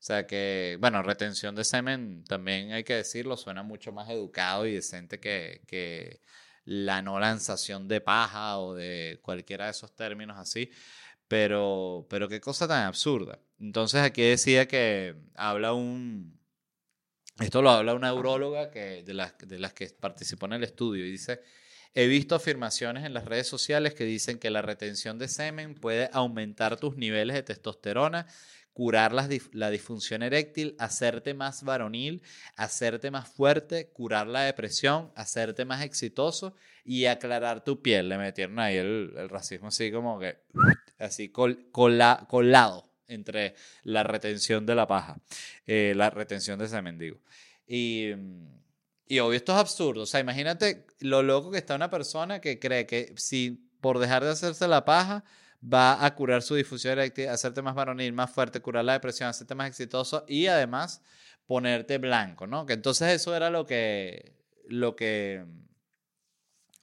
O 0.00 0.02
sea 0.02 0.26
que, 0.26 0.76
bueno, 0.80 1.02
retención 1.02 1.54
de 1.54 1.64
semen 1.64 2.24
también 2.24 2.72
hay 2.72 2.84
que 2.84 2.94
decirlo, 2.94 3.36
suena 3.36 3.62
mucho 3.62 3.92
más 3.92 4.08
educado 4.08 4.66
y 4.66 4.74
decente 4.74 5.18
que, 5.18 5.62
que 5.66 6.20
la 6.64 7.02
no 7.02 7.18
lanzación 7.18 7.88
de 7.88 8.00
paja 8.00 8.58
o 8.58 8.74
de 8.74 9.18
cualquiera 9.22 9.64
de 9.64 9.72
esos 9.72 9.94
términos 9.96 10.38
así. 10.38 10.70
Pero, 11.28 12.06
pero 12.08 12.28
qué 12.28 12.40
cosa 12.40 12.66
tan 12.66 12.84
absurda. 12.84 13.38
Entonces 13.60 14.00
aquí 14.00 14.22
decía 14.22 14.66
que 14.66 15.14
habla 15.34 15.74
un, 15.74 16.38
esto 17.40 17.62
lo 17.62 17.70
habla 17.70 17.94
una 17.94 18.08
neuróloga 18.08 18.70
que, 18.70 19.02
de, 19.02 19.14
las, 19.14 19.36
de 19.38 19.58
las 19.58 19.74
que 19.74 19.88
participó 19.88 20.46
en 20.46 20.54
el 20.54 20.64
estudio 20.64 21.06
y 21.06 21.10
dice, 21.10 21.40
he 21.94 22.06
visto 22.06 22.34
afirmaciones 22.34 23.04
en 23.04 23.14
las 23.14 23.26
redes 23.26 23.46
sociales 23.46 23.94
que 23.94 24.04
dicen 24.04 24.38
que 24.38 24.50
la 24.50 24.62
retención 24.62 25.18
de 25.18 25.28
semen 25.28 25.74
puede 25.74 26.10
aumentar 26.12 26.78
tus 26.78 26.96
niveles 26.96 27.36
de 27.36 27.42
testosterona 27.42 28.26
curar 28.78 29.12
la, 29.12 29.70
disfunción 29.70 30.22
eréctil, 30.22 30.76
hacerte 30.78 31.34
más 31.34 31.64
varonil, 31.64 32.22
hacerte 32.54 33.10
más 33.10 33.28
fuerte, 33.28 33.88
curar 33.88 34.28
la 34.28 34.42
depresión, 34.42 35.10
hacerte 35.16 35.64
más 35.64 35.82
exitoso 35.82 36.54
y 36.84 37.06
aclarar 37.06 37.64
tu 37.64 37.82
piel. 37.82 38.08
Le 38.08 38.18
metieron 38.18 38.60
ahí 38.60 38.76
el, 38.76 39.28
racismo 39.28 39.66
así 39.66 39.90
como 39.90 40.20
que, 40.20 40.38
así 40.98 41.30
colado 41.30 42.90
entre 43.06 43.54
la 43.84 44.02
retención 44.02 44.66
de 44.66 44.74
la 44.74 44.86
paja, 44.86 45.18
eh, 45.66 45.94
la 45.96 46.10
retención 46.10 46.58
de 46.58 46.66
ese 46.66 46.82
mendigo. 46.82 47.18
Y, 47.66 48.10
y 49.06 49.18
obvio, 49.18 49.36
esto 49.36 49.52
es 49.52 49.58
absurdo. 49.58 50.02
O 50.02 50.06
sea, 50.06 50.20
imagínate 50.20 50.86
lo 51.00 51.22
loco 51.22 51.50
que 51.50 51.58
está 51.58 51.74
una 51.74 51.90
persona 51.90 52.40
que 52.40 52.58
cree 52.58 52.86
que 52.86 53.14
si 53.16 53.68
por 53.80 53.98
dejar 53.98 54.24
de 54.24 54.30
hacerse 54.30 54.68
la 54.68 54.84
paja, 54.84 55.24
va 55.62 56.04
a 56.04 56.14
curar 56.14 56.42
su 56.42 56.54
difusión 56.54 56.92
eréctil, 56.92 57.28
hacerte 57.28 57.62
más 57.62 57.74
varonil, 57.74 58.12
más 58.12 58.30
fuerte, 58.30 58.60
curar 58.60 58.84
la 58.84 58.92
depresión, 58.94 59.28
hacerte 59.28 59.54
más 59.54 59.68
exitoso 59.68 60.24
y 60.28 60.46
además 60.46 61.02
ponerte 61.46 61.98
blanco, 61.98 62.46
¿no? 62.46 62.66
Que 62.66 62.74
entonces 62.74 63.12
eso 63.12 63.34
era 63.34 63.50
lo 63.50 63.66
que, 63.66 64.36
lo 64.66 64.94
que, 64.94 65.44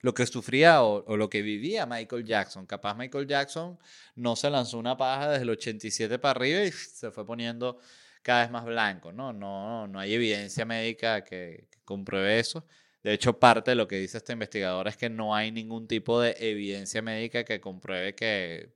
lo 0.05 0.13
que 0.13 0.27
sufría 0.27 0.83
o, 0.83 1.17
lo 1.17 1.31
que 1.31 1.41
vivía 1.41 1.87
Michael 1.87 2.23
Jackson. 2.23 2.67
Capaz 2.67 2.93
Michael 2.95 3.25
Jackson 3.25 3.79
no 4.15 4.35
se 4.35 4.51
lanzó 4.51 4.77
una 4.77 4.95
paja 4.95 5.31
desde 5.31 5.41
el 5.41 5.49
87 5.49 6.19
para 6.19 6.37
arriba 6.39 6.61
y 6.61 6.71
se 6.71 7.09
fue 7.09 7.25
poniendo 7.25 7.79
cada 8.21 8.41
vez 8.41 8.51
más 8.51 8.65
blanco, 8.65 9.11
¿no? 9.11 9.33
No, 9.33 9.87
no 9.87 9.99
hay 9.99 10.13
evidencia 10.13 10.63
médica 10.63 11.23
que, 11.23 11.65
que 11.71 11.79
compruebe 11.83 12.37
eso. 12.39 12.67
De 13.01 13.13
hecho, 13.13 13.39
parte 13.39 13.71
de 13.71 13.75
lo 13.75 13.87
que 13.87 13.97
dice 13.97 14.19
este 14.19 14.33
investigador 14.33 14.87
es 14.87 14.95
que 14.95 15.09
no 15.09 15.33
hay 15.33 15.51
ningún 15.51 15.87
tipo 15.87 16.21
de 16.21 16.35
evidencia 16.37 17.01
médica 17.01 17.43
que 17.43 17.59
compruebe 17.59 18.13
que, 18.13 18.75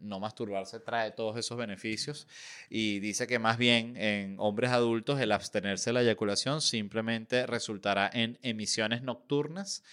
no 0.00 0.18
masturbarse 0.18 0.80
trae 0.80 1.12
todos 1.12 1.36
esos 1.36 1.56
beneficios 1.56 2.26
y 2.68 2.98
dice 2.98 3.28
que 3.28 3.38
más 3.38 3.56
bien 3.56 3.96
en 3.96 4.34
hombres 4.40 4.72
adultos 4.72 5.20
el 5.20 5.30
abstenerse 5.30 5.90
de 5.90 5.94
la 5.94 6.02
eyaculación 6.02 6.60
simplemente 6.60 7.46
resultará 7.46 8.10
en 8.12 8.36
emisiones 8.42 9.02
nocturnas 9.02 9.84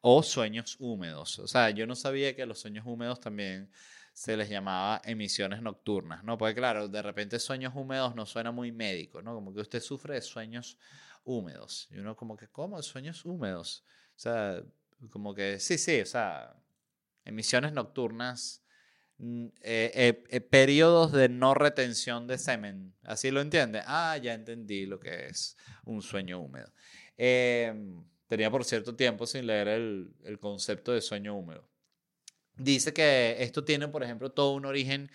o 0.00 0.22
sueños 0.22 0.76
húmedos. 0.78 1.38
O 1.38 1.46
sea, 1.46 1.70
yo 1.70 1.86
no 1.86 1.94
sabía 1.94 2.34
que 2.34 2.46
los 2.46 2.60
sueños 2.60 2.86
húmedos 2.86 3.20
también 3.20 3.70
se 4.12 4.36
les 4.36 4.48
llamaba 4.48 5.00
emisiones 5.04 5.62
nocturnas, 5.62 6.24
¿no? 6.24 6.36
Porque 6.36 6.54
claro, 6.54 6.88
de 6.88 7.02
repente 7.02 7.38
sueños 7.38 7.72
húmedos 7.74 8.14
no 8.14 8.26
suena 8.26 8.50
muy 8.50 8.72
médico, 8.72 9.22
¿no? 9.22 9.34
Como 9.34 9.54
que 9.54 9.60
usted 9.60 9.80
sufre 9.80 10.14
de 10.14 10.22
sueños 10.22 10.78
húmedos. 11.24 11.88
Y 11.90 11.98
uno 11.98 12.16
como 12.16 12.36
que, 12.36 12.48
¿cómo? 12.48 12.82
Sueños 12.82 13.24
húmedos. 13.24 13.84
O 14.16 14.18
sea, 14.18 14.62
como 15.10 15.34
que, 15.34 15.58
sí, 15.58 15.78
sí, 15.78 16.00
o 16.00 16.06
sea, 16.06 16.54
emisiones 17.24 17.72
nocturnas, 17.72 18.62
mm, 19.18 19.46
eh, 19.62 19.92
eh, 19.94 20.24
eh, 20.28 20.40
periodos 20.40 21.12
de 21.12 21.28
no 21.28 21.54
retención 21.54 22.26
de 22.26 22.38
semen. 22.38 22.94
¿Así 23.02 23.30
lo 23.30 23.40
entiende? 23.40 23.82
Ah, 23.86 24.16
ya 24.18 24.34
entendí 24.34 24.86
lo 24.86 24.98
que 24.98 25.26
es 25.26 25.56
un 25.84 26.02
sueño 26.02 26.40
húmedo. 26.40 26.72
Em, 27.16 28.02
tenía 28.30 28.48
por 28.48 28.64
cierto 28.64 28.94
tiempo 28.94 29.26
sin 29.26 29.44
leer 29.44 29.66
el, 29.66 30.38
concepto 30.38 30.92
de 30.92 31.00
sueño 31.00 31.34
húmedo. 31.34 31.68
Dice 32.54 32.92
que 32.92 33.34
esto 33.40 33.64
tiene, 33.64 33.88
por 33.88 34.04
ejemplo, 34.04 34.30
todo 34.30 34.52
un 34.52 34.66
origen 34.66 35.10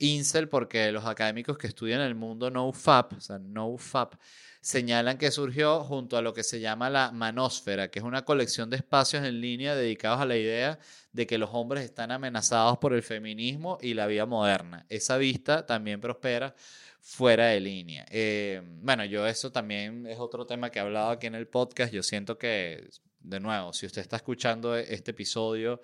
incel 0.00 0.48
porque 0.48 0.90
los 0.90 1.04
académicos 1.06 1.56
que 1.56 1.68
estudian 1.68 2.00
el 2.00 2.14
mundo 2.14 2.50
no 2.50 2.72
FAP, 2.72 3.12
o 3.12 3.20
sea, 3.20 3.38
no 3.38 3.76
FAP, 3.76 4.14
señalan 4.60 5.16
que 5.16 5.30
surgió 5.30 5.84
junto 5.84 6.16
a 6.16 6.22
lo 6.22 6.34
que 6.34 6.42
se 6.42 6.60
llama 6.60 6.90
la 6.90 7.12
manósfera, 7.12 7.90
que 7.90 7.98
es 7.98 8.04
una 8.04 8.24
colección 8.24 8.68
de 8.68 8.76
espacios 8.76 9.24
en 9.24 9.40
línea 9.40 9.74
dedicados 9.74 10.20
a 10.20 10.26
la 10.26 10.36
idea 10.36 10.78
de 11.12 11.26
que 11.26 11.38
los 11.38 11.50
hombres 11.52 11.84
están 11.84 12.10
amenazados 12.10 12.78
por 12.78 12.92
el 12.92 13.02
feminismo 13.02 13.78
y 13.80 13.94
la 13.94 14.06
vida 14.06 14.26
moderna. 14.26 14.84
Esa 14.88 15.16
vista 15.16 15.64
también 15.64 16.00
prospera 16.00 16.54
fuera 17.00 17.46
de 17.46 17.60
línea. 17.60 18.06
Eh, 18.10 18.60
bueno, 18.82 19.04
yo 19.04 19.26
eso 19.26 19.50
también 19.50 20.06
es 20.06 20.18
otro 20.18 20.46
tema 20.46 20.70
que 20.70 20.78
he 20.78 20.82
hablado 20.82 21.10
aquí 21.10 21.26
en 21.26 21.34
el 21.34 21.46
podcast. 21.46 21.92
Yo 21.92 22.02
siento 22.02 22.36
que, 22.38 22.90
de 23.20 23.40
nuevo, 23.40 23.72
si 23.72 23.86
usted 23.86 24.02
está 24.02 24.16
escuchando 24.16 24.76
este 24.76 25.12
episodio 25.12 25.80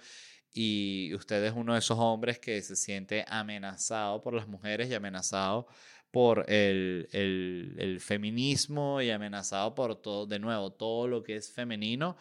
y 0.58 1.12
usted 1.14 1.44
es 1.44 1.52
uno 1.54 1.74
de 1.74 1.80
esos 1.80 1.98
hombres 1.98 2.38
que 2.38 2.62
se 2.62 2.76
siente 2.76 3.26
amenazado 3.28 4.22
por 4.22 4.32
las 4.32 4.48
mujeres 4.48 4.88
y 4.88 4.94
amenazado 4.94 5.66
por 6.10 6.50
el, 6.50 7.10
el, 7.12 8.00
feminismo 8.00 9.02
y 9.02 9.10
amenazado 9.10 9.74
por 9.74 10.00
todo, 10.00 10.26
de 10.26 10.38
nuevo, 10.38 10.72
todo 10.72 11.08
lo 11.08 11.22
que 11.22 11.36
es 11.36 11.52
femenino, 11.52 12.16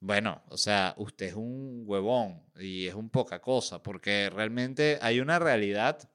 bueno, 0.00 0.42
o 0.48 0.56
sea, 0.56 0.94
usted 0.96 1.26
es 1.26 1.34
un 1.34 1.84
huevón 1.86 2.42
y 2.58 2.88
es 2.88 2.94
un 2.94 3.10
poca 3.10 3.40
cosa, 3.40 3.80
porque 3.80 4.28
realmente 4.28 4.98
hay 5.00 5.20
una 5.20 5.38
realidad, 5.38 6.10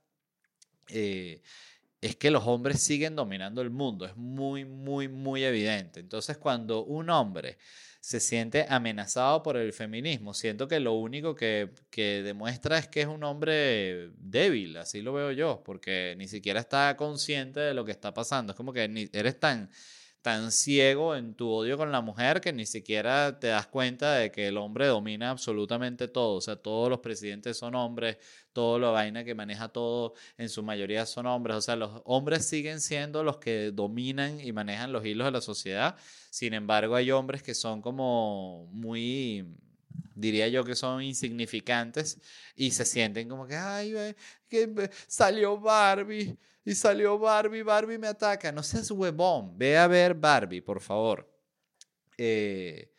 eh, 0.90 1.42
es 2.02 2.18
que 2.18 2.30
los 2.30 2.46
hombres 2.46 2.82
siguen 2.82 3.16
dominando 3.16 3.62
el 3.62 3.70
mundo, 3.70 4.06
es 4.06 4.18
muy, 4.18 4.66
muy, 4.66 5.08
muy 5.08 5.46
evidente. 5.46 6.02
Entonces, 6.02 6.38
cuando 6.38 6.84
un 6.84 7.10
hombre 7.10 7.58
se 8.08 8.22
siente 8.22 8.66
amenazado 8.70 9.44
por 9.44 9.58
el 9.58 9.74
feminismo. 9.74 10.34
Siento 10.34 10.70
que 10.70 10.80
lo 10.80 10.94
único 10.94 11.36
que, 11.36 11.72
demuestra 11.94 12.78
es 12.78 12.88
que 12.88 13.02
es 13.02 13.08
un 13.08 13.22
hombre 13.26 14.12
débil, 14.16 14.78
así 14.78 15.02
lo 15.02 15.12
veo 15.12 15.34
yo, 15.34 15.62
porque 15.66 16.16
ni 16.18 16.30
siquiera 16.30 16.62
está 16.62 16.96
consciente 16.96 17.60
de 17.60 17.74
lo 17.74 17.84
que 17.84 17.92
está 17.92 18.14
pasando. 18.14 18.54
Es 18.54 18.56
como 18.56 18.72
que 18.72 18.88
ni, 18.88 19.10
eres 19.12 19.38
tan 19.42 19.70
tan 20.28 20.52
ciego 20.52 21.16
en 21.16 21.36
tu 21.36 21.50
odio 21.50 21.78
con 21.78 21.90
la 21.90 22.02
mujer 22.02 22.42
que 22.42 22.52
ni 22.52 22.66
siquiera 22.66 23.40
te 23.40 23.48
das 23.48 23.68
cuenta 23.68 24.16
de 24.16 24.30
que 24.30 24.50
el 24.50 24.58
hombre 24.58 24.88
domina 24.88 25.30
absolutamente 25.30 26.10
todo. 26.10 26.36
O 26.36 26.42
sea, 26.42 26.58
todos 26.58 26.90
los 26.90 27.00
presidentes 27.00 27.56
son 27.56 27.76
hombres, 27.76 28.18
todo 28.52 28.78
lo 28.78 28.92
vaina 28.92 29.24
que 29.24 29.34
maneja 29.34 29.70
todo 29.70 30.16
en 30.38 30.50
su 30.50 30.64
mayoría 30.64 31.06
son 31.06 31.28
hombres. 31.28 31.56
O 31.56 31.62
sea, 31.62 31.78
los 31.78 32.02
hombres 32.04 32.46
siguen 32.46 32.82
siendo 32.82 33.24
los 33.24 33.38
que 33.38 33.72
dominan 33.72 34.42
y 34.42 34.52
manejan 34.52 34.92
los 34.92 35.06
hilos 35.06 35.24
de 35.28 35.32
la 35.32 35.40
sociedad. 35.40 35.96
Sin 36.30 36.54
embargo, 36.54 36.96
hay 36.96 37.10
hombres 37.10 37.42
que 37.42 37.56
son 37.56 37.82
como 37.82 38.68
muy 38.74 39.46
diría 40.16 40.48
yo 40.48 40.64
que 40.64 40.76
son 40.76 41.02
insignificantes 41.02 42.20
y 42.56 42.72
se 42.72 42.86
sienten 42.86 43.30
como 43.30 43.48
que, 43.48 43.56
ay, 43.56 44.16
que 44.48 44.90
salió 45.08 45.60
Barbie 45.60 46.38
y 46.66 46.76
salió 46.76 47.18
Barbie, 47.18 47.64
Barbie 47.64 47.98
me 47.98 48.08
ataca. 48.08 48.52
No 48.52 48.62
seas 48.62 48.92
huevón, 48.92 49.58
ve 49.58 49.78
a 49.78 49.88
ver 49.88 50.14
Barbie, 50.14 50.62
por 50.62 50.82
favor. 50.82 51.32
Eh, 52.18 52.92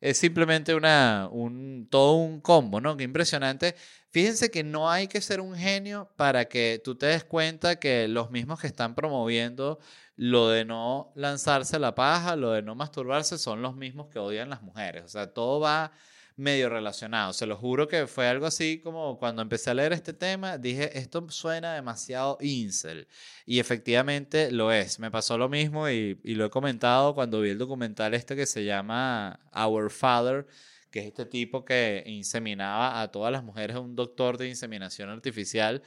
es 0.00 0.18
simplemente 0.18 0.74
una, 0.74 1.28
un, 1.30 1.86
todo 1.88 2.14
un 2.14 2.40
combo, 2.40 2.80
¿no? 2.80 2.96
Qué 2.96 3.04
impresionante. 3.04 3.76
Fíjense 4.10 4.50
que 4.50 4.64
no 4.64 4.90
hay 4.90 5.06
que 5.06 5.20
ser 5.20 5.40
un 5.40 5.54
genio 5.54 6.10
para 6.16 6.46
que 6.46 6.80
tú 6.82 6.96
te 6.96 7.06
des 7.06 7.22
cuenta 7.22 7.78
que 7.78 8.08
los 8.08 8.32
mismos 8.32 8.60
que 8.60 8.66
están 8.66 8.96
promoviendo 8.96 9.78
lo 10.16 10.48
de 10.48 10.64
no 10.64 11.12
lanzarse 11.14 11.78
la 11.78 11.94
paja, 11.94 12.34
lo 12.34 12.50
de 12.50 12.62
no 12.62 12.74
masturbarse, 12.74 13.38
son 13.38 13.62
los 13.62 13.76
mismos 13.76 14.08
que 14.08 14.18
odian 14.18 14.50
las 14.50 14.62
mujeres. 14.62 15.04
O 15.04 15.08
sea, 15.08 15.32
todo 15.32 15.60
va 15.60 15.92
medio 16.36 16.68
relacionado. 16.68 17.32
Se 17.32 17.46
lo 17.46 17.56
juro 17.56 17.88
que 17.88 18.06
fue 18.06 18.28
algo 18.28 18.46
así 18.46 18.80
como 18.80 19.18
cuando 19.18 19.42
empecé 19.42 19.70
a 19.70 19.74
leer 19.74 19.92
este 19.92 20.12
tema, 20.12 20.58
dije, 20.58 20.98
esto 20.98 21.26
suena 21.30 21.74
demasiado 21.74 22.38
incel. 22.40 23.08
Y 23.46 23.58
efectivamente 23.60 24.50
lo 24.50 24.72
es. 24.72 24.98
Me 24.98 25.10
pasó 25.10 25.38
lo 25.38 25.48
mismo 25.48 25.88
y, 25.88 26.18
lo 26.24 26.46
he 26.46 26.50
comentado 26.50 27.14
cuando 27.14 27.40
vi 27.40 27.50
el 27.50 27.58
documental 27.58 28.14
este 28.14 28.36
que 28.36 28.46
se 28.46 28.64
llama 28.64 29.40
Our 29.54 29.90
Father 29.90 30.46
que 30.90 31.00
es 31.00 31.06
este 31.06 31.24
tipo 31.24 31.64
que 31.64 32.02
inseminaba 32.06 33.00
a 33.00 33.10
todas 33.10 33.32
las 33.32 33.42
mujeres, 33.42 33.78
un 33.78 33.96
doctor 33.96 34.36
de 34.36 34.50
inseminación 34.50 35.08
artificial, 35.08 35.82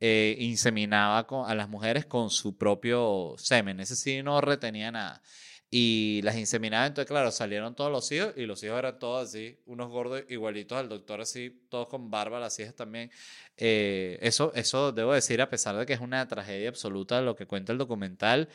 eh, 0.00 0.34
inseminaba 0.38 1.26
a 1.46 1.54
las 1.54 1.68
mujeres 1.68 2.06
con 2.06 2.30
su 2.30 2.56
propio 2.56 3.34
semen. 3.36 3.80
Ese 3.80 3.96
sí 3.96 4.22
no 4.22 4.40
retenía 4.40 4.90
nada 4.90 5.22
y 5.78 6.22
las 6.22 6.36
inseminaban. 6.36 6.86
Entonces, 6.86 7.06
claro, 7.06 7.30
salieron 7.30 7.74
todos 7.74 7.92
los 7.92 8.10
hijos 8.10 8.32
y 8.34 8.46
los 8.46 8.62
hijos 8.62 8.78
eran 8.78 8.98
todos 8.98 9.28
así, 9.28 9.60
unos 9.66 9.90
gordos 9.90 10.24
igualitos 10.30 10.78
al 10.78 10.88
doctor, 10.88 11.20
así, 11.20 11.66
todos 11.68 11.86
con 11.88 12.10
barba, 12.10 12.40
las 12.40 12.58
hijas 12.58 12.74
también. 12.74 13.10
Eh, 13.58 14.18
eso, 14.22 14.52
eso 14.54 14.92
debo 14.92 15.12
decir, 15.12 15.42
a 15.42 15.50
pesar 15.50 15.76
de 15.76 15.84
que 15.84 15.92
es 15.92 16.00
una 16.00 16.26
tragedia 16.28 16.70
absoluta 16.70 17.20
lo 17.20 17.36
que 17.36 17.46
cuenta 17.46 17.72
el 17.72 17.78
documental. 17.78 18.48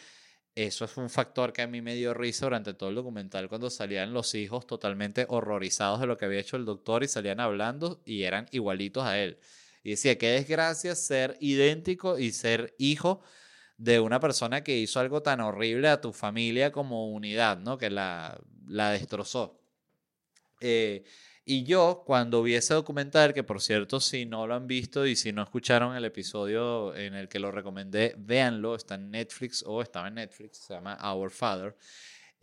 Eso 0.56 0.84
es 0.86 0.98
un 0.98 1.12
factor 1.12 1.54
que 1.54 1.62
a 1.62 1.68
mí 1.68 1.80
me 1.80 1.93
dio 1.93 2.16
risa 2.16 2.48
durante 2.48 2.74
todo 2.74 2.89
el 2.89 2.95
documental 2.95 3.50
cuando 3.50 3.70
salían 3.70 4.14
los 4.14 4.34
hijos 4.34 4.66
totalmente 4.66 5.28
horrorizados 5.30 6.00
de 6.02 6.08
lo 6.08 6.18
que 6.18 6.26
había 6.26 6.39
hecho 6.39 6.58
el 6.58 6.66
doctor 6.66 7.04
y 7.04 7.08
salían 7.08 7.39
hablando 7.39 8.02
y 8.04 8.24
eran 8.24 8.48
igualitos 8.52 9.04
a 9.04 9.20
él. 9.20 9.38
Y 9.84 9.91
decía, 9.91 10.18
qué 10.18 10.32
desgracia 10.32 10.95
ser 10.95 11.38
idéntico 11.39 12.18
y 12.18 12.32
ser 12.32 12.74
hijo 12.80 13.22
de 13.82 14.00
una 14.00 14.20
persona 14.20 14.64
que 14.64 14.78
hizo 14.78 15.00
algo 15.00 15.24
tan 15.24 15.42
horrible 15.42 15.90
a 15.90 16.00
tu 16.00 16.14
familia 16.14 16.72
como 16.72 17.12
unidad, 17.12 17.58
¿no? 17.58 17.80
Que 17.80 17.90
la, 17.90 18.40
la 18.68 18.92
destrozó. 18.92 19.60
Eh, 20.60 21.04
y 21.44 21.64
yo, 21.64 22.04
cuando 22.06 22.44
vi 22.44 22.54
ese 22.54 22.76
documental, 22.76 23.34
que 23.34 23.44
por 23.44 23.60
cierto, 23.60 24.00
si 24.00 24.28
no 24.28 24.46
lo 24.46 24.54
han 24.54 24.68
visto 24.68 25.08
y 25.08 25.16
si 25.16 25.34
no 25.34 25.42
escucharon 25.42 25.96
el 25.96 26.06
episodio 26.06 26.96
en 26.96 27.16
el 27.16 27.28
que 27.28 27.40
lo 27.40 27.50
recomendé, 27.50 28.14
véanlo, 28.20 28.76
está 28.76 28.94
en 28.96 29.10
Netflix 29.10 29.64
o 29.66 29.82
estaba 29.82 30.10
en 30.10 30.16
Netflix, 30.16 30.60
se 30.60 30.76
llama 30.76 31.00
Our 31.12 31.32
Father. 31.32 31.76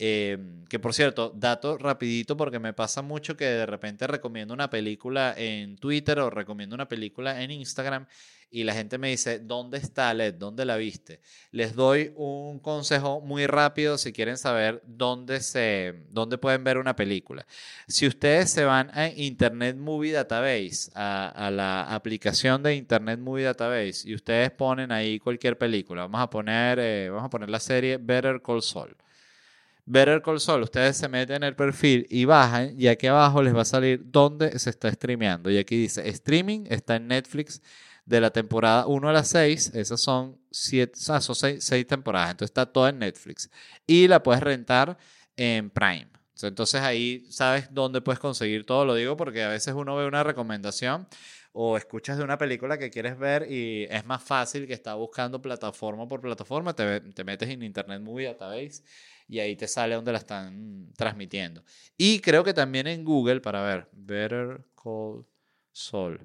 Em, 0.01 0.63
que 0.65 0.79
por 0.79 0.93
cierto, 0.93 1.33
dato 1.35 1.77
rapidito 1.77 2.37
porque 2.37 2.57
me 2.57 2.71
pasa 2.71 3.01
mucho 3.01 3.35
que 3.35 3.43
de 3.43 3.65
repente 3.65 4.07
recomiendo 4.07 4.53
una 4.53 4.69
película 4.69 5.33
en 5.37 5.75
Twitter 5.75 6.19
o 6.19 6.29
recomiendo 6.29 6.73
una 6.73 6.87
película 6.87 7.43
en 7.43 7.51
Instagram 7.51 8.07
y 8.49 8.63
la 8.63 8.73
gente 8.73 8.97
me 8.97 9.09
dice, 9.09 9.39
¿dónde 9.39 9.77
está 9.77 10.13
LED? 10.13 10.35
¿Dónde 10.35 10.63
la 10.63 10.77
viste? 10.77 11.19
Les 11.51 11.75
doy 11.75 12.13
un 12.15 12.59
consejo 12.59 13.19
muy 13.19 13.45
rápido 13.45 13.97
si 13.97 14.13
quieren 14.13 14.37
saber 14.37 14.81
dónde, 14.87 15.41
se, 15.41 16.05
dónde 16.09 16.37
pueden 16.37 16.63
ver 16.63 16.77
una 16.77 16.95
película. 16.95 17.45
Si 17.87 18.07
ustedes 18.07 18.49
se 18.49 18.63
van 18.63 18.89
a 18.97 19.09
Internet 19.09 19.75
Movie 19.75 20.13
Database, 20.13 20.91
a, 20.95 21.51
la 21.51 21.93
aplicación 21.93 22.63
de 22.63 22.75
Internet 22.75 23.19
Movie 23.19 23.43
Database, 23.43 24.09
y 24.09 24.15
ustedes 24.15 24.49
ponen 24.51 24.93
ahí 24.93 25.19
cualquier 25.19 25.57
película, 25.57 26.03
vamos 26.03 26.21
a 26.21 26.29
poner, 26.29 26.79
eh, 26.79 27.09
vamos 27.09 27.25
a 27.25 27.29
poner 27.29 27.49
la 27.49 27.59
serie 27.59 27.97
Better 27.97 28.41
Call 28.41 28.63
Saul. 28.63 28.95
Better 29.91 30.21
Call 30.21 30.39
Saul, 30.39 30.61
ustedes 30.61 30.97
se 30.97 31.09
meten 31.09 31.37
en 31.37 31.43
el 31.45 31.55
perfil 31.55 32.05
y 32.11 32.25
bajan 32.25 32.79
y 32.79 32.85
aquí 32.85 33.07
abajo 33.07 33.41
les 33.41 33.55
va 33.55 33.63
a 33.63 33.65
salir 33.65 33.99
dónde 34.05 34.59
se 34.59 34.69
está 34.69 34.91
streameando. 34.91 35.49
Y 35.49 35.57
aquí 35.57 35.75
dice 35.75 36.07
streaming, 36.07 36.65
está 36.69 36.97
en 36.97 37.07
Netflix 37.07 37.59
de 38.05 38.21
la 38.21 38.29
temporada 38.29 38.85
1 38.85 39.09
a 39.09 39.11
la 39.11 39.23
6. 39.23 39.71
Esas 39.73 39.99
son, 39.99 40.37
siete, 40.51 40.93
o 41.09 41.19
son 41.19 41.35
seis, 41.59 41.87
temporadas. 41.87 42.29
Entonces 42.29 42.51
está 42.51 42.67
todo 42.67 42.87
en 42.87 42.99
Netflix. 42.99 43.49
Y 43.87 44.07
la 44.07 44.21
puedes 44.21 44.43
rentar 44.43 44.95
en 45.35 45.71
Prime. 45.71 46.07
Entonces 46.39 46.81
ahí 46.81 47.25
sabes 47.31 47.69
dónde 47.71 48.01
puedes 48.01 48.19
conseguir 48.19 48.67
todo. 48.67 48.85
Lo 48.85 48.93
digo 48.93 49.17
porque 49.17 49.41
a 49.41 49.49
veces 49.49 49.73
uno 49.73 49.95
ve 49.95 50.05
una 50.05 50.23
recomendación 50.23 51.07
o 51.61 51.75
escuchas 51.75 52.17
de 52.17 52.23
una 52.23 52.37
película 52.37 52.77
que 52.77 52.89
quieres 52.89 53.19
ver 53.19 53.51
y 53.51 53.83
es 53.89 54.05
más 54.05 54.23
fácil 54.23 54.65
que 54.65 54.71
está 54.71 54.93
buscando 54.93 55.41
plataforma 55.41 56.07
por 56.07 56.21
plataforma. 56.21 56.73
Te, 56.73 57.01
te 57.01 57.25
metes 57.25 57.49
en 57.49 57.63
Internet 57.63 58.01
Movie 58.01 58.27
Database 58.27 58.81
y 59.27 59.39
ahí 59.39 59.57
te 59.57 59.67
sale 59.67 59.95
donde 59.95 60.13
la 60.13 60.19
están 60.19 60.93
transmitiendo. 60.95 61.61
Y 61.97 62.21
creo 62.21 62.45
que 62.45 62.53
también 62.53 62.87
en 62.87 63.03
Google, 63.03 63.41
para 63.41 63.61
ver, 63.61 63.89
Better 63.91 64.61
Call 64.81 65.25
Saul. 65.73 66.21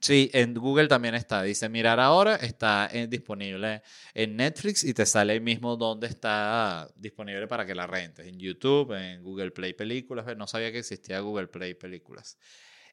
Sí, 0.00 0.30
en 0.34 0.54
Google 0.54 0.86
también 0.86 1.16
está. 1.16 1.42
Dice 1.42 1.68
mirar 1.68 1.98
ahora, 1.98 2.36
está 2.36 2.88
disponible 3.08 3.82
en 4.14 4.36
Netflix 4.36 4.84
y 4.84 4.94
te 4.94 5.04
sale 5.04 5.32
ahí 5.32 5.40
mismo 5.40 5.76
donde 5.76 6.06
está 6.06 6.88
disponible 6.94 7.48
para 7.48 7.66
que 7.66 7.74
la 7.74 7.88
rentes. 7.88 8.24
En 8.24 8.38
YouTube, 8.38 8.92
en 8.92 9.20
Google 9.24 9.50
Play 9.50 9.72
Películas. 9.72 10.24
No 10.36 10.46
sabía 10.46 10.70
que 10.70 10.78
existía 10.78 11.18
Google 11.18 11.48
Play 11.48 11.74
Películas. 11.74 12.38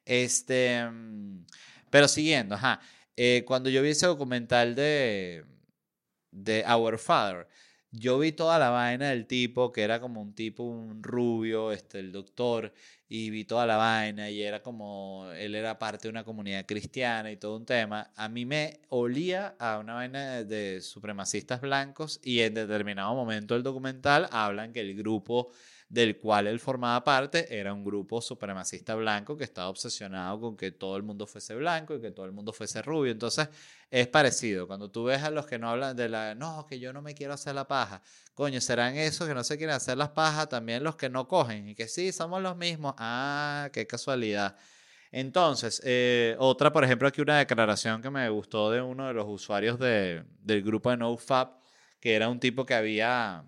Este, 0.08 0.90
mm, 0.90 1.46
pero 1.90 2.08
siguiendo. 2.08 2.58
Eh, 3.18 3.44
cuando 3.46 3.70
yo 3.70 3.82
vi 3.82 3.90
ese 3.90 4.08
documental 4.08 4.74
de, 4.76 5.44
de 6.32 6.64
Our 6.66 6.98
Father, 6.98 7.48
yo 7.92 8.20
vi 8.20 8.32
toda 8.32 8.60
la 8.60 8.70
vaina 8.70 9.10
del 9.10 9.28
tipo, 9.28 9.72
que 9.72 9.82
era 9.82 10.00
como 10.00 10.22
un 10.22 10.34
tipo, 10.34 10.64
un 10.64 11.04
rubio, 11.04 11.72
este, 11.72 12.00
el 12.00 12.12
doctor, 12.12 12.74
y 13.10 13.30
vi 13.32 13.44
toda 13.46 13.66
la 13.66 13.78
vaina, 13.78 14.30
y 14.30 14.44
era 14.44 14.62
como, 14.62 15.30
él 15.38 15.56
era 15.56 15.80
parte 15.80 16.04
de 16.04 16.10
una 16.12 16.24
comunidad 16.24 16.66
cristiana 16.66 17.32
y 17.32 17.38
todo 17.38 17.58
un 17.58 17.66
tema. 17.66 18.12
A 18.16 18.30
mí 18.30 18.46
me 18.46 18.82
olía 18.90 19.56
a 19.60 19.80
una 19.80 19.96
vaina 19.96 20.44
de 20.44 20.82
supremacistas 20.82 21.62
blancos, 21.62 22.20
y 22.24 22.42
en 22.42 22.54
determinado 22.54 23.16
momento 23.16 23.56
del 23.56 23.64
documental 23.64 24.28
hablan 24.32 24.74
que 24.74 24.82
el 24.82 24.96
grupo 24.96 25.52
del 25.90 26.18
cual 26.18 26.48
él 26.48 26.60
formaba 26.60 27.02
parte, 27.04 27.58
era 27.58 27.74
un 27.74 27.84
grupo 27.84 28.22
supremacista 28.22 28.94
blanco 28.96 29.38
que 29.38 29.46
estaba 29.46 29.70
obsesionado 29.70 30.40
con 30.42 30.58
que 30.58 30.72
todo 30.72 30.98
el 30.98 31.04
mundo 31.04 31.26
fuese 31.26 31.56
blanco 31.56 31.96
y 31.96 32.02
que 32.02 32.12
todo 32.12 32.26
el 32.26 32.34
mundo 32.34 32.52
fuese 32.52 32.82
rubio. 32.82 33.12
Entonces, 33.12 33.48
es 33.90 34.08
parecido. 34.08 34.68
Cuando 34.68 34.92
tú 34.92 35.06
ves 35.06 35.24
a 35.24 35.30
los 35.30 35.46
que 35.46 35.58
no 35.58 35.70
hablan 35.70 35.96
de 35.96 36.10
la, 36.10 36.36
no, 36.36 36.66
que 36.66 36.80
yo 36.80 36.92
no 36.92 37.02
me 37.02 37.14
quiero 37.14 37.34
hacer 37.34 37.56
la 37.56 37.68
paja, 37.68 38.02
coño, 38.34 38.60
serán 38.60 38.98
esos 38.98 39.28
que 39.28 39.34
no 39.34 39.44
se 39.46 39.58
quieren 39.58 39.76
hacer 39.76 39.98
las 39.98 40.10
pajas, 40.10 40.50
también 40.50 40.84
los 40.84 40.98
que 40.98 41.10
no 41.10 41.28
cogen 41.28 41.70
y 41.70 41.76
que 41.76 41.88
sí, 41.88 42.12
somos 42.12 42.42
los 42.42 42.58
mismos. 42.58 42.94
Ah, 42.98 43.70
qué 43.72 43.88
casualidad. 43.88 44.58
Entonces, 45.12 45.82
eh, 45.86 46.36
otra, 46.38 46.74
por 46.74 46.84
ejemplo, 46.84 47.08
aquí 47.08 47.22
una 47.22 47.38
declaración 47.38 48.02
que 48.02 48.10
me 48.10 48.28
gustó 48.30 48.72
de 48.72 48.82
uno 48.82 49.08
de 49.08 49.14
los 49.14 49.26
usuarios 49.28 49.80
de, 49.80 50.26
del 50.42 50.64
grupo 50.64 50.90
de 50.90 50.98
NoFap, 50.98 51.62
que 52.02 52.14
era 52.16 52.28
un 52.28 52.42
tipo 52.42 52.66
que 52.66 52.74
había 52.74 53.46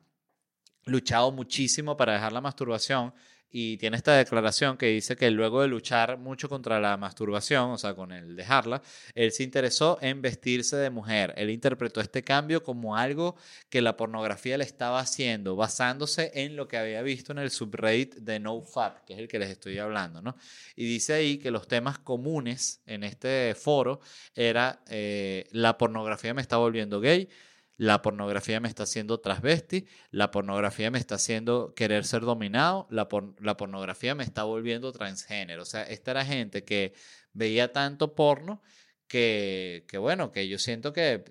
luchado 0.86 1.32
muchísimo 1.32 1.96
para 1.98 2.14
dejar 2.14 2.34
la 2.34 2.42
masturbación 2.42 3.14
y 3.52 3.78
tiene 3.78 3.98
esta 3.98 4.16
declaración 4.16 4.78
que 4.78 4.88
dice 4.88 5.16
que 5.16 5.32
luego 5.32 5.62
de 5.62 5.68
luchar 5.68 6.20
mucho 6.20 6.48
contra 6.50 6.80
la 6.80 6.98
masturbación, 6.98 7.72
o 7.72 7.78
sea, 7.80 7.96
con 7.96 8.12
el 8.12 8.36
dejarla, 8.36 8.82
él 9.16 9.32
se 9.32 9.44
interesó 9.44 9.98
en 10.02 10.22
vestirse 10.22 10.76
de 10.78 10.92
mujer. 10.92 11.34
Él 11.36 11.50
interpretó 11.50 12.00
este 12.00 12.24
cambio 12.24 12.62
como 12.62 12.96
algo 12.96 13.36
que 13.70 13.82
la 13.82 13.98
pornografía 13.98 14.58
le 14.58 14.66
estaba 14.66 15.00
haciendo, 15.00 15.56
basándose 15.56 16.32
en 16.36 16.56
lo 16.56 16.68
que 16.68 16.78
había 16.78 17.02
visto 17.02 17.32
en 17.32 17.40
el 17.40 17.50
subreddit 17.50 18.16
de 18.18 18.40
NoFap, 18.40 19.04
que 19.06 19.14
es 19.14 19.20
el 19.20 19.28
que 19.28 19.40
les 19.40 19.50
estoy 19.50 19.80
hablando, 19.80 20.22
¿no? 20.22 20.36
Y 20.76 20.86
dice 20.86 21.14
ahí 21.14 21.40
que 21.40 21.50
los 21.50 21.68
temas 21.68 21.98
comunes 21.98 22.84
en 22.86 23.04
este 23.04 23.56
foro 23.56 24.00
era 24.36 24.84
eh, 24.90 25.48
la 25.52 25.76
pornografía 25.78 26.36
me 26.36 26.42
está 26.44 26.58
volviendo 26.58 27.02
gay, 27.02 27.28
la 27.80 28.02
pornografía 28.02 28.60
me 28.60 28.68
está 28.68 28.84
haciendo 28.84 29.22
transvesti, 29.22 29.88
la 30.12 30.32
pornografía 30.32 30.92
me 30.92 31.00
está 31.00 31.16
haciendo 31.16 31.74
querer 31.74 32.04
ser 32.04 32.24
dominado, 32.24 32.88
la, 32.92 33.08
la 33.40 33.56
pornografía 33.56 34.16
me 34.16 34.26
está 34.26 34.44
volviendo 34.44 34.92
transgénero. 34.92 35.62
O 35.62 35.66
sea, 35.66 35.84
esta 35.84 36.12
era 36.12 36.26
gente 36.26 36.66
que 36.66 36.94
veía 37.32 37.72
tanto 37.72 38.16
porno 38.16 38.62
que, 39.08 39.86
que 39.88 39.98
bueno, 39.98 40.34
que 40.34 40.50
yo 40.50 40.60
siento 40.60 40.92
que 40.92 41.24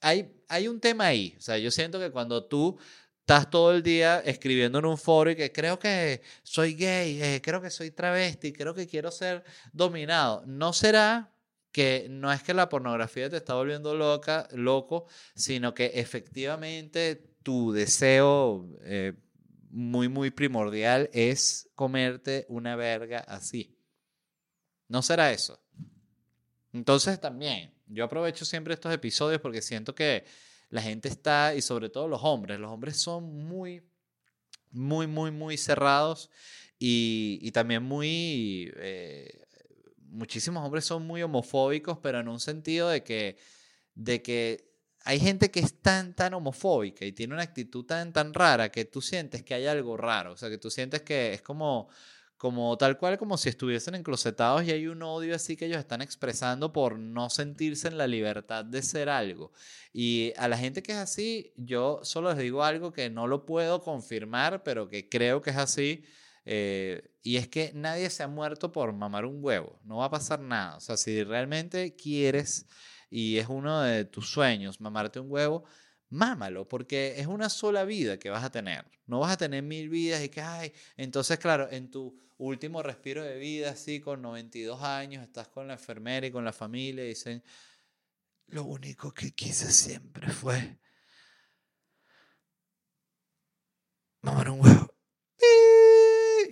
hay, 0.00 0.32
hay 0.48 0.68
un 0.68 0.78
tema 0.78 1.06
ahí. 1.06 1.34
O 1.36 1.40
sea, 1.40 1.58
yo 1.58 1.72
siento 1.72 1.98
que 1.98 2.12
cuando 2.12 2.44
tú 2.46 2.78
estás 3.18 3.50
todo 3.50 3.72
el 3.72 3.82
día 3.82 4.20
escribiendo 4.20 4.78
en 4.78 4.86
un 4.86 4.96
foro 4.96 5.32
y 5.32 5.36
que 5.36 5.50
creo 5.50 5.80
que 5.80 6.22
soy 6.44 6.74
gay, 6.74 7.20
eh, 7.20 7.40
creo 7.42 7.60
que 7.60 7.70
soy 7.70 7.90
travesti, 7.90 8.52
creo 8.52 8.72
que 8.72 8.86
quiero 8.86 9.10
ser 9.10 9.42
dominado, 9.72 10.44
¿no 10.46 10.72
será 10.72 11.32
que 11.72 12.06
no 12.10 12.30
es 12.30 12.42
que 12.42 12.54
la 12.54 12.68
pornografía 12.68 13.30
te 13.30 13.38
está 13.38 13.54
volviendo 13.54 13.94
loca, 13.94 14.46
loco, 14.52 15.06
sino 15.34 15.74
que 15.74 15.86
efectivamente 15.94 17.16
tu 17.42 17.72
deseo 17.72 18.68
eh, 18.84 19.14
muy, 19.70 20.08
muy 20.08 20.30
primordial 20.30 21.08
es 21.12 21.70
comerte 21.74 22.44
una 22.48 22.76
verga 22.76 23.20
así. 23.20 23.74
¿No 24.88 25.00
será 25.00 25.32
eso? 25.32 25.58
Entonces 26.74 27.18
también, 27.18 27.74
yo 27.86 28.04
aprovecho 28.04 28.44
siempre 28.44 28.74
estos 28.74 28.92
episodios 28.92 29.40
porque 29.40 29.62
siento 29.62 29.94
que 29.94 30.24
la 30.68 30.82
gente 30.82 31.08
está, 31.08 31.54
y 31.54 31.62
sobre 31.62 31.88
todo 31.88 32.08
los 32.08 32.20
hombres, 32.22 32.58
los 32.58 32.70
hombres 32.70 32.96
son 32.96 33.24
muy, 33.46 33.82
muy, 34.70 35.06
muy, 35.06 35.30
muy 35.30 35.56
cerrados 35.56 36.30
y, 36.78 37.50
también 37.52 37.82
muy... 37.82 38.72
Eh, 38.76 39.41
muchísimos 40.12 40.64
hombres 40.64 40.84
son 40.84 41.06
muy 41.06 41.22
homofóbicos, 41.22 41.98
pero 41.98 42.20
en 42.20 42.28
un 42.28 42.38
sentido 42.38 42.88
de 42.88 43.02
que, 43.02 43.36
de 43.94 44.22
que 44.22 44.72
hay 45.04 45.18
gente 45.18 45.50
que 45.50 45.60
es 45.60 45.80
tan, 45.80 46.14
tan 46.14 46.34
homofóbica 46.34 47.04
y 47.04 47.12
tiene 47.12 47.34
una 47.34 47.42
actitud 47.42 47.84
tan, 47.84 48.12
tan 48.12 48.32
rara 48.34 48.70
que 48.70 48.84
tú 48.84 49.00
sientes 49.00 49.42
que 49.42 49.54
hay 49.54 49.66
algo 49.66 49.96
raro, 49.96 50.32
o 50.32 50.36
sea, 50.36 50.48
que 50.50 50.58
tú 50.58 50.70
sientes 50.70 51.02
que 51.02 51.32
es 51.32 51.42
como, 51.42 51.88
como 52.36 52.76
tal 52.76 52.98
cual 52.98 53.18
como 53.18 53.36
si 53.36 53.48
estuviesen 53.48 53.94
enclosetados 53.94 54.64
y 54.64 54.70
hay 54.70 54.86
un 54.86 55.02
odio 55.02 55.34
así 55.34 55.56
que 55.56 55.66
ellos 55.66 55.78
están 55.78 56.02
expresando 56.02 56.72
por 56.72 56.98
no 56.98 57.30
sentirse 57.30 57.88
en 57.88 57.98
la 57.98 58.06
libertad 58.06 58.64
de 58.64 58.82
ser 58.82 59.08
algo. 59.08 59.52
Y 59.92 60.32
a 60.36 60.46
la 60.46 60.58
gente 60.58 60.82
que 60.82 60.92
es 60.92 60.98
así, 60.98 61.52
yo 61.56 62.00
solo 62.04 62.30
les 62.30 62.38
digo 62.38 62.62
algo 62.62 62.92
que 62.92 63.10
no 63.10 63.26
lo 63.26 63.44
puedo 63.44 63.80
confirmar, 63.80 64.62
pero 64.62 64.88
que 64.88 65.08
creo 65.08 65.42
que 65.42 65.50
es 65.50 65.56
así 65.56 66.04
eh, 66.44 67.10
y 67.22 67.36
es 67.36 67.48
que 67.48 67.72
nadie 67.74 68.10
se 68.10 68.22
ha 68.22 68.28
muerto 68.28 68.72
por 68.72 68.92
mamar 68.92 69.24
un 69.24 69.42
huevo, 69.42 69.78
no 69.84 69.98
va 69.98 70.06
a 70.06 70.10
pasar 70.10 70.40
nada. 70.40 70.76
O 70.76 70.80
sea, 70.80 70.96
si 70.96 71.22
realmente 71.24 71.94
quieres 71.94 72.66
y 73.10 73.38
es 73.38 73.48
uno 73.48 73.82
de 73.82 74.04
tus 74.06 74.30
sueños 74.30 74.80
mamarte 74.80 75.20
un 75.20 75.30
huevo, 75.30 75.64
mámalo, 76.10 76.68
porque 76.68 77.14
es 77.18 77.26
una 77.26 77.48
sola 77.48 77.84
vida 77.84 78.18
que 78.18 78.30
vas 78.30 78.44
a 78.44 78.50
tener. 78.50 78.84
No 79.06 79.20
vas 79.20 79.32
a 79.32 79.36
tener 79.36 79.62
mil 79.62 79.88
vidas 79.88 80.22
y 80.24 80.28
que, 80.28 80.40
ay, 80.40 80.72
entonces, 80.96 81.38
claro, 81.38 81.68
en 81.70 81.90
tu 81.90 82.18
último 82.38 82.82
respiro 82.82 83.22
de 83.22 83.38
vida, 83.38 83.70
así 83.70 84.00
con 84.00 84.22
92 84.22 84.82
años, 84.82 85.22
estás 85.22 85.48
con 85.48 85.66
la 85.68 85.74
enfermera 85.74 86.26
y 86.26 86.30
con 86.32 86.44
la 86.44 86.52
familia 86.52 87.04
y 87.04 87.08
dicen, 87.08 87.42
lo 88.48 88.64
único 88.64 89.12
que 89.12 89.32
quise 89.32 89.70
siempre 89.72 90.30
fue 90.30 90.78
mamar 94.22 94.50
un 94.50 94.60
huevo. 94.60 94.91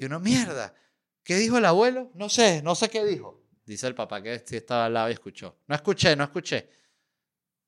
Y 0.00 0.06
uno, 0.06 0.18
mierda, 0.18 0.74
¿qué 1.22 1.36
dijo 1.36 1.58
el 1.58 1.66
abuelo? 1.66 2.10
No 2.14 2.30
sé, 2.30 2.62
no 2.62 2.74
sé 2.74 2.88
qué 2.88 3.04
dijo. 3.04 3.44
Dice 3.66 3.86
el 3.86 3.94
papá 3.94 4.22
que 4.22 4.32
estaba 4.32 4.86
al 4.86 4.94
lado 4.94 5.10
y 5.10 5.12
escuchó. 5.12 5.58
No 5.66 5.74
escuché, 5.74 6.16
no 6.16 6.24
escuché. 6.24 6.70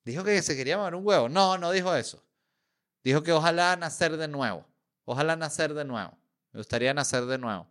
Dijo 0.02 0.24
que 0.24 0.40
se 0.40 0.56
quería 0.56 0.78
mamar 0.78 0.94
un 0.94 1.06
huevo. 1.06 1.28
No, 1.28 1.58
no 1.58 1.70
dijo 1.70 1.94
eso. 1.94 2.24
Dijo 3.04 3.22
que 3.22 3.32
ojalá 3.32 3.76
nacer 3.76 4.16
de 4.16 4.28
nuevo. 4.28 4.66
Ojalá 5.04 5.36
nacer 5.36 5.74
de 5.74 5.84
nuevo. 5.84 6.16
Me 6.52 6.60
gustaría 6.60 6.94
nacer 6.94 7.26
de 7.26 7.36
nuevo. 7.36 7.68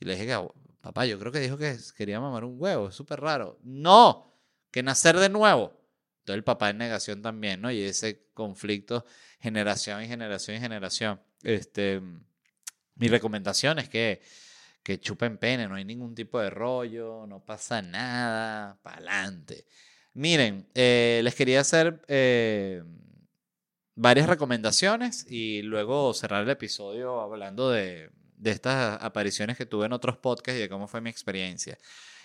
Y 0.00 0.06
le 0.06 0.16
dije, 0.16 0.34
papá, 0.80 1.04
yo 1.04 1.18
creo 1.18 1.30
que 1.30 1.40
dijo 1.40 1.58
que 1.58 1.76
quería 1.94 2.20
mamar 2.20 2.44
un 2.44 2.58
huevo, 2.58 2.88
es 2.88 2.94
súper 2.94 3.20
raro. 3.20 3.58
No, 3.62 4.34
que 4.70 4.82
nacer 4.82 5.18
de 5.18 5.28
nuevo. 5.28 5.78
Entonces 6.20 6.36
el 6.36 6.44
papá 6.44 6.70
en 6.70 6.78
negación 6.78 7.20
también, 7.20 7.60
¿no? 7.60 7.70
Y 7.70 7.82
ese 7.82 8.30
conflicto 8.32 9.04
generación 9.40 10.02
y 10.02 10.08
generación 10.08 10.56
y 10.56 10.60
generación. 10.60 11.20
Este, 11.42 12.00
mi 12.98 13.08
recomendación 13.08 13.78
es 13.78 13.88
que, 13.88 14.20
que 14.82 15.00
chupen 15.00 15.38
pene, 15.38 15.68
no 15.68 15.76
hay 15.76 15.84
ningún 15.84 16.14
tipo 16.14 16.40
de 16.40 16.50
rollo, 16.50 17.26
no 17.26 17.44
pasa 17.44 17.80
nada, 17.80 18.78
para 18.82 18.96
adelante. 18.96 19.66
Miren, 20.14 20.66
eh, 20.74 21.20
les 21.22 21.34
quería 21.34 21.60
hacer 21.60 22.02
eh, 22.08 22.82
varias 23.94 24.28
recomendaciones 24.28 25.26
y 25.30 25.62
luego 25.62 26.12
cerrar 26.12 26.42
el 26.42 26.50
episodio 26.50 27.20
hablando 27.20 27.70
de, 27.70 28.10
de 28.36 28.50
estas 28.50 29.00
apariciones 29.02 29.56
que 29.56 29.66
tuve 29.66 29.86
en 29.86 29.92
otros 29.92 30.16
podcasts 30.16 30.58
y 30.58 30.62
de 30.62 30.68
cómo 30.68 30.88
fue 30.88 31.00
mi 31.00 31.10
experiencia. 31.10 31.78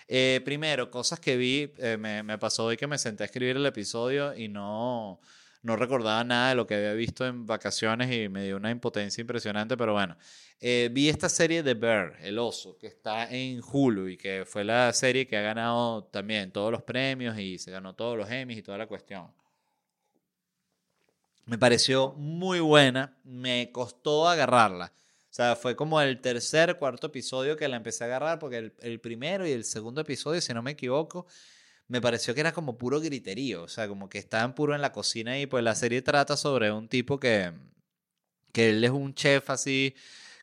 Eh, 0.08 0.40
primero, 0.44 0.90
cosas 0.90 1.20
que 1.20 1.36
vi, 1.36 1.72
me, 1.98 2.22
me, 2.22 2.36
pasó 2.36 2.64
hoy 2.66 2.76
que 2.76 2.86
me 2.86 2.98
senté 2.98 3.22
a 3.22 3.26
escribir 3.26 3.56
el 3.56 3.64
episodio 3.66 4.36
y 4.36 4.48
no, 4.48 5.20
no 5.64 5.74
recordaba 5.74 6.22
nada 6.22 6.50
de 6.50 6.54
lo 6.54 6.66
que 6.66 6.76
había 6.76 6.92
visto 6.92 7.26
en 7.26 7.46
vacaciones 7.46 8.12
y 8.12 8.28
me 8.28 8.44
dio 8.44 8.56
una 8.56 8.70
impotencia 8.70 9.20
impresionante, 9.20 9.76
pero 9.76 9.94
bueno, 9.94 10.16
eh, 10.60 10.88
vi 10.92 11.08
esta 11.08 11.28
serie 11.28 11.62
de 11.62 11.74
Bear, 11.74 12.16
El 12.20 12.38
Oso, 12.38 12.78
que 12.78 12.86
está 12.86 13.28
en 13.28 13.60
Hulu 13.60 14.08
y 14.08 14.16
que 14.16 14.44
fue 14.46 14.62
la 14.62 14.92
serie 14.92 15.26
que 15.26 15.36
ha 15.36 15.42
ganado 15.42 16.04
también 16.04 16.52
todos 16.52 16.70
los 16.70 16.82
premios 16.82 17.38
y 17.38 17.58
se 17.58 17.70
ganó 17.72 17.94
todos 17.94 18.16
los 18.16 18.30
Emmys 18.30 18.58
y 18.58 18.62
toda 18.62 18.78
la 18.78 18.86
cuestión. 18.86 19.32
Me 21.46 21.58
pareció 21.58 22.12
muy 22.12 22.60
buena, 22.60 23.18
me 23.24 23.72
costó 23.72 24.28
agarrarla 24.28 24.92
o 25.34 25.36
sea, 25.36 25.56
fue 25.56 25.74
como 25.74 26.00
el 26.00 26.20
tercer, 26.20 26.78
cuarto 26.78 27.08
episodio 27.08 27.56
que 27.56 27.66
la 27.66 27.74
empecé 27.74 28.04
a 28.04 28.06
agarrar, 28.06 28.38
porque 28.38 28.72
el, 28.78 29.00
primero 29.00 29.44
y 29.44 29.50
el 29.50 29.64
segundo 29.64 30.00
episodio, 30.00 30.40
si 30.40 30.54
no 30.54 30.62
me 30.62 30.70
equivoco, 30.70 31.26
me 31.88 32.00
pareció 32.00 32.34
que 32.34 32.40
era 32.40 32.52
como 32.52 32.78
puro 32.78 33.00
griterío, 33.00 33.64
o 33.64 33.68
sea, 33.68 33.88
como 33.88 34.08
que 34.08 34.18
estaban 34.18 34.54
puro 34.54 34.74
en 34.74 34.80
la 34.80 34.92
cocina 34.92 35.38
y 35.38 35.46
pues 35.46 35.62
la 35.64 35.74
serie 35.74 36.02
trata 36.02 36.36
sobre 36.36 36.72
un 36.72 36.88
tipo 36.88 37.18
que, 37.20 37.52
que 38.52 38.70
él 38.70 38.84
es 38.84 38.90
un 38.90 39.14
chef 39.14 39.50
así 39.50 39.94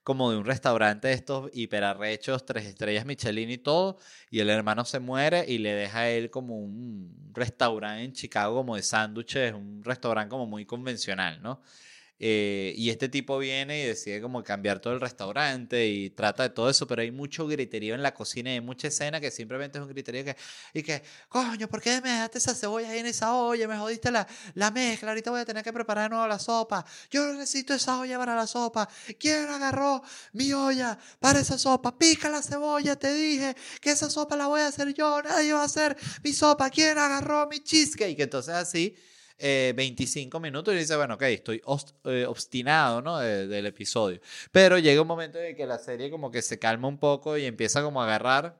como 0.03 0.31
de 0.31 0.37
un 0.37 0.45
restaurante 0.45 1.07
de 1.09 1.13
estos 1.13 1.51
hiperarrechos, 1.53 2.45
tres 2.45 2.65
estrellas 2.65 3.05
Michelin 3.05 3.51
y 3.51 3.57
todo, 3.57 3.97
y 4.29 4.39
el 4.39 4.49
hermano 4.49 4.83
se 4.85 4.99
muere 4.99 5.45
y 5.47 5.59
le 5.59 5.73
deja 5.73 5.99
a 6.01 6.09
él 6.09 6.31
como 6.31 6.57
un 6.57 7.31
restaurante 7.33 8.03
en 8.03 8.13
Chicago 8.13 8.55
como 8.55 8.75
de 8.75 8.83
sándwiches, 8.83 9.53
un 9.53 9.83
restaurante 9.83 10.31
como 10.31 10.47
muy 10.47 10.65
convencional, 10.65 11.41
¿no? 11.41 11.61
Eh, 12.23 12.75
y 12.77 12.91
este 12.91 13.09
tipo 13.09 13.39
viene 13.39 13.81
y 13.81 13.83
decide 13.83 14.21
como 14.21 14.43
cambiar 14.43 14.79
todo 14.79 14.93
el 14.93 15.01
restaurante 15.01 15.87
y 15.87 16.11
trata 16.11 16.43
de 16.43 16.49
todo 16.51 16.69
eso, 16.69 16.85
pero 16.85 17.01
hay 17.01 17.09
mucho 17.09 17.47
griterío 17.47 17.95
en 17.95 18.03
la 18.03 18.13
cocina 18.13 18.51
y 18.51 18.53
hay 18.53 18.61
mucha 18.61 18.89
escena 18.89 19.19
que 19.19 19.31
simplemente 19.31 19.79
es 19.79 19.81
un 19.81 19.89
griterío 19.89 20.23
que, 20.23 20.37
y 20.71 20.83
que, 20.83 21.01
coño, 21.27 21.67
¿por 21.67 21.81
qué 21.81 21.99
me 21.99 22.11
dejaste 22.11 22.37
esa 22.37 22.53
cebolla 22.53 22.91
ahí 22.91 22.99
en 22.99 23.07
esa 23.07 23.33
olla? 23.33 23.67
Me 23.67 23.75
jodiste 23.75 24.11
la, 24.11 24.27
la 24.53 24.69
mezcla, 24.69 25.09
ahorita 25.09 25.31
voy 25.31 25.39
a 25.39 25.45
tener 25.45 25.63
que 25.63 25.73
preparar 25.73 26.03
de 26.03 26.09
nuevo 26.09 26.27
la 26.27 26.37
sopa. 26.37 26.85
Yo 27.09 27.25
necesito 27.33 27.73
esa 27.73 27.99
olla 27.99 28.19
para 28.19 28.35
la 28.35 28.45
sopa. 28.45 28.87
¿Quién 29.19 29.49
agarró 29.49 30.03
mi 30.33 30.53
olla 30.53 30.99
para 31.19 31.39
esa 31.39 31.57
sopa? 31.57 31.97
Pica 31.97 32.29
la 32.29 32.43
cebolla, 32.43 32.95
te 32.97 33.11
dije 33.15 33.55
que 33.79 33.89
esa 33.89 34.11
sopa 34.11 34.35
la 34.35 34.45
voy 34.45 34.61
a 34.61 34.67
hacer 34.67 34.93
yo, 34.93 35.23
nadie 35.23 35.53
va 35.53 35.63
a 35.63 35.65
hacer 35.65 35.97
mi 36.23 36.33
sopa. 36.33 36.69
¿Quién 36.69 36.99
agarró 36.99 37.47
mi 37.47 37.61
cheesecake? 37.61 38.19
Entonces 38.19 38.53
así 38.53 38.95
25 39.41 40.37
eh, 40.37 40.41
minutos 40.41 40.73
y 40.73 40.77
dice, 40.77 40.95
bueno, 40.95 41.15
ok, 41.15 41.23
estoy 41.23 41.61
eh, 42.05 42.25
obstinado, 42.25 43.01
¿no? 43.01 43.17
del 43.17 43.65
episodio. 43.65 44.19
Pero 44.51 44.77
llega 44.77 45.01
un 45.01 45.07
momento 45.07 45.39
en 45.39 45.55
que 45.55 45.65
la 45.65 45.79
serie 45.79 46.09
como 46.09 46.31
que 46.31 46.41
se 46.41 46.59
calma 46.59 46.87
un 46.87 46.97
poco 46.97 47.37
y 47.37 47.45
empieza 47.45 47.81
como 47.81 48.01
a 48.01 48.05
agarrar. 48.05 48.57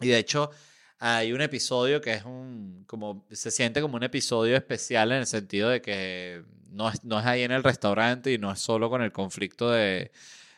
Y 0.00 0.08
de 0.08 0.18
hecho, 0.18 0.50
hay 0.98 1.32
un 1.32 1.40
episodio 1.40 2.00
que 2.00 2.12
es 2.14 2.24
un, 2.24 2.84
como, 2.86 3.26
se 3.30 3.50
siente 3.50 3.80
como 3.80 3.96
un 3.96 4.02
episodio 4.02 4.56
especial 4.56 5.12
en 5.12 5.18
el 5.18 5.26
sentido 5.26 5.68
de 5.68 5.82
que 5.82 6.42
no 6.70 6.88
es, 6.88 7.04
no 7.04 7.20
es 7.20 7.26
ahí 7.26 7.42
en 7.42 7.52
el 7.52 7.62
restaurante 7.62 8.32
y 8.32 8.38
no 8.38 8.52
es 8.52 8.58
solo 8.60 8.90
con 8.90 9.02
el 9.02 9.12
conflicto 9.12 9.70
de, 9.70 10.12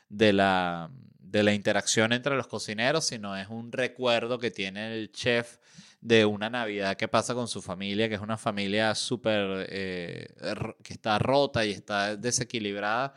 de 0.08 0.32
la, 0.32 0.90
de 1.18 1.42
la 1.42 1.54
interacción 1.54 2.12
entre 2.12 2.36
los 2.36 2.46
cocineros, 2.46 3.06
sino 3.06 3.36
es 3.36 3.48
un 3.48 3.72
recuerdo 3.72 4.38
que 4.38 4.50
tiene 4.50 4.94
el 4.94 5.12
chef 5.12 5.58
de 6.02 6.26
una 6.26 6.50
Navidad 6.50 6.96
que 6.96 7.08
pasa 7.08 7.34
con 7.34 7.48
su 7.48 7.62
familia, 7.62 8.08
que 8.08 8.16
es 8.16 8.20
una 8.20 8.36
familia 8.36 8.94
súper, 8.94 9.66
eh, 9.70 10.34
que 10.82 10.94
está 10.94 11.18
rota 11.18 11.64
y 11.64 11.70
está 11.70 12.16
desequilibrada. 12.16 13.14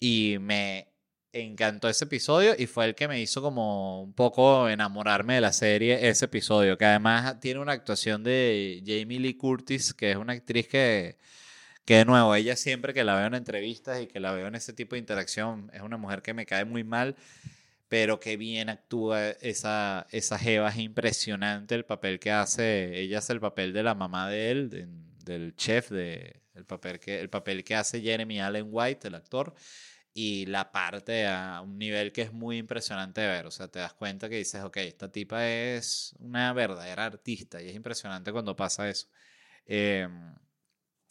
Y 0.00 0.36
me 0.40 0.92
encantó 1.32 1.88
ese 1.88 2.04
episodio 2.06 2.54
y 2.58 2.66
fue 2.66 2.86
el 2.86 2.94
que 2.94 3.08
me 3.08 3.20
hizo 3.20 3.42
como 3.42 4.02
un 4.02 4.12
poco 4.14 4.68
enamorarme 4.68 5.34
de 5.36 5.40
la 5.40 5.52
serie, 5.52 6.08
ese 6.08 6.26
episodio, 6.26 6.76
que 6.78 6.84
además 6.86 7.38
tiene 7.40 7.60
una 7.60 7.72
actuación 7.72 8.24
de 8.24 8.82
Jamie 8.84 9.20
Lee 9.20 9.36
Curtis, 9.36 9.94
que 9.94 10.10
es 10.12 10.16
una 10.16 10.32
actriz 10.32 10.66
que, 10.68 11.16
que 11.84 11.98
de 11.98 12.04
nuevo, 12.06 12.34
ella 12.34 12.56
siempre 12.56 12.94
que 12.94 13.04
la 13.04 13.16
veo 13.16 13.26
en 13.26 13.34
entrevistas 13.34 14.02
y 14.02 14.08
que 14.08 14.20
la 14.20 14.32
veo 14.32 14.48
en 14.48 14.56
ese 14.56 14.72
tipo 14.72 14.96
de 14.96 15.00
interacción, 15.00 15.70
es 15.74 15.82
una 15.82 15.96
mujer 15.96 16.22
que 16.22 16.34
me 16.34 16.46
cae 16.46 16.64
muy 16.64 16.84
mal 16.84 17.16
pero 17.88 18.18
qué 18.20 18.36
bien 18.36 18.68
actúa 18.68 19.30
esa, 19.30 20.06
esa 20.10 20.38
jeva, 20.38 20.70
es 20.70 20.78
impresionante 20.78 21.74
el 21.74 21.84
papel 21.84 22.18
que 22.18 22.30
hace, 22.30 23.00
ella 23.00 23.18
hace 23.18 23.32
el 23.32 23.40
papel 23.40 23.72
de 23.72 23.82
la 23.82 23.94
mamá 23.94 24.28
de 24.28 24.50
él, 24.50 24.88
del 25.24 25.54
chef, 25.56 25.90
de, 25.90 26.42
el, 26.54 26.64
papel 26.64 26.98
que, 26.98 27.20
el 27.20 27.30
papel 27.30 27.64
que 27.64 27.74
hace 27.74 28.00
Jeremy 28.00 28.40
Allen 28.40 28.68
White, 28.70 29.08
el 29.08 29.14
actor, 29.14 29.54
y 30.12 30.46
la 30.46 30.72
parte 30.72 31.26
a 31.26 31.60
un 31.60 31.78
nivel 31.78 32.10
que 32.10 32.22
es 32.22 32.32
muy 32.32 32.58
impresionante 32.58 33.20
de 33.20 33.28
ver, 33.28 33.46
o 33.46 33.50
sea, 33.50 33.68
te 33.68 33.78
das 33.78 33.92
cuenta 33.92 34.28
que 34.28 34.36
dices, 34.36 34.64
ok, 34.64 34.78
esta 34.78 35.12
tipa 35.12 35.46
es 35.46 36.14
una 36.18 36.52
verdadera 36.54 37.04
artista 37.04 37.62
y 37.62 37.68
es 37.68 37.76
impresionante 37.76 38.32
cuando 38.32 38.56
pasa 38.56 38.88
eso. 38.88 39.08
Em, 39.66 40.34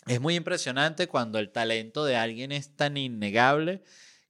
es 0.07 0.19
muy 0.19 0.36
impresionante 0.36 1.07
cuando 1.07 1.39
el 1.39 1.51
talento 1.51 2.03
de 2.05 2.15
alguien 2.15 2.51
es 2.51 2.76
tan 2.76 2.97
innegable 2.97 3.84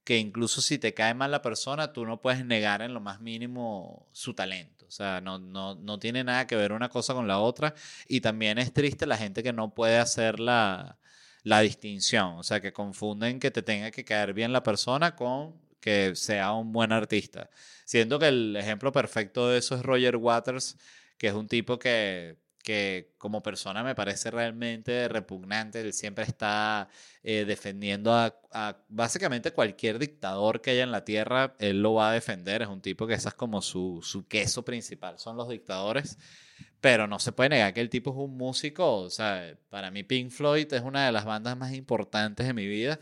que 0.06 0.18
incluso 0.18 0.62
si 0.62 0.78
te 0.78 0.94
cae 0.94 1.14
mal 1.14 1.32
la 1.32 1.42
persona, 1.42 1.92
tú 1.92 2.06
no 2.06 2.20
puedes 2.20 2.44
negar 2.46 2.80
en 2.80 2.94
lo 2.94 3.00
más 3.00 3.20
mínimo 3.20 4.08
su 4.12 4.34
talento. 4.34 4.86
O 4.86 4.90
sea, 4.92 5.20
no, 5.20 5.40
no, 5.40 5.74
no 5.74 5.98
tiene 5.98 6.22
nada 6.22 6.46
que 6.46 6.54
ver 6.54 6.72
una 6.72 6.88
cosa 6.88 7.12
con 7.12 7.26
la 7.26 7.40
otra. 7.40 7.74
Y 8.06 8.20
también 8.20 8.58
es 8.58 8.72
triste 8.72 9.04
la 9.06 9.16
gente 9.16 9.42
que 9.42 9.52
no 9.52 9.74
puede 9.74 9.98
hacer 9.98 10.38
la, 10.38 10.98
la 11.42 11.60
distinción. 11.60 12.38
O 12.38 12.44
sea, 12.44 12.60
que 12.60 12.72
confunden 12.72 13.40
que 13.40 13.50
te 13.50 13.62
tenga 13.62 13.90
que 13.90 14.04
caer 14.04 14.32
bien 14.32 14.52
la 14.52 14.62
persona 14.62 15.16
con 15.16 15.60
que 15.80 16.14
sea 16.14 16.52
un 16.52 16.72
buen 16.72 16.92
artista. 16.92 17.50
Siento 17.84 18.20
que 18.20 18.28
el 18.28 18.56
ejemplo 18.56 18.92
perfecto 18.92 19.48
de 19.48 19.58
eso 19.58 19.74
es 19.74 19.82
Roger 19.82 20.16
Waters, 20.16 20.76
que 21.18 21.26
es 21.28 21.34
un 21.34 21.48
tipo 21.48 21.80
que 21.80 22.36
que 22.66 23.12
como 23.16 23.44
persona 23.44 23.84
me 23.84 23.94
parece 23.94 24.28
realmente 24.28 25.06
repugnante. 25.06 25.80
Él 25.80 25.92
siempre 25.92 26.24
está 26.24 26.88
eh, 27.22 27.44
defendiendo 27.44 28.12
a, 28.12 28.84
básicamente 28.88 29.52
cualquier 29.52 30.00
dictador 30.00 30.60
que 30.60 30.72
haya 30.72 30.82
en 30.82 30.90
la 30.90 31.04
tierra, 31.04 31.54
él 31.60 31.80
lo 31.80 31.94
va 31.94 32.10
a 32.10 32.12
defender. 32.12 32.62
Es 32.62 32.68
un 32.68 32.82
tipo 32.82 33.06
que 33.06 33.14
esa 33.14 33.28
es 33.28 33.36
como 33.36 33.62
su, 33.62 34.00
su 34.02 34.26
queso 34.26 34.64
principal, 34.64 35.16
son 35.20 35.36
los 35.36 35.48
dictadores. 35.48 36.18
Pero 36.80 37.06
no 37.06 37.20
se 37.20 37.30
puede 37.30 37.50
negar 37.50 37.72
que 37.72 37.80
el 37.80 37.88
tipo 37.88 38.10
es 38.10 38.16
un 38.16 38.36
músico. 38.36 38.96
O 38.96 39.10
sea, 39.10 39.56
para 39.68 39.92
mí 39.92 40.02
Pink 40.02 40.32
Floyd 40.32 40.72
es 40.72 40.82
una 40.82 41.06
de 41.06 41.12
las 41.12 41.24
bandas 41.24 41.56
más 41.56 41.72
importantes 41.72 42.48
de 42.48 42.52
mi 42.52 42.66
vida. 42.66 42.98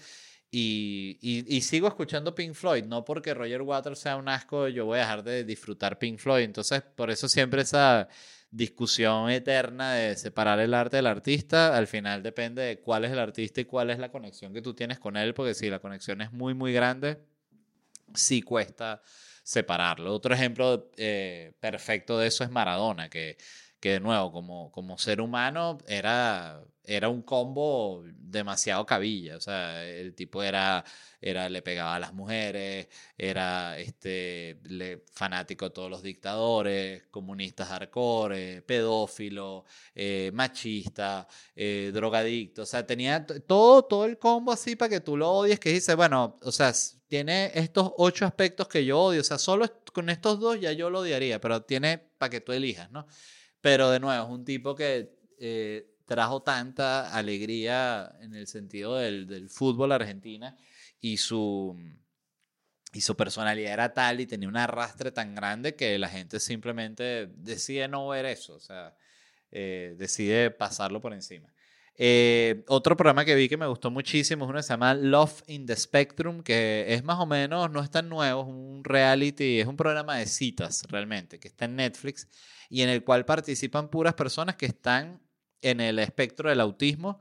Y, 0.51 1.19
y, 1.23 1.57
y, 1.57 1.62
sigo 1.62 1.89
escuchando 1.89 2.35
Pink 2.35 2.55
Floyd, 2.55 2.85
no 2.85 3.05
porque 3.05 3.35
Roger 3.35 3.62
Waters 3.62 3.99
sea 3.99 4.17
un 4.17 4.29
asco, 4.29 4.69
yo 4.69 4.85
voy 4.85 4.99
a 4.99 5.01
dejar 5.01 5.25
de 5.25 5.43
disfrutar 5.43 5.99
Pink 5.99 6.19
Floyd. 6.19 6.45
Entonces, 6.45 6.83
por 6.95 7.11
eso 7.11 7.29
siempre 7.29 7.62
esa, 7.62 8.09
discusión 8.55 9.30
eterna 9.30 9.94
de 9.94 10.14
separar 10.16 10.61
el 10.61 10.74
arte 10.74 10.96
del 10.96 11.09
artista. 11.09 11.76
Al 11.76 11.88
final 11.88 12.22
depende 12.22 12.62
de 12.62 12.80
cuál 12.80 13.05
es 13.05 13.11
el 13.11 13.18
artista 13.18 13.61
y 13.61 13.64
cuál 13.64 13.90
es 13.90 13.98
la 13.98 14.11
conexión 14.11 14.52
que 14.52 14.62
tú 14.62 14.74
tienes 14.74 15.00
con 15.00 15.16
él, 15.16 15.34
porque 15.34 15.55
si 15.55 15.68
la 15.68 15.80
conexión 15.80 16.20
es 16.20 16.32
muy, 16.32 16.55
muy 16.55 16.72
grande, 16.72 17.18
sí 18.14 18.42
cuesta 18.42 19.02
separarlo. 19.42 20.14
Otro 20.14 20.34
ejemplo 20.34 20.90
eh, 20.96 21.52
perfecto 21.59 22.16
de 22.16 22.28
eso 22.28 22.44
es 22.44 22.50
Maradona, 22.50 23.09
que, 23.11 23.36
que 23.85 23.91
de 23.91 24.01
nuevo, 24.01 24.32
como, 24.32 24.72
como 24.72 24.97
ser 24.97 25.20
humano, 25.20 25.76
era 25.87 26.64
era 26.87 27.09
un 27.11 27.20
combo 27.22 28.03
demasiado 28.18 28.87
cabilla. 28.87 29.37
O 29.37 29.41
sea, 29.41 29.85
el 29.85 30.14
tipo 30.14 30.43
era, 30.43 30.85
era 31.20 31.49
le 31.51 31.61
pegaba 31.61 31.95
a 31.97 31.99
las 31.99 32.14
mujeres, 32.14 32.89
era 33.18 33.78
este, 33.78 34.59
fanático 35.12 35.66
de 35.66 35.70
todos 35.72 35.91
los 35.91 36.03
dictadores, 36.03 37.05
comunistas 37.11 37.68
hardcore, 37.68 38.62
pedófilo, 38.62 39.64
eh, 39.95 40.30
machista, 40.32 41.28
eh, 41.55 41.91
drogadicto. 41.93 42.62
O 42.62 42.66
sea, 42.66 42.87
tenía 42.87 43.26
todo, 43.26 43.85
todo 43.85 44.07
el 44.07 44.18
combo 44.18 44.53
así 44.53 44.76
para 44.76 44.89
que 44.89 45.01
tú 45.01 45.16
lo 45.18 45.30
odies, 45.30 45.61
que 45.61 45.72
dice, 45.72 45.95
bueno, 45.95 46.37
o 46.43 46.53
sea, 46.53 46.72
tiene 47.09 47.51
estos 47.55 47.93
ocho 47.99 48.24
aspectos 48.24 48.66
que 48.68 48.85
yo 48.85 48.99
odio. 49.01 49.20
O 49.20 49.24
sea, 49.24 49.39
solo 49.39 49.70
con 49.93 50.09
estos 50.11 50.41
dos 50.41 50.59
ya 50.59 50.72
yo 50.72 50.89
lo 50.91 51.01
odiaría, 51.01 51.39
pero 51.39 51.62
tiene 51.62 51.99
para 51.99 52.30
que 52.30 52.41
tú 52.41 52.53
elijas, 52.53 52.91
¿no? 52.91 53.07
Pero 53.65 53.91
de 53.91 53.99
nuevo, 53.99 54.23
es 54.23 54.31
un 54.31 54.45
tipo 54.45 54.75
que... 54.75 55.17
Eh, 55.39 55.91
trajo 56.05 56.43
tanta 56.43 57.15
alegría 57.17 58.15
en 58.21 58.35
el 58.35 58.47
sentido 58.47 58.97
del, 58.97 59.27
del 59.27 59.49
fútbol 59.49 59.91
argentina 59.93 60.55
y 61.01 61.17
su, 61.17 61.79
y 62.93 63.01
su 63.01 63.17
personalidad 63.17 63.73
era 63.73 63.95
tal 63.95 64.21
y 64.21 64.27
tenía 64.27 64.49
un 64.49 64.57
arrastre 64.59 65.12
tan 65.12 65.35
grande 65.35 65.75
que 65.75 65.99
la 65.99 66.11
gente 66.11 66.41
simplemente 66.41 67.29
decide 67.37 67.89
no 67.89 68.09
ver 68.09 68.27
eso, 68.27 68.55
o 68.55 68.61
sea, 68.61 68.95
eh, 69.51 69.95
decide 69.97 70.51
pasarlo 70.51 71.01
por 71.01 71.15
encima. 71.15 71.53
Eh, 71.97 72.64
otro 72.66 72.97
programa 72.97 73.24
que 73.24 73.36
vi 73.36 73.49
que 73.49 73.57
me 73.57 73.66
gustó 73.68 73.88
muchísimo 73.90 74.45
es 74.45 74.49
uno 74.49 74.59
que 74.59 74.64
se 74.64 74.72
llama 74.72 74.95
Love 74.95 75.42
in 75.47 75.64
the 75.64 75.76
Spectrum, 75.76 76.42
que 76.42 76.86
es 76.88 77.05
más 77.05 77.20
o 77.20 77.26
menos, 77.26 77.70
no 77.70 77.80
es 77.82 77.90
tan 77.90 78.09
nuevo, 78.09 78.42
es 78.42 78.49
un 78.49 78.82
reality, 78.82 79.61
es 79.61 79.66
un 79.66 79.76
programa 79.76 80.16
de 80.16 80.26
citas 80.26 80.82
realmente, 80.88 81.38
que 81.38 81.49
está 81.49 81.66
en 81.66 81.76
Netflix 81.76 82.28
y 82.68 82.82
en 82.82 82.88
el 82.88 83.05
cual 83.05 83.24
participan 83.24 83.88
puras 83.90 84.14
personas 84.14 84.57
que 84.57 84.66
están 84.66 85.20
en 85.62 85.80
el 85.80 86.01
espectro 86.01 86.49
del 86.49 86.61
autismo, 86.61 87.20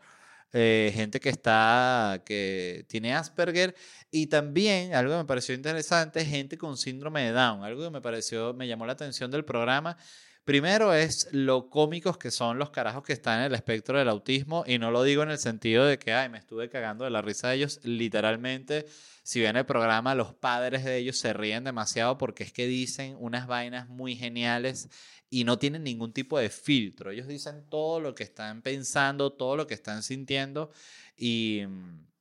eh, 0.53 0.91
gente 0.93 1.19
que 1.19 1.29
está, 1.29 2.23
que 2.25 2.85
tiene 2.87 3.13
Asperger 3.13 3.75
y 4.09 4.27
también, 4.27 4.95
algo 4.95 5.13
que 5.13 5.17
me 5.19 5.25
pareció 5.25 5.53
interesante, 5.53 6.25
gente 6.25 6.57
con 6.57 6.77
síndrome 6.77 7.23
de 7.23 7.31
Down, 7.31 7.63
algo 7.63 7.83
que 7.83 7.89
me 7.91 8.01
pareció, 8.01 8.53
me 8.55 8.67
llamó 8.67 8.85
la 8.87 8.93
atención 8.93 9.29
del 9.29 9.45
programa 9.45 9.97
Primero 10.45 10.93
es 10.93 11.29
lo 11.31 11.69
cómicos 11.69 12.17
que 12.17 12.29
son 12.29 12.59
los 12.59 12.69
carajos 12.69 13.03
que 13.03 13.13
están 13.13 13.39
en 13.39 13.45
el 13.45 13.55
espectro 13.55 13.97
del 13.97 14.09
autismo 14.09 14.65
y 14.67 14.77
no 14.77 14.91
lo 14.91 15.03
digo 15.03 15.23
en 15.23 15.29
el 15.29 15.37
sentido 15.37 15.85
de 15.85 15.97
que, 15.97 16.11
ay, 16.11 16.27
me 16.27 16.37
estuve 16.37 16.67
cagando 16.69 17.05
de 17.05 17.11
la 17.11 17.21
risa 17.21 17.47
de 17.47 17.55
ellos. 17.55 17.79
Literalmente, 17.83 18.85
si 19.23 19.39
ven 19.39 19.55
el 19.55 19.65
programa, 19.65 20.15
los 20.15 20.33
padres 20.33 20.83
de 20.83 20.97
ellos 20.97 21.17
se 21.17 21.31
ríen 21.31 21.63
demasiado 21.63 22.17
porque 22.17 22.43
es 22.43 22.51
que 22.51 22.67
dicen 22.67 23.15
unas 23.19 23.47
vainas 23.47 23.87
muy 23.87 24.17
geniales 24.17 24.89
y 25.29 25.45
no 25.45 25.57
tienen 25.57 25.83
ningún 25.83 26.11
tipo 26.11 26.37
de 26.37 26.49
filtro. 26.49 27.11
Ellos 27.11 27.27
dicen 27.27 27.63
todo 27.69 28.01
lo 28.01 28.13
que 28.13 28.23
están 28.23 28.61
pensando, 28.61 29.31
todo 29.31 29.55
lo 29.55 29.65
que 29.65 29.75
están 29.75 30.03
sintiendo 30.03 30.71
y 31.15 31.61
mm, 31.65 32.12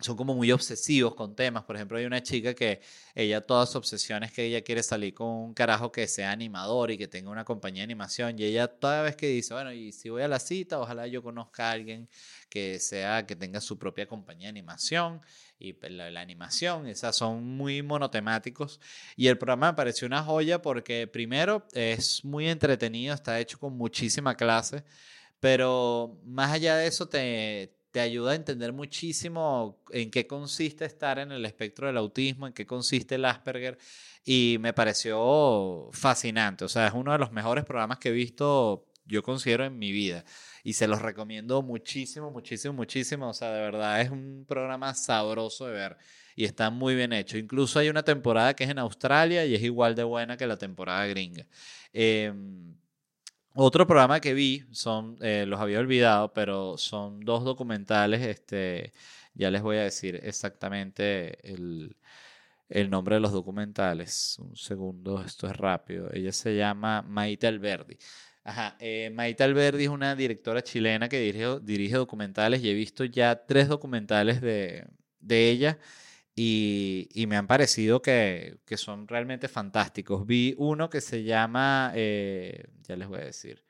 son 0.00 0.16
como 0.16 0.34
muy 0.34 0.52
obsesivos 0.52 1.14
con 1.14 1.34
temas. 1.34 1.64
Por 1.64 1.74
ejemplo, 1.74 1.98
hay 1.98 2.04
una 2.04 2.22
chica 2.22 2.54
que 2.54 2.80
ella, 3.16 3.40
todas 3.40 3.68
sus 3.70 3.76
obsesiones 3.76 4.30
que 4.32 4.44
ella 4.44 4.62
quiere 4.62 4.82
salir 4.84 5.12
con 5.12 5.26
un 5.26 5.54
carajo 5.54 5.90
que 5.90 6.06
sea 6.06 6.30
animador 6.30 6.92
y 6.92 6.98
que 6.98 7.08
tenga 7.08 7.30
una 7.30 7.44
compañía 7.44 7.80
de 7.80 7.84
animación. 7.84 8.38
Y 8.38 8.44
ella 8.44 8.68
toda 8.68 9.02
vez 9.02 9.16
que 9.16 9.26
dice, 9.26 9.54
bueno, 9.54 9.72
y 9.72 9.90
si 9.92 10.08
voy 10.08 10.22
a 10.22 10.28
la 10.28 10.38
cita, 10.38 10.78
ojalá 10.78 11.08
yo 11.08 11.20
conozca 11.22 11.68
a 11.68 11.72
alguien 11.72 12.08
que 12.48 12.78
sea, 12.78 13.26
que 13.26 13.34
tenga 13.34 13.60
su 13.60 13.76
propia 13.76 14.06
compañía 14.06 14.46
de 14.46 14.50
animación. 14.50 15.20
Y 15.58 15.74
la, 15.88 16.10
la 16.12 16.20
animación, 16.20 16.86
esas 16.86 17.16
son 17.16 17.44
muy 17.44 17.82
monotemáticos. 17.82 18.80
Y 19.16 19.26
el 19.26 19.36
programa 19.36 19.72
me 19.72 19.76
pareció 19.76 20.06
una 20.06 20.22
joya 20.22 20.62
porque 20.62 21.08
primero 21.08 21.66
es 21.72 22.24
muy 22.24 22.48
entretenido, 22.48 23.14
está 23.14 23.40
hecho 23.40 23.58
con 23.58 23.76
muchísima 23.76 24.36
clase. 24.36 24.84
Pero 25.40 26.20
más 26.24 26.52
allá 26.52 26.76
de 26.76 26.86
eso, 26.86 27.08
te, 27.08 27.77
te 27.90 28.00
ayuda 28.00 28.32
a 28.32 28.34
entender 28.34 28.72
muchísimo 28.72 29.82
en 29.90 30.10
qué 30.10 30.26
consiste 30.26 30.84
estar 30.84 31.18
en 31.18 31.32
el 31.32 31.44
espectro 31.44 31.86
del 31.86 31.96
autismo, 31.96 32.46
en 32.46 32.52
qué 32.52 32.66
consiste 32.66 33.14
el 33.16 33.24
Asperger, 33.24 33.78
y 34.24 34.58
me 34.60 34.72
pareció 34.72 35.88
fascinante. 35.92 36.64
O 36.64 36.68
sea, 36.68 36.88
es 36.88 36.92
uno 36.94 37.12
de 37.12 37.18
los 37.18 37.32
mejores 37.32 37.64
programas 37.64 37.98
que 37.98 38.10
he 38.10 38.12
visto, 38.12 38.86
yo 39.06 39.22
considero, 39.22 39.64
en 39.64 39.78
mi 39.78 39.92
vida. 39.92 40.24
Y 40.62 40.74
se 40.74 40.86
los 40.86 41.00
recomiendo 41.00 41.62
muchísimo, 41.62 42.30
muchísimo, 42.30 42.74
muchísimo. 42.74 43.30
O 43.30 43.34
sea, 43.34 43.52
de 43.52 43.60
verdad 43.60 44.00
es 44.02 44.10
un 44.10 44.44
programa 44.46 44.94
sabroso 44.94 45.66
de 45.66 45.72
ver 45.72 45.96
y 46.36 46.44
está 46.44 46.70
muy 46.70 46.94
bien 46.94 47.12
hecho. 47.12 47.38
Incluso 47.38 47.78
hay 47.78 47.88
una 47.88 48.04
temporada 48.04 48.54
que 48.54 48.64
es 48.64 48.70
en 48.70 48.78
Australia 48.78 49.44
y 49.46 49.54
es 49.54 49.62
igual 49.62 49.94
de 49.94 50.04
buena 50.04 50.36
que 50.36 50.46
la 50.46 50.56
temporada 50.56 51.04
gringa. 51.06 51.46
Eh, 51.92 52.32
otro 53.54 53.86
programa 53.86 54.20
que 54.20 54.34
vi, 54.34 54.64
son, 54.72 55.16
eh, 55.20 55.44
los 55.46 55.60
había 55.60 55.80
olvidado, 55.80 56.32
pero 56.32 56.78
son 56.78 57.20
dos 57.20 57.44
documentales, 57.44 58.22
este, 58.22 58.92
ya 59.34 59.50
les 59.50 59.62
voy 59.62 59.76
a 59.78 59.84
decir 59.84 60.20
exactamente 60.22 61.38
el, 61.50 61.96
el 62.68 62.90
nombre 62.90 63.16
de 63.16 63.20
los 63.20 63.32
documentales. 63.32 64.36
Un 64.40 64.56
segundo, 64.56 65.22
esto 65.22 65.46
es 65.48 65.56
rápido. 65.56 66.08
Ella 66.12 66.32
se 66.32 66.56
llama 66.56 67.02
Maite 67.02 67.46
Alberdi. 67.46 67.98
Ajá, 68.44 68.76
eh, 68.80 69.10
Maite 69.14 69.44
Alberdi 69.44 69.84
es 69.84 69.90
una 69.90 70.14
directora 70.16 70.62
chilena 70.62 71.08
que 71.08 71.20
dirige, 71.20 71.60
dirige 71.62 71.96
documentales 71.96 72.62
y 72.62 72.70
he 72.70 72.74
visto 72.74 73.04
ya 73.04 73.44
tres 73.46 73.68
documentales 73.68 74.40
de, 74.40 74.86
de 75.20 75.50
ella 75.50 75.78
y, 76.40 77.26
me 77.26 77.36
han 77.36 77.46
parecido 77.48 78.00
que, 78.00 78.60
son 78.76 79.08
realmente 79.08 79.48
fantásticos. 79.48 80.26
Vi 80.26 80.54
uno 80.56 80.88
que 80.88 81.00
se 81.00 81.24
llama, 81.24 81.92
eh, 81.96 82.68
ya 82.82 82.96
les 82.96 83.08
voy 83.08 83.18
a 83.20 83.24
decir, 83.24 83.64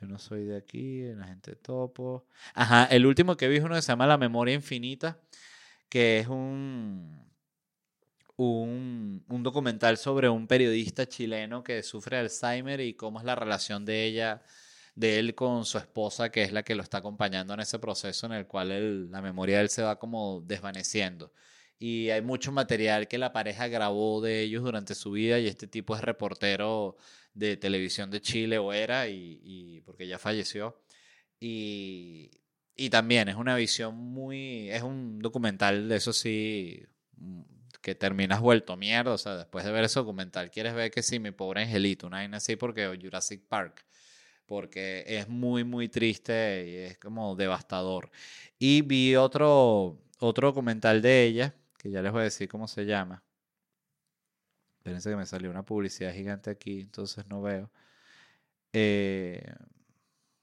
yo 0.00 0.06
no 0.06 0.18
soy 0.18 0.44
de 0.44 0.56
aquí, 0.56 1.02
la 1.14 1.26
gente 1.26 1.56
topo. 1.56 2.26
Ajá, 2.54 2.84
el 2.86 3.04
último 3.04 3.36
que 3.36 3.48
vi 3.48 3.56
es 3.56 3.64
uno 3.64 3.74
que 3.74 3.82
se 3.82 3.88
llama 3.88 4.06
La 4.06 4.16
Memoria 4.16 4.54
Infinita, 4.54 5.20
que 5.88 6.20
es 6.20 6.28
un, 6.28 7.28
un, 8.36 9.24
un 9.28 9.42
documental 9.42 9.96
sobre 9.98 10.28
un 10.28 10.46
periodista 10.46 11.08
chileno 11.08 11.64
que 11.64 11.82
sufre 11.82 12.18
Alzheimer 12.18 12.80
y 12.80 12.94
cómo 12.94 13.18
es 13.18 13.24
la 13.24 13.34
relación 13.34 13.84
de 13.84 14.04
ella 14.04 14.42
de 14.94 15.18
él 15.18 15.34
con 15.34 15.64
su 15.64 15.78
esposa, 15.78 16.30
que 16.30 16.42
es 16.44 16.52
la 16.52 16.62
que 16.62 16.76
lo 16.76 16.82
está 16.82 16.98
acompañando 16.98 17.54
en 17.54 17.60
ese 17.60 17.78
proceso 17.80 18.26
en 18.26 18.32
el 18.32 18.46
cual 18.46 19.10
la 19.10 19.22
memoria 19.22 19.56
de 19.56 19.62
él 19.62 19.68
se 19.68 19.82
va 19.82 19.98
como 19.98 20.42
desvaneciendo 20.42 21.32
y 21.82 22.10
hay 22.10 22.22
mucho 22.22 22.52
material 22.52 23.08
que 23.08 23.18
la 23.18 23.32
pareja 23.32 23.66
grabó 23.66 24.20
de 24.20 24.42
ellos 24.42 24.62
durante 24.62 24.94
su 24.94 25.10
vida 25.10 25.40
y 25.40 25.48
este 25.48 25.66
tipo 25.66 25.96
es 25.96 26.00
reportero 26.00 26.96
de 27.34 27.56
televisión 27.56 28.08
de 28.08 28.20
Chile 28.20 28.56
o 28.58 28.72
era 28.72 29.08
y, 29.08 29.82
porque 29.84 30.06
ya 30.06 30.16
falleció. 30.20 30.80
Y, 31.40 32.30
y, 32.76 32.88
también 32.88 33.28
es 33.28 33.34
una 33.34 33.56
visión 33.56 33.96
muy 33.96 34.70
es 34.70 34.82
un 34.82 35.18
documental 35.18 35.88
de 35.88 35.96
eso 35.96 36.12
sí 36.12 36.86
mm, 37.16 37.42
que 37.80 37.96
terminas 37.96 38.40
vuelto 38.40 38.76
mierda 38.76 39.12
o 39.14 39.18
sea 39.18 39.36
después 39.36 39.64
de 39.64 39.72
ver 39.72 39.82
ese 39.84 39.98
documental 39.98 40.52
quieres 40.52 40.74
ver 40.74 40.92
que 40.92 41.02
sí 41.02 41.18
mi 41.18 41.32
pobre 41.32 41.62
angelito 41.62 42.06
una 42.06 42.18
vaina 42.18 42.36
así 42.36 42.54
porque 42.54 42.96
Jurassic 43.02 43.42
Park 43.48 43.84
porque 44.46 45.04
es 45.08 45.28
muy 45.28 45.64
muy 45.64 45.88
triste 45.88 46.64
y 46.68 46.76
es 46.92 46.98
como 46.98 47.34
devastador. 47.34 48.10
Y 48.58 48.82
vi 48.82 49.16
otro 49.16 49.98
otro 50.20 50.48
documental 50.48 51.02
de 51.02 51.24
ella 51.24 51.54
que 51.82 51.90
ya 51.90 52.00
les 52.00 52.12
voy 52.12 52.20
a 52.20 52.24
decir 52.24 52.48
cómo 52.48 52.68
se 52.68 52.86
llama. 52.86 53.24
Espérense 54.78 55.10
que 55.10 55.16
me 55.16 55.26
salió 55.26 55.50
una 55.50 55.64
publicidad 55.64 56.12
gigante 56.14 56.50
aquí, 56.50 56.80
entonces 56.80 57.26
no 57.26 57.42
veo. 57.42 57.70
Eh, 58.72 59.44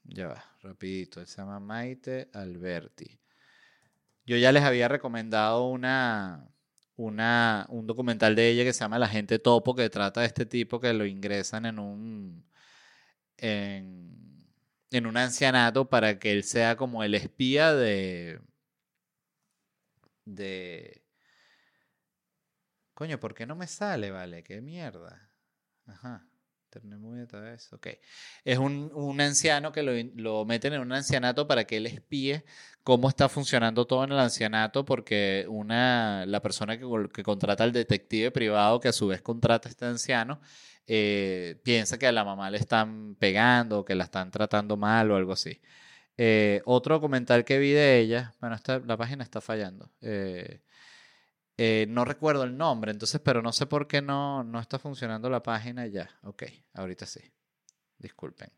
ya 0.03 0.27
va, 0.27 0.43
rapidito. 0.61 1.21
Él 1.21 1.27
se 1.27 1.37
llama 1.37 1.59
Maite 1.59 2.29
Alberti. 2.33 3.19
Yo 4.25 4.37
ya 4.37 4.51
les 4.51 4.63
había 4.63 4.87
recomendado 4.87 5.67
una, 5.67 6.47
una, 6.95 7.65
un 7.69 7.87
documental 7.87 8.35
de 8.35 8.49
ella 8.49 8.63
que 8.63 8.73
se 8.73 8.81
llama 8.81 8.99
La 8.99 9.07
gente 9.07 9.39
topo, 9.39 9.75
que 9.75 9.89
trata 9.89 10.21
de 10.21 10.27
este 10.27 10.45
tipo 10.45 10.79
que 10.79 10.93
lo 10.93 11.05
ingresan 11.05 11.65
en 11.65 11.79
un, 11.79 12.45
en, 13.37 14.47
en 14.91 15.05
un 15.07 15.17
ancianato 15.17 15.89
para 15.89 16.19
que 16.19 16.31
él 16.31 16.43
sea 16.43 16.75
como 16.75 17.03
el 17.03 17.15
espía 17.15 17.73
de, 17.73 18.39
de, 20.25 21.01
Coño, 22.99 23.17
¿por 23.17 23.33
qué 23.33 23.45
no 23.45 23.55
me 23.55 23.65
sale, 23.65 24.11
vale? 24.11 24.43
¿Qué 24.43 24.59
mierda? 24.59 25.31
Ajá. 25.85 26.27
Ok. 27.71 27.87
Es 28.43 28.57
un, 28.57 28.91
un 28.93 29.21
anciano 29.21 29.71
que 29.71 29.83
lo, 29.83 29.93
lo, 30.15 30.43
meten 30.43 30.73
en 30.73 30.81
un 30.81 30.91
ancianato 30.91 31.47
para 31.47 31.63
que 31.63 31.77
él 31.77 31.87
espíe 31.87 32.43
cómo 32.83 33.07
está 33.07 33.29
funcionando 33.29 33.87
todo 33.87 34.03
en 34.03 34.11
el 34.11 34.19
ancianato, 34.19 34.83
porque 34.83 35.45
una, 35.47 36.25
la 36.25 36.41
persona 36.41 36.77
que, 36.77 36.85
que 37.13 37.23
contrata 37.23 37.63
al 37.63 37.71
detective 37.71 38.31
privado, 38.31 38.81
que 38.81 38.89
a 38.89 38.93
su 38.93 39.07
vez 39.07 39.21
contrata 39.21 39.69
a 39.69 39.71
este 39.71 39.85
anciano, 39.85 40.41
eh, 40.85 41.57
piensa 41.63 41.97
que 41.97 42.05
a 42.05 42.11
la 42.11 42.25
mamá 42.25 42.51
le 42.51 42.57
están 42.57 43.15
pegando, 43.15 43.85
que 43.85 43.95
la 43.95 44.03
están 44.03 44.29
tratando 44.29 44.75
mal 44.75 45.09
o 45.11 45.15
algo 45.15 45.31
así. 45.31 45.61
Eh, 46.17 46.61
otro 46.65 46.99
comentario 46.99 47.45
que 47.45 47.59
vi 47.59 47.71
de 47.71 47.99
ella, 47.99 48.33
bueno, 48.41 48.57
esta, 48.57 48.79
la 48.79 48.97
página 48.97 49.23
está 49.23 49.39
fallando. 49.39 49.89
Eh, 50.01 50.59
eh, 51.61 51.87
no 51.89 52.05
recuerdo 52.05 52.45
el 52.45 52.55
nombre, 52.55 52.89
entonces, 52.89 53.19
pero 53.19 53.41
no 53.41 53.51
sé 53.51 53.65
por 53.65 53.85
qué 53.85 54.01
no, 54.01 54.45
no 54.45 54.61
está 54.61 54.79
funcionando 54.79 55.29
la 55.29 55.43
página 55.43 55.85
ya. 55.87 56.09
Ok, 56.23 56.43
ahorita 56.73 57.05
sí. 57.05 57.19
Disculpen. 57.97 58.49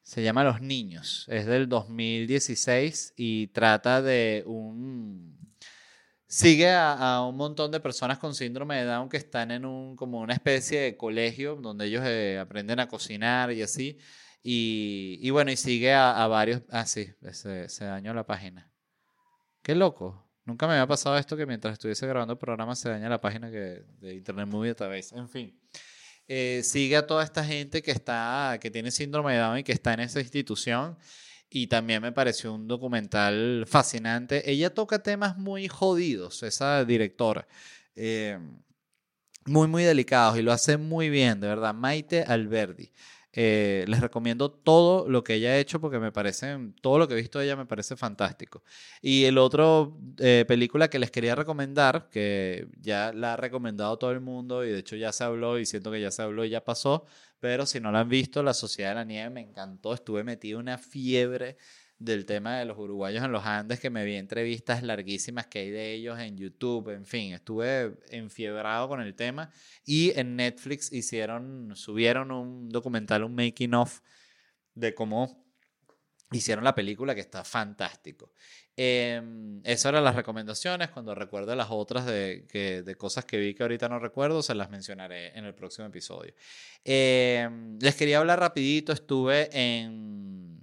Se 0.00 0.22
llama 0.22 0.44
Los 0.44 0.62
Niños. 0.62 1.26
Es 1.28 1.44
del 1.44 1.68
2016 1.68 3.12
y 3.18 3.48
trata 3.48 4.00
de 4.00 4.44
un... 4.46 5.38
Sigue 6.26 6.70
a, 6.70 7.22
un 7.28 7.36
montón 7.36 7.70
de 7.70 7.78
personas 7.78 8.16
con 8.16 8.34
síndrome 8.34 8.76
de 8.76 8.84
Down 8.84 9.10
que 9.10 9.18
están 9.18 9.50
en 9.50 9.66
un, 9.66 9.94
como 9.94 10.20
una 10.20 10.32
especie 10.32 10.80
de 10.80 10.96
colegio 10.96 11.56
donde 11.56 11.84
ellos 11.84 12.02
eh, 12.06 12.38
aprenden 12.38 12.80
a 12.80 12.88
cocinar 12.88 13.52
y 13.52 13.60
así. 13.60 13.98
Y, 14.42 15.28
bueno, 15.28 15.50
y 15.50 15.56
sigue 15.58 15.92
a, 15.92 16.26
varios... 16.28 16.62
Ah, 16.70 16.86
sí, 16.86 17.10
se, 17.32 17.68
se 17.68 17.84
dañó 17.84 18.14
la 18.14 18.24
página. 18.24 18.72
Qué 19.62 19.74
loco. 19.74 20.21
Nunca 20.44 20.66
me 20.66 20.74
había 20.74 20.86
pasado 20.86 21.16
esto 21.16 21.36
que 21.36 21.46
mientras 21.46 21.74
estuviese 21.74 22.06
grabando 22.06 22.32
el 22.32 22.38
programa 22.38 22.74
se 22.74 22.88
daña 22.88 23.08
la 23.08 23.20
página 23.20 23.50
que, 23.50 23.84
de 24.00 24.14
Internet 24.14 24.48
Movie 24.48 24.74
Database. 24.74 25.16
En 25.16 25.28
fin. 25.28 25.58
Eh, 26.28 26.62
sigue 26.64 26.96
a 26.96 27.06
toda 27.06 27.24
esta 27.24 27.44
gente 27.44 27.82
que 27.82 27.90
está, 27.90 28.58
que 28.60 28.70
tiene 28.70 28.90
síndrome 28.90 29.34
de 29.34 29.38
Down 29.38 29.58
y 29.58 29.64
que 29.64 29.72
está 29.72 29.94
en 29.94 30.00
esa 30.00 30.20
institución. 30.20 30.96
y 31.54 31.66
también 31.66 32.00
me 32.00 32.12
pareció 32.12 32.54
un 32.54 32.66
documental 32.66 33.64
fascinante. 33.68 34.50
Ella 34.50 34.72
toca 34.72 35.02
temas 35.02 35.36
muy 35.36 35.68
jodidos, 35.68 36.42
esa 36.42 36.84
directora. 36.84 37.46
Eh, 37.94 38.38
muy, 39.44 39.68
muy 39.68 39.82
delicados 39.84 40.38
y 40.38 40.42
lo 40.42 40.52
hace 40.52 40.76
muy 40.76 41.10
bien, 41.10 41.40
de 41.40 41.48
verdad. 41.48 41.74
Maite 41.74 42.22
Alberdi. 42.22 42.90
Eh, 43.34 43.84
les 43.88 44.00
recomiendo 44.00 44.50
todo 44.50 45.08
lo 45.08 45.24
que 45.24 45.34
ella 45.34 45.50
ha 45.50 45.58
hecho 45.58 45.80
porque 45.80 45.98
me 45.98 46.12
parece, 46.12 46.54
todo 46.82 46.98
lo 46.98 47.08
que 47.08 47.14
he 47.14 47.16
visto 47.16 47.38
de 47.38 47.46
ella 47.46 47.56
me 47.56 47.64
parece 47.66 47.96
fantástico. 47.96 48.62
Y 49.00 49.24
el 49.24 49.38
otro 49.38 49.98
eh, 50.18 50.44
película 50.46 50.88
que 50.88 50.98
les 50.98 51.10
quería 51.10 51.34
recomendar, 51.34 52.08
que 52.10 52.68
ya 52.80 53.12
la 53.12 53.34
ha 53.34 53.36
recomendado 53.36 53.96
todo 53.98 54.10
el 54.10 54.20
mundo 54.20 54.64
y 54.64 54.70
de 54.70 54.80
hecho 54.80 54.96
ya 54.96 55.12
se 55.12 55.24
habló 55.24 55.58
y 55.58 55.64
siento 55.64 55.90
que 55.90 56.00
ya 56.00 56.10
se 56.10 56.22
habló 56.22 56.44
y 56.44 56.50
ya 56.50 56.62
pasó, 56.62 57.06
pero 57.40 57.64
si 57.66 57.80
no 57.80 57.90
la 57.90 58.00
han 58.00 58.08
visto, 58.08 58.42
La 58.42 58.54
Sociedad 58.54 58.90
de 58.90 58.94
la 58.96 59.04
Nieve 59.04 59.30
me 59.30 59.40
encantó, 59.40 59.94
estuve 59.94 60.24
metido 60.24 60.58
en 60.60 60.64
una 60.64 60.78
fiebre 60.78 61.56
del 62.04 62.26
tema 62.26 62.58
de 62.58 62.64
los 62.64 62.78
uruguayos 62.78 63.24
en 63.24 63.32
los 63.32 63.44
Andes, 63.44 63.80
que 63.80 63.90
me 63.90 64.04
vi 64.04 64.16
entrevistas 64.16 64.82
larguísimas 64.82 65.46
que 65.46 65.60
hay 65.60 65.70
de 65.70 65.92
ellos 65.92 66.18
en 66.18 66.36
YouTube, 66.36 66.90
en 66.90 67.04
fin, 67.04 67.32
estuve 67.32 67.94
enfiebrado 68.10 68.88
con 68.88 69.00
el 69.00 69.14
tema 69.14 69.50
y 69.84 70.18
en 70.18 70.36
Netflix 70.36 70.92
hicieron, 70.92 71.74
subieron 71.76 72.30
un 72.30 72.68
documental, 72.68 73.24
un 73.24 73.34
making 73.34 73.74
of 73.74 74.00
de 74.74 74.94
cómo 74.94 75.42
hicieron 76.32 76.64
la 76.64 76.74
película 76.74 77.14
que 77.14 77.20
está 77.20 77.44
fantástico. 77.44 78.32
Eh, 78.76 79.20
esas 79.64 79.86
eran 79.86 80.04
las 80.04 80.16
recomendaciones. 80.16 80.90
Cuando 80.90 81.14
recuerde 81.14 81.54
las 81.56 81.68
otras 81.70 82.06
de, 82.06 82.46
que, 82.48 82.82
de, 82.82 82.94
cosas 82.94 83.24
que 83.24 83.38
vi 83.38 83.54
que 83.54 83.62
ahorita 83.62 83.88
no 83.88 83.98
recuerdo, 83.98 84.42
se 84.42 84.54
las 84.54 84.70
mencionaré 84.70 85.36
en 85.36 85.44
el 85.44 85.54
próximo 85.54 85.86
episodio. 85.86 86.34
Em, 86.84 87.78
les 87.78 87.94
quería 87.94 88.18
hablar 88.18 88.40
rapidito. 88.40 88.92
Estuve 88.92 89.50
en, 89.52 90.61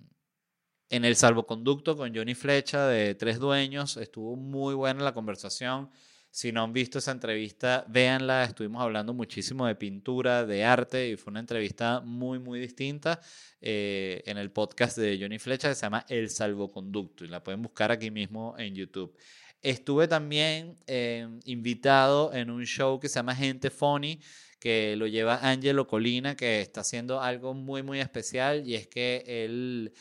en 0.90 1.06
el 1.06 1.16
salvoconducto 1.16 1.96
con 1.96 2.16
Johnny 2.16 2.36
Flecha 2.36 2.88
de 2.88 3.16
Tres 3.16 3.40
Dueños. 3.40 3.98
Estuvo 3.98 4.36
muy 4.36 4.74
buena 4.74 5.04
la 5.04 5.14
conversación. 5.14 5.90
Si 6.32 6.52
no 6.52 6.64
han 6.64 6.74
visto 6.74 7.00
esa 7.00 7.12
entrevista, 7.12 7.86
véanla. 7.88 8.44
Estuvimos 8.44 8.82
hablando 8.82 9.14
muchísimo 9.14 9.66
de 9.68 9.76
pintura, 9.76 10.46
de 10.46 10.64
arte 10.64 11.10
y 11.10 11.18
fue 11.18 11.32
una 11.32 11.40
entrevista 11.40 12.02
muy, 12.02 12.40
muy 12.40 12.60
distinta 12.60 13.20
eh, 13.62 14.22
en 14.26 14.38
el 14.38 14.52
podcast 14.52 14.98
de 14.98 15.18
Johnny 15.20 15.40
Flecha 15.40 15.70
que 15.70 15.76
se 15.76 15.82
llama 15.82 16.06
El 16.10 16.30
Salvoconducto 16.30 17.26
y 17.26 17.28
la 17.28 17.44
pueden 17.44 17.62
buscar 17.62 17.92
aquí 17.92 18.12
mismo 18.12 18.56
en 18.58 18.76
YouTube. 18.76 19.16
Estuve 19.62 20.08
también 20.08 20.76
eh, 20.88 21.28
invitado 21.46 22.34
en 22.34 22.50
un 22.50 22.66
show 22.66 23.00
que 23.00 23.10
se 23.10 23.16
llama 23.16 23.36
Gente 23.36 23.70
Funny 23.70 24.20
que 24.60 24.96
lo 24.98 25.08
lleva 25.08 25.40
Angelo 25.42 25.88
Colina, 25.88 26.36
que 26.36 26.62
está 26.62 26.82
haciendo 26.82 27.22
algo 27.22 27.54
muy, 27.54 27.82
muy 27.82 28.00
especial 28.00 28.68
y 28.68 28.76
es 28.76 28.88
que 28.88 29.24
él 29.26 29.94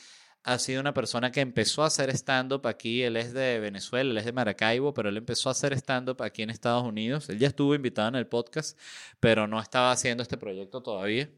ha 0.49 0.59
sido 0.59 0.81
una 0.81 0.95
persona 0.95 1.31
que 1.31 1.41
empezó 1.43 1.83
a 1.83 1.89
hacer 1.89 2.09
stand-up 2.11 2.67
aquí. 2.67 3.03
Él 3.03 3.19
es 3.19 3.35
de 3.35 3.61
Venezuela, 3.61 4.11
él 4.11 4.17
es 4.17 4.25
de 4.25 4.33
Maracaibo, 4.33 4.95
pero 4.95 5.11
él 5.11 5.19
empezó 5.19 5.51
a 5.51 5.53
hacer 5.53 5.75
stand-up 5.75 6.23
aquí 6.23 6.43
en 6.43 6.49
Estados 6.49 6.85
Unidos. 6.85 7.29
Él 7.29 7.39
ya 7.39 7.49
estuvo 7.49 7.75
invitado 7.75 8.09
en 8.09 8.15
el 8.15 8.27
podcast, 8.27 8.79
pero 9.21 9.47
no 9.47 9.61
estaba 9.61 9.93
haciendo 9.93 10.23
este 10.23 10.39
proyecto 10.39 10.83
todavía. 10.83 11.29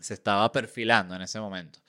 Se 0.00 0.14
estaba 0.14 0.52
perfilando 0.52 1.14
en 1.14 1.22
ese 1.22 1.40
momento. 1.40 1.80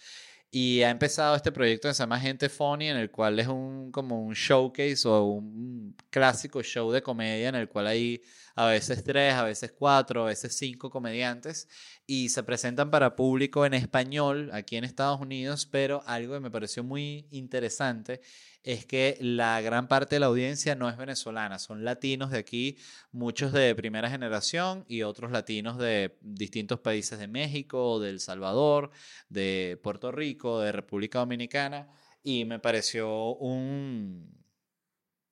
Y 0.50 0.84
ha 0.84 0.90
empezado 0.90 1.36
este 1.36 1.52
proyecto 1.52 1.90
que 1.90 1.94
se 1.94 2.04
llama 2.04 2.20
Gente 2.20 2.48
Funny, 2.48 2.88
en 2.90 2.98
el 2.98 3.12
cual 3.12 3.38
es 3.40 3.48
un, 3.48 3.92
como 3.92 4.22
un 4.22 4.34
showcase 4.34 5.08
o 5.08 5.24
un 5.24 5.96
clásico 6.10 6.64
show 6.64 6.92
de 6.92 7.02
comedia 7.04 7.50
en 7.50 7.56
el 7.56 7.68
cual 7.68 7.88
hay 7.88 8.22
a 8.56 8.68
veces 8.68 9.04
tres, 9.04 9.34
a 9.34 9.44
veces 9.44 9.72
cuatro, 9.72 10.24
a 10.24 10.28
veces 10.28 10.58
cinco 10.58 10.90
comediantes 10.90 11.68
y 12.08 12.30
se 12.30 12.44
presentan 12.44 12.92
para 12.92 13.16
público 13.16 13.66
en 13.66 13.74
español 13.74 14.50
aquí 14.54 14.76
en 14.76 14.84
Estados 14.84 15.22
Unidos, 15.22 15.66
pero 15.66 16.04
algo 16.06 16.34
que 16.34 16.40
me 16.40 16.52
pareció 16.52 16.84
muy 16.84 17.28
interesante 17.32 18.22
es 18.64 18.86
que 18.86 19.18
la 19.22 19.62
gran 19.62 19.88
parte 19.88 20.16
de 20.16 20.20
la 20.20 20.28
audiencia 20.28 20.76
no 20.76 20.90
es 20.90 20.98
venezolana, 20.98 21.58
son 21.58 21.84
latinos 21.84 22.32
de 22.32 22.38
aquí, 22.40 22.78
muchos 23.12 23.54
de 23.54 23.74
primera 23.76 24.10
generación 24.10 24.86
y 24.88 25.04
otros 25.04 25.32
latinos 25.32 25.78
de 25.78 26.18
distintos 26.22 26.80
países 26.80 27.18
de 27.18 27.28
México, 27.28 28.00
de 28.00 28.10
El 28.10 28.20
Salvador, 28.20 28.92
de 29.30 29.80
Puerto 29.82 30.12
Rico, 30.12 30.60
de 30.60 30.72
República 30.72 31.20
Dominicana 31.20 31.88
y 32.24 32.46
me 32.46 32.60
pareció 32.60 33.36
un 33.36 34.42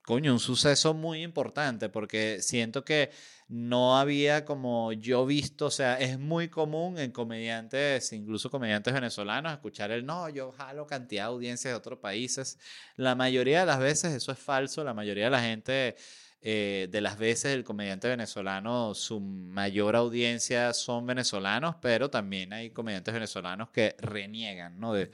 coño, 0.02 0.34
un 0.34 0.40
suceso 0.40 0.94
muy 0.94 1.22
importante 1.22 1.90
porque 1.90 2.42
siento 2.42 2.84
que 2.84 3.12
no 3.50 3.98
había 3.98 4.46
como 4.46 4.94
yo 4.94 5.26
visto, 5.26 5.66
o 5.66 5.72
sea, 5.72 6.00
es 6.00 6.20
muy 6.20 6.50
común 6.50 7.00
en 7.00 7.12
comediantes, 7.12 8.14
incluso 8.14 8.52
comediantes 8.52 8.94
venezolanos, 8.94 9.52
escuchar 9.54 9.90
el 9.92 10.06
no, 10.06 10.30
yo 10.30 10.52
jalo 10.52 10.86
cantidad 10.86 11.24
de 11.24 11.28
audiencias 11.30 11.74
de 11.74 11.78
otros 11.78 11.98
países. 12.00 12.60
La 12.96 13.16
mayoría 13.16 13.62
de 13.62 13.66
las 13.66 13.80
veces 13.80 14.14
eso 14.14 14.32
es 14.32 14.38
falso, 14.40 14.84
la 14.84 14.94
mayoría 14.94 15.26
de 15.26 15.30
la 15.32 15.42
gente 15.42 15.96
eh, 16.42 16.88
de 16.92 17.02
las 17.02 17.18
veces 17.18 17.54
el 17.54 17.64
comediante 17.64 18.08
venezolano, 18.08 18.94
su 18.94 19.20
mayor 19.20 19.96
audiencia 19.96 20.72
son 20.74 21.06
venezolanos, 21.08 21.76
pero 21.82 22.10
también 22.10 22.54
hay 22.54 22.70
comediantes 22.70 23.14
venezolanos 23.14 23.72
que 23.72 23.96
reniegan 24.00 24.80
¿no? 24.80 24.94
de, 24.94 25.10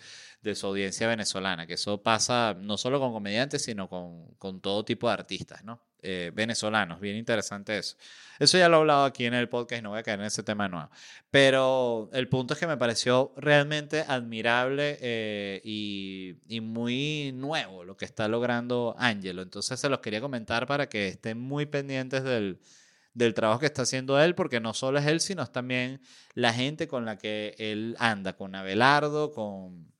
su 0.55 0.67
audiencia 0.67 1.07
venezolana, 1.07 1.65
que 1.65 1.73
eso 1.75 2.03
pasa 2.03 2.55
no 2.59 2.77
solo 2.77 2.99
con 2.99 3.13
comediantes, 3.13 3.63
sino 3.63 3.89
con, 3.89 4.35
con 4.37 4.61
todo 4.61 4.85
tipo 4.85 5.07
de 5.07 5.13
artistas, 5.13 5.63
¿no? 5.63 5.81
Eh, 6.07 6.29
venezolanos. 6.31 6.99
Bien 6.99 7.15
interesante 7.15 7.75
eso. 7.79 7.97
Eso 8.37 8.59
ya 8.59 8.69
lo 8.69 8.77
he 8.77 8.79
hablado 8.81 9.05
aquí 9.05 9.25
en 9.25 9.33
el 9.33 9.49
podcast 9.49 9.81
no 9.81 9.89
voy 9.89 9.99
a 9.99 10.03
caer 10.03 10.19
en 10.19 10.27
ese 10.27 10.43
tema 10.43 10.67
nuevo. 10.69 10.87
Pero 11.31 12.11
el 12.13 12.27
punto 12.27 12.53
es 12.53 12.59
que 12.59 12.67
me 12.67 12.77
pareció 12.77 13.33
realmente 13.37 14.05
admirable 14.07 14.99
eh, 15.01 15.61
y, 15.63 16.35
y, 16.47 16.61
muy 16.61 17.31
nuevo 17.33 17.83
lo 17.83 17.97
que 17.97 18.05
está 18.05 18.27
logrando 18.27 18.95
Angelo. 18.99 19.41
Entonces 19.41 19.79
se 19.79 19.89
los 19.89 19.97
quería 19.99 20.21
comentar 20.21 20.67
para 20.67 20.87
que 20.87 21.07
estén 21.07 21.39
muy 21.39 21.65
pendientes 21.65 22.23
del, 22.23 22.59
del 23.15 23.33
trabajo 23.33 23.61
que 23.61 23.65
está 23.65 23.81
haciendo 23.81 24.21
él, 24.21 24.35
porque 24.35 24.59
no 24.59 24.75
solo 24.75 24.99
es 24.99 25.07
él, 25.07 25.21
sino 25.21 25.41
es 25.41 25.51
también 25.51 26.01
la 26.35 26.53
gente 26.53 26.87
con 26.87 27.05
la 27.05 27.17
que 27.17 27.55
él 27.57 27.95
anda, 27.97 28.33
con 28.33 28.53
Abelardo, 28.53 29.31
con, 29.31 29.91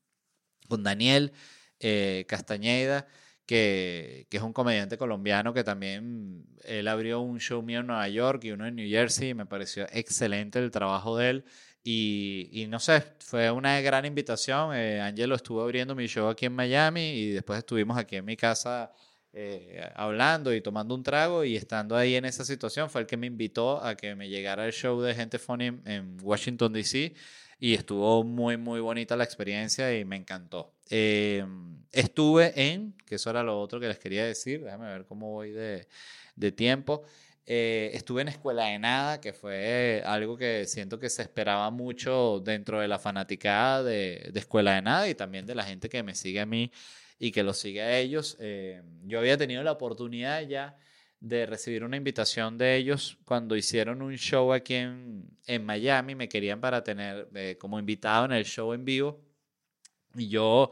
con 0.70 0.84
Daniel 0.84 1.34
eh, 1.80 2.26
Castañeda 2.28 3.08
que, 3.46 4.28
es 4.30 4.41
un 4.41 4.54
comediante 4.54 4.98
colombiano 4.98 5.54
que 5.54 5.64
también 5.64 6.46
él 6.64 6.88
abrió 6.88 7.22
un 7.22 7.39
show 7.39 7.62
mío 7.62 7.80
en 7.82 7.88
Nueva 7.88 8.08
York 8.10 8.43
y 8.43 8.52
uno 8.52 8.68
en 8.68 8.76
New 8.76 8.89
Jersey 8.89 9.30
y 9.30 9.34
me 9.34 9.46
pareció 9.46 9.86
excelente 9.91 10.60
el 10.60 10.72
trabajo 10.72 11.18
de 11.18 11.30
él. 11.30 11.46
Y, 11.84 12.66
no 12.70 12.80
sé, 12.80 13.04
fue 13.20 13.52
una 13.52 13.80
gran 13.82 14.06
invitación. 14.06 14.76
Eh, 14.76 15.00
Angelo 15.02 15.36
estuvo 15.36 15.62
abriendo 15.62 15.93
mi 15.93 16.08
show 16.08 16.28
aquí 16.28 16.48
en 16.48 16.54
Miami 16.54 17.12
y 17.12 17.32
después 17.32 17.60
estuvimos 17.60 17.98
aquí 17.98 18.16
en 18.16 18.26
mi 18.26 18.36
casa 18.36 18.91
eh, 19.34 19.88
hablando 19.96 20.54
y 20.54 20.62
tomando 20.62 20.96
un 20.96 21.04
trago 21.04 21.43
y 21.43 21.56
estando 21.56 21.96
ahí 21.96 22.16
en 22.16 22.26
esa 22.26 22.43
situación 22.43 22.89
fue 22.89 23.02
el 23.02 23.08
que 23.08 23.18
me 23.18 23.28
invitó 23.28 23.84
a 23.84 23.96
que 23.96 24.16
me 24.16 24.30
llegara 24.30 24.66
el 24.66 24.74
show 24.74 25.00
de 25.02 25.14
Gente 25.14 25.38
Funny 25.38 25.80
en 25.86 26.18
Washington, 26.24 26.74
D.C 26.74 27.14
y 27.60 27.74
estuvo 27.74 28.24
muy, 28.24 28.58
muy 28.58 28.80
bonita 28.80 29.16
la 29.16 29.24
experiencia 29.24 29.98
y 29.98 30.06
me 30.06 30.16
encantó. 30.18 30.74
Em, 30.89 31.77
estuve 31.91 32.53
en, 32.55 32.93
que 33.05 33.15
eso 33.15 33.29
era 33.29 33.43
lo 33.43 33.59
otro 33.59 33.79
que 33.79 33.88
les 33.88 33.99
quería 33.99 34.25
decir, 34.25 34.63
déjame 34.63 34.88
ver 34.88 35.05
cómo 35.05 35.31
voy 35.31 35.51
de, 35.51 35.88
de 36.36 36.51
tiempo. 36.51 37.03
Eh, 37.47 37.91
estuve 37.93 38.23
en 38.23 38.29
Escuela 38.29 38.65
de 38.65 38.79
Nada, 38.79 39.21
que 39.21 39.31
fue 39.31 40.01
algo 40.05 40.36
que 40.36 40.65
siento 40.65 40.99
que 40.99 41.09
se 41.09 41.21
esperaba 41.21 41.69
mucho 41.69 42.41
dentro 42.43 42.79
de 42.79 42.88
la 42.88 42.97
fanaticada 42.97 43.83
de, 43.83 44.29
de 44.33 44.39
Escuela 44.39 44.75
de 44.75 44.81
Nada 44.81 45.07
y 45.09 45.15
también 45.15 45.45
de 45.45 45.53
la 45.53 45.63
gente 45.63 45.88
que 45.88 46.01
me 46.01 46.15
sigue 46.15 46.39
a 46.39 46.45
mí 46.45 46.71
y 47.19 47.31
que 47.31 47.43
los 47.43 47.57
sigue 47.57 47.81
a 47.81 47.97
ellos. 47.99 48.38
Em, 48.39 48.83
yo 49.07 49.19
había 49.19 49.38
tenido 49.38 49.63
la 49.63 49.71
oportunidad 49.71 50.41
ya 50.41 50.77
de 51.19 51.45
recibir 51.45 51.83
una 51.83 51.97
invitación 51.97 52.57
de 52.57 52.75
ellos 52.75 53.17
cuando 53.25 53.55
hicieron 53.55 54.01
un 54.01 54.15
show 54.15 54.53
aquí 54.53 54.75
en, 54.75 55.25
en 55.47 55.65
Miami. 55.65 56.15
Me 56.15 56.29
querían 56.29 56.59
para 56.59 56.83
tener 56.83 57.29
eh, 57.36 57.57
como 57.59 57.79
invitado 57.79 58.25
en 58.25 58.31
el 58.33 58.45
show 58.45 58.73
en 58.73 58.86
vivo. 58.86 59.24
Y 60.16 60.30
yo 60.30 60.72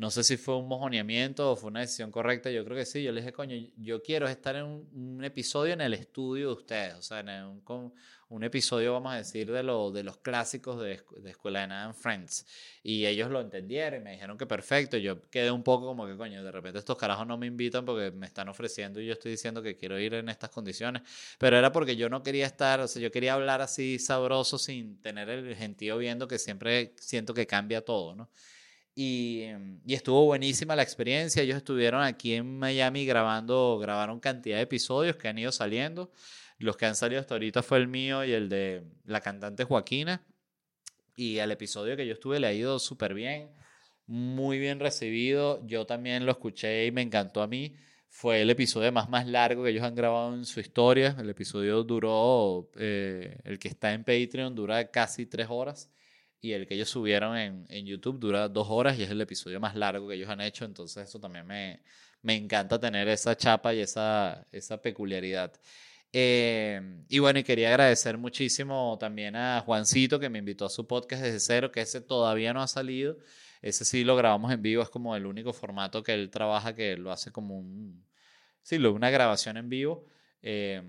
no 0.00 0.10
sé 0.10 0.24
si 0.24 0.38
fue 0.38 0.56
un 0.56 0.66
mojoneamiento 0.66 1.52
o 1.52 1.56
fue 1.56 1.68
una 1.68 1.80
decisión 1.80 2.10
correcta. 2.10 2.50
Yo 2.50 2.64
creo 2.64 2.74
que 2.74 2.86
sí. 2.86 3.02
Yo 3.02 3.12
les 3.12 3.22
dije, 3.22 3.34
coño, 3.34 3.54
yo 3.76 4.02
quiero 4.02 4.28
estar 4.28 4.56
en 4.56 4.64
un, 4.64 5.22
episodio 5.22 5.74
en 5.74 5.82
el 5.82 5.92
estudio 5.92 6.46
de 6.46 6.52
ustedes. 6.54 6.94
O 6.94 7.02
sea, 7.02 7.20
en 7.20 7.28
un, 7.44 7.92
un 8.30 8.42
episodio, 8.42 8.94
vamos 8.94 9.12
a 9.12 9.16
decir, 9.16 9.52
de, 9.52 9.62
lo, 9.62 9.90
de 9.90 10.02
los 10.02 10.16
clásicos 10.16 10.80
de, 10.80 11.02
de 11.18 11.30
Escuela 11.30 11.60
de 11.60 11.66
Nada 11.66 11.86
en 11.88 11.94
Friends. 11.94 12.46
Y 12.82 13.04
ellos 13.04 13.28
lo 13.30 13.42
entendieron 13.42 14.00
y 14.00 14.04
me 14.04 14.12
dijeron 14.12 14.38
que 14.38 14.46
perfecto. 14.46 14.96
Yo 14.96 15.20
quedé 15.28 15.50
un 15.50 15.62
poco 15.62 15.84
como 15.84 16.06
que, 16.06 16.16
coño, 16.16 16.42
de 16.42 16.50
repente 16.50 16.78
estos 16.78 16.96
carajos 16.96 17.26
no 17.26 17.36
me 17.36 17.46
invitan 17.46 17.84
porque 17.84 18.10
me 18.10 18.26
están 18.26 18.48
ofreciendo 18.48 19.02
y 19.02 19.06
yo 19.06 19.12
estoy 19.12 19.32
diciendo 19.32 19.60
que 19.62 19.76
quiero 19.76 19.98
ir 19.98 20.14
en 20.14 20.30
estas 20.30 20.48
condiciones. 20.48 21.02
Pero 21.38 21.58
era 21.58 21.72
porque 21.72 21.96
yo 21.96 22.08
no 22.08 22.22
quería 22.22 22.46
estar, 22.46 22.80
o 22.80 22.88
sea, 22.88 23.02
yo 23.02 23.10
quería 23.10 23.34
hablar 23.34 23.60
así 23.60 23.98
sabroso 23.98 24.56
sin 24.56 25.02
tener 25.02 25.28
el 25.28 25.54
gentío 25.56 25.98
viendo 25.98 26.26
que 26.26 26.38
siempre 26.38 26.94
siento 26.98 27.34
que 27.34 27.46
cambia 27.46 27.84
todo, 27.84 28.14
¿no? 28.14 28.30
Y, 29.02 29.46
y, 29.86 29.94
estuvo 29.94 30.26
buenísima 30.26 30.76
la 30.76 30.82
experiencia. 30.82 31.42
Ellos 31.42 31.56
estuvieron 31.56 32.02
aquí 32.02 32.34
en 32.34 32.58
Miami 32.58 33.06
grabando, 33.06 33.78
grabaron 33.78 34.20
cantidad 34.20 34.58
de 34.58 34.64
episodios 34.64 35.16
que 35.16 35.26
han 35.26 35.38
ido 35.38 35.52
saliendo. 35.52 36.12
Los 36.58 36.76
que 36.76 36.84
han 36.84 36.94
salido 36.94 37.18
hasta 37.18 37.34
ahorita 37.34 37.62
fue 37.62 37.78
el 37.78 37.88
mío 37.88 38.22
y 38.26 38.32
el 38.32 38.50
de 38.50 38.84
la 39.06 39.22
cantante 39.22 39.64
Joaquina. 39.64 40.22
Y 41.16 41.38
al 41.38 41.50
episodio 41.50 41.96
que 41.96 42.06
yo 42.06 42.12
estuve 42.12 42.40
le 42.40 42.48
ha 42.48 42.52
ido 42.52 42.78
súper 42.78 43.14
bien. 43.14 43.48
muy 44.06 44.58
bien 44.58 44.78
recibido. 44.78 45.66
Yo 45.66 45.86
también 45.86 46.26
lo 46.26 46.32
escuché 46.32 46.84
y 46.84 46.92
me 46.92 47.00
encantó 47.00 47.40
a 47.40 47.46
mí. 47.46 47.74
Fue 48.10 48.42
el 48.42 48.50
episodio 48.50 48.92
más, 48.92 49.08
más 49.08 49.26
largo 49.26 49.64
que 49.64 49.70
ellos 49.70 49.82
han 49.82 49.94
grabado 49.94 50.34
en 50.34 50.44
su 50.44 50.60
historia. 50.60 51.16
El 51.18 51.30
episodio 51.30 51.84
duró, 51.84 52.70
eh, 52.76 53.38
el 53.44 53.58
que 53.58 53.68
está 53.68 53.94
en 53.94 54.04
Patreon 54.04 54.54
dura 54.54 54.90
casi 54.90 55.24
tres 55.24 55.46
horas 55.48 55.90
y 56.40 56.52
el 56.52 56.66
que 56.66 56.74
ellos 56.74 56.88
subieron 56.88 57.36
en, 57.36 57.66
en, 57.68 57.86
YouTube 57.86 58.18
dura 58.18 58.48
dos 58.48 58.66
horas 58.70 58.98
y 58.98 59.02
es 59.02 59.10
el 59.10 59.20
episodio 59.20 59.60
más 59.60 59.74
largo 59.76 60.08
que 60.08 60.14
ellos 60.14 60.28
han 60.28 60.40
hecho. 60.40 60.64
Entonces 60.64 61.08
eso 61.08 61.20
también 61.20 61.46
me, 61.46 61.82
me 62.22 62.36
encanta 62.36 62.78
tener 62.78 63.08
esa 63.08 63.36
chapa 63.36 63.74
y 63.74 63.80
esa, 63.80 64.46
esa 64.52 64.80
peculiaridad. 64.80 65.52
Eh, 66.12 67.04
y 67.08 67.18
bueno, 67.20 67.38
y 67.38 67.44
quería 67.44 67.68
agradecer 67.68 68.18
muchísimo 68.18 68.96
también 68.98 69.36
a 69.36 69.60
Juancito 69.60 70.18
que 70.18 70.28
me 70.28 70.38
invitó 70.40 70.66
a 70.66 70.70
su 70.70 70.86
podcast 70.86 71.22
desde 71.22 71.40
cero, 71.40 71.70
que 71.70 71.82
ese 71.82 72.00
todavía 72.00 72.52
no 72.52 72.62
ha 72.62 72.68
salido. 72.68 73.18
Ese 73.62 73.84
sí 73.84 74.04
lo 74.04 74.16
grabamos 74.16 74.52
en 74.52 74.62
vivo, 74.62 74.82
es 74.82 74.88
como 74.90 75.14
el 75.16 75.26
único 75.26 75.52
formato 75.52 76.02
que 76.02 76.14
él 76.14 76.30
trabaja 76.30 76.74
que 76.74 76.96
lo 76.96 77.12
hace 77.12 77.30
como 77.30 77.58
un, 77.58 78.04
sí, 78.62 78.76
una 78.78 79.10
grabación 79.10 79.56
en 79.56 79.68
vivo. 79.68 80.06
Eh, 80.42 80.82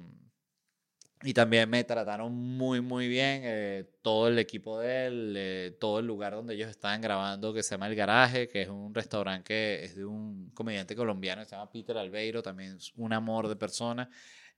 y 1.24 1.34
también 1.34 1.70
me 1.70 1.84
trataron 1.84 2.34
muy, 2.34 2.82
muy 2.82 3.08
bien. 3.08 3.42
Eh, 3.44 3.86
todo 4.02 4.28
el 4.28 4.40
equipo 4.40 4.80
de 4.80 5.08
él, 5.08 5.78
todo 5.80 6.00
el 6.00 6.08
lugar 6.08 6.34
donde 6.34 6.56
ellos 6.56 6.70
estaban 6.70 7.02
grabando, 7.02 7.54
que 7.54 7.64
se 7.64 7.72
llama 7.72 7.88
El 7.88 7.96
Garaje, 7.96 8.48
que 8.48 8.64
es 8.64 8.70
un 8.70 8.94
restaurante 8.94 9.44
que 9.44 9.86
es 9.86 9.96
de 9.96 10.06
un 10.06 10.52
comediante 10.54 10.96
colombiano 10.96 11.42
que 11.42 11.50
se 11.50 11.56
llama 11.56 11.72
Peter 11.72 11.98
Albeiro, 11.98 12.42
también 12.42 12.78
es 12.78 12.92
un 12.96 13.14
amor 13.14 13.48
de 13.48 13.56
persona. 13.56 14.10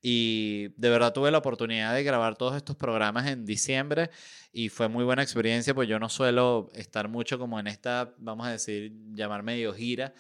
Y 0.06 0.68
de 0.76 0.90
verdad 0.90 1.14
tuve 1.14 1.32
la 1.32 1.38
oportunidad 1.38 1.94
de 1.94 2.04
grabar 2.04 2.36
todos 2.36 2.58
estos 2.58 2.76
programas 2.76 3.26
en 3.28 3.46
diciembre 3.46 4.10
y 4.52 4.68
fue 4.68 4.90
muy 4.90 5.06
buena 5.06 5.24
experiencia, 5.24 5.74
pues 5.74 5.88
yo 5.88 5.98
no 5.98 6.10
suelo 6.10 6.70
estar 6.76 7.08
mucho 7.08 7.40
como 7.40 7.58
en 7.58 7.68
esta, 7.68 8.14
vamos 8.18 8.46
a 8.46 8.52
decir, 8.52 8.92
llamar 9.14 9.44
medio 9.44 9.74
gira, 9.74 10.14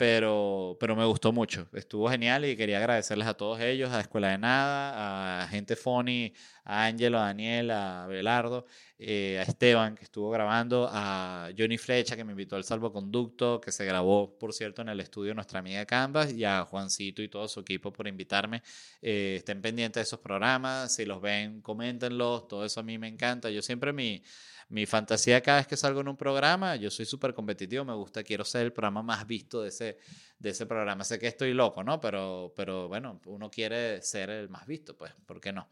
pero, 0.00 0.78
pero 0.80 0.96
me 0.96 1.04
gustó 1.04 1.30
mucho. 1.30 1.68
Estuvo 1.74 2.08
genial 2.08 2.46
y 2.46 2.56
quería 2.56 2.78
agradecerles 2.78 3.28
a 3.28 3.34
todos 3.34 3.60
ellos, 3.60 3.90
a 3.90 4.00
Escuela 4.00 4.30
de 4.30 4.38
Nada, 4.38 5.42
a 5.42 5.48
Gente 5.48 5.76
Funny, 5.76 6.32
a 6.64 6.86
Ángelo, 6.86 7.18
a 7.18 7.26
Daniel, 7.26 7.70
a 7.70 8.06
Belardo, 8.06 8.64
eh, 8.98 9.36
a 9.38 9.42
Esteban, 9.42 9.94
que 9.96 10.04
estuvo 10.04 10.30
grabando, 10.30 10.88
a 10.90 11.50
Johnny 11.54 11.76
Flecha, 11.76 12.16
que 12.16 12.24
me 12.24 12.30
invitó 12.32 12.56
al 12.56 12.64
salvoconducto, 12.64 13.60
que 13.60 13.72
se 13.72 13.84
grabó, 13.84 14.38
por 14.38 14.54
cierto, 14.54 14.80
en 14.80 14.88
el 14.88 15.00
estudio 15.00 15.32
de 15.32 15.34
nuestra 15.34 15.58
amiga 15.58 15.84
Canvas, 15.84 16.32
y 16.32 16.44
a 16.44 16.64
Juancito 16.64 17.20
y 17.20 17.28
todo 17.28 17.46
su 17.46 17.60
equipo 17.60 17.92
por 17.92 18.08
invitarme. 18.08 18.62
Eh, 19.02 19.34
estén 19.36 19.60
pendientes 19.60 20.00
de 20.00 20.04
esos 20.04 20.20
programas, 20.20 20.94
si 20.94 21.04
los 21.04 21.20
ven, 21.20 21.60
coméntenlos, 21.60 22.48
todo 22.48 22.64
eso 22.64 22.80
a 22.80 22.82
mí 22.82 22.96
me 22.96 23.08
encanta. 23.08 23.50
Yo 23.50 23.60
siempre 23.60 23.92
mi 23.92 24.22
mi 24.70 24.86
fantasía 24.86 25.40
cada 25.40 25.58
vez 25.58 25.66
que 25.66 25.76
salgo 25.76 26.00
en 26.00 26.08
un 26.08 26.16
programa, 26.16 26.76
yo 26.76 26.90
soy 26.90 27.04
súper 27.04 27.34
competitivo, 27.34 27.84
me 27.84 27.94
gusta, 27.94 28.22
quiero 28.22 28.44
ser 28.44 28.62
el 28.62 28.72
programa 28.72 29.02
más 29.02 29.26
visto 29.26 29.62
de 29.62 29.68
ese, 29.68 29.98
de 30.38 30.50
ese 30.50 30.64
programa. 30.64 31.04
Sé 31.04 31.18
que 31.18 31.26
estoy 31.26 31.52
loco, 31.52 31.82
¿no? 31.82 32.00
Pero, 32.00 32.52
pero 32.56 32.88
bueno, 32.88 33.20
uno 33.26 33.50
quiere 33.50 34.00
ser 34.00 34.30
el 34.30 34.48
más 34.48 34.66
visto, 34.66 34.96
pues, 34.96 35.12
¿por 35.26 35.40
qué 35.40 35.52
no? 35.52 35.68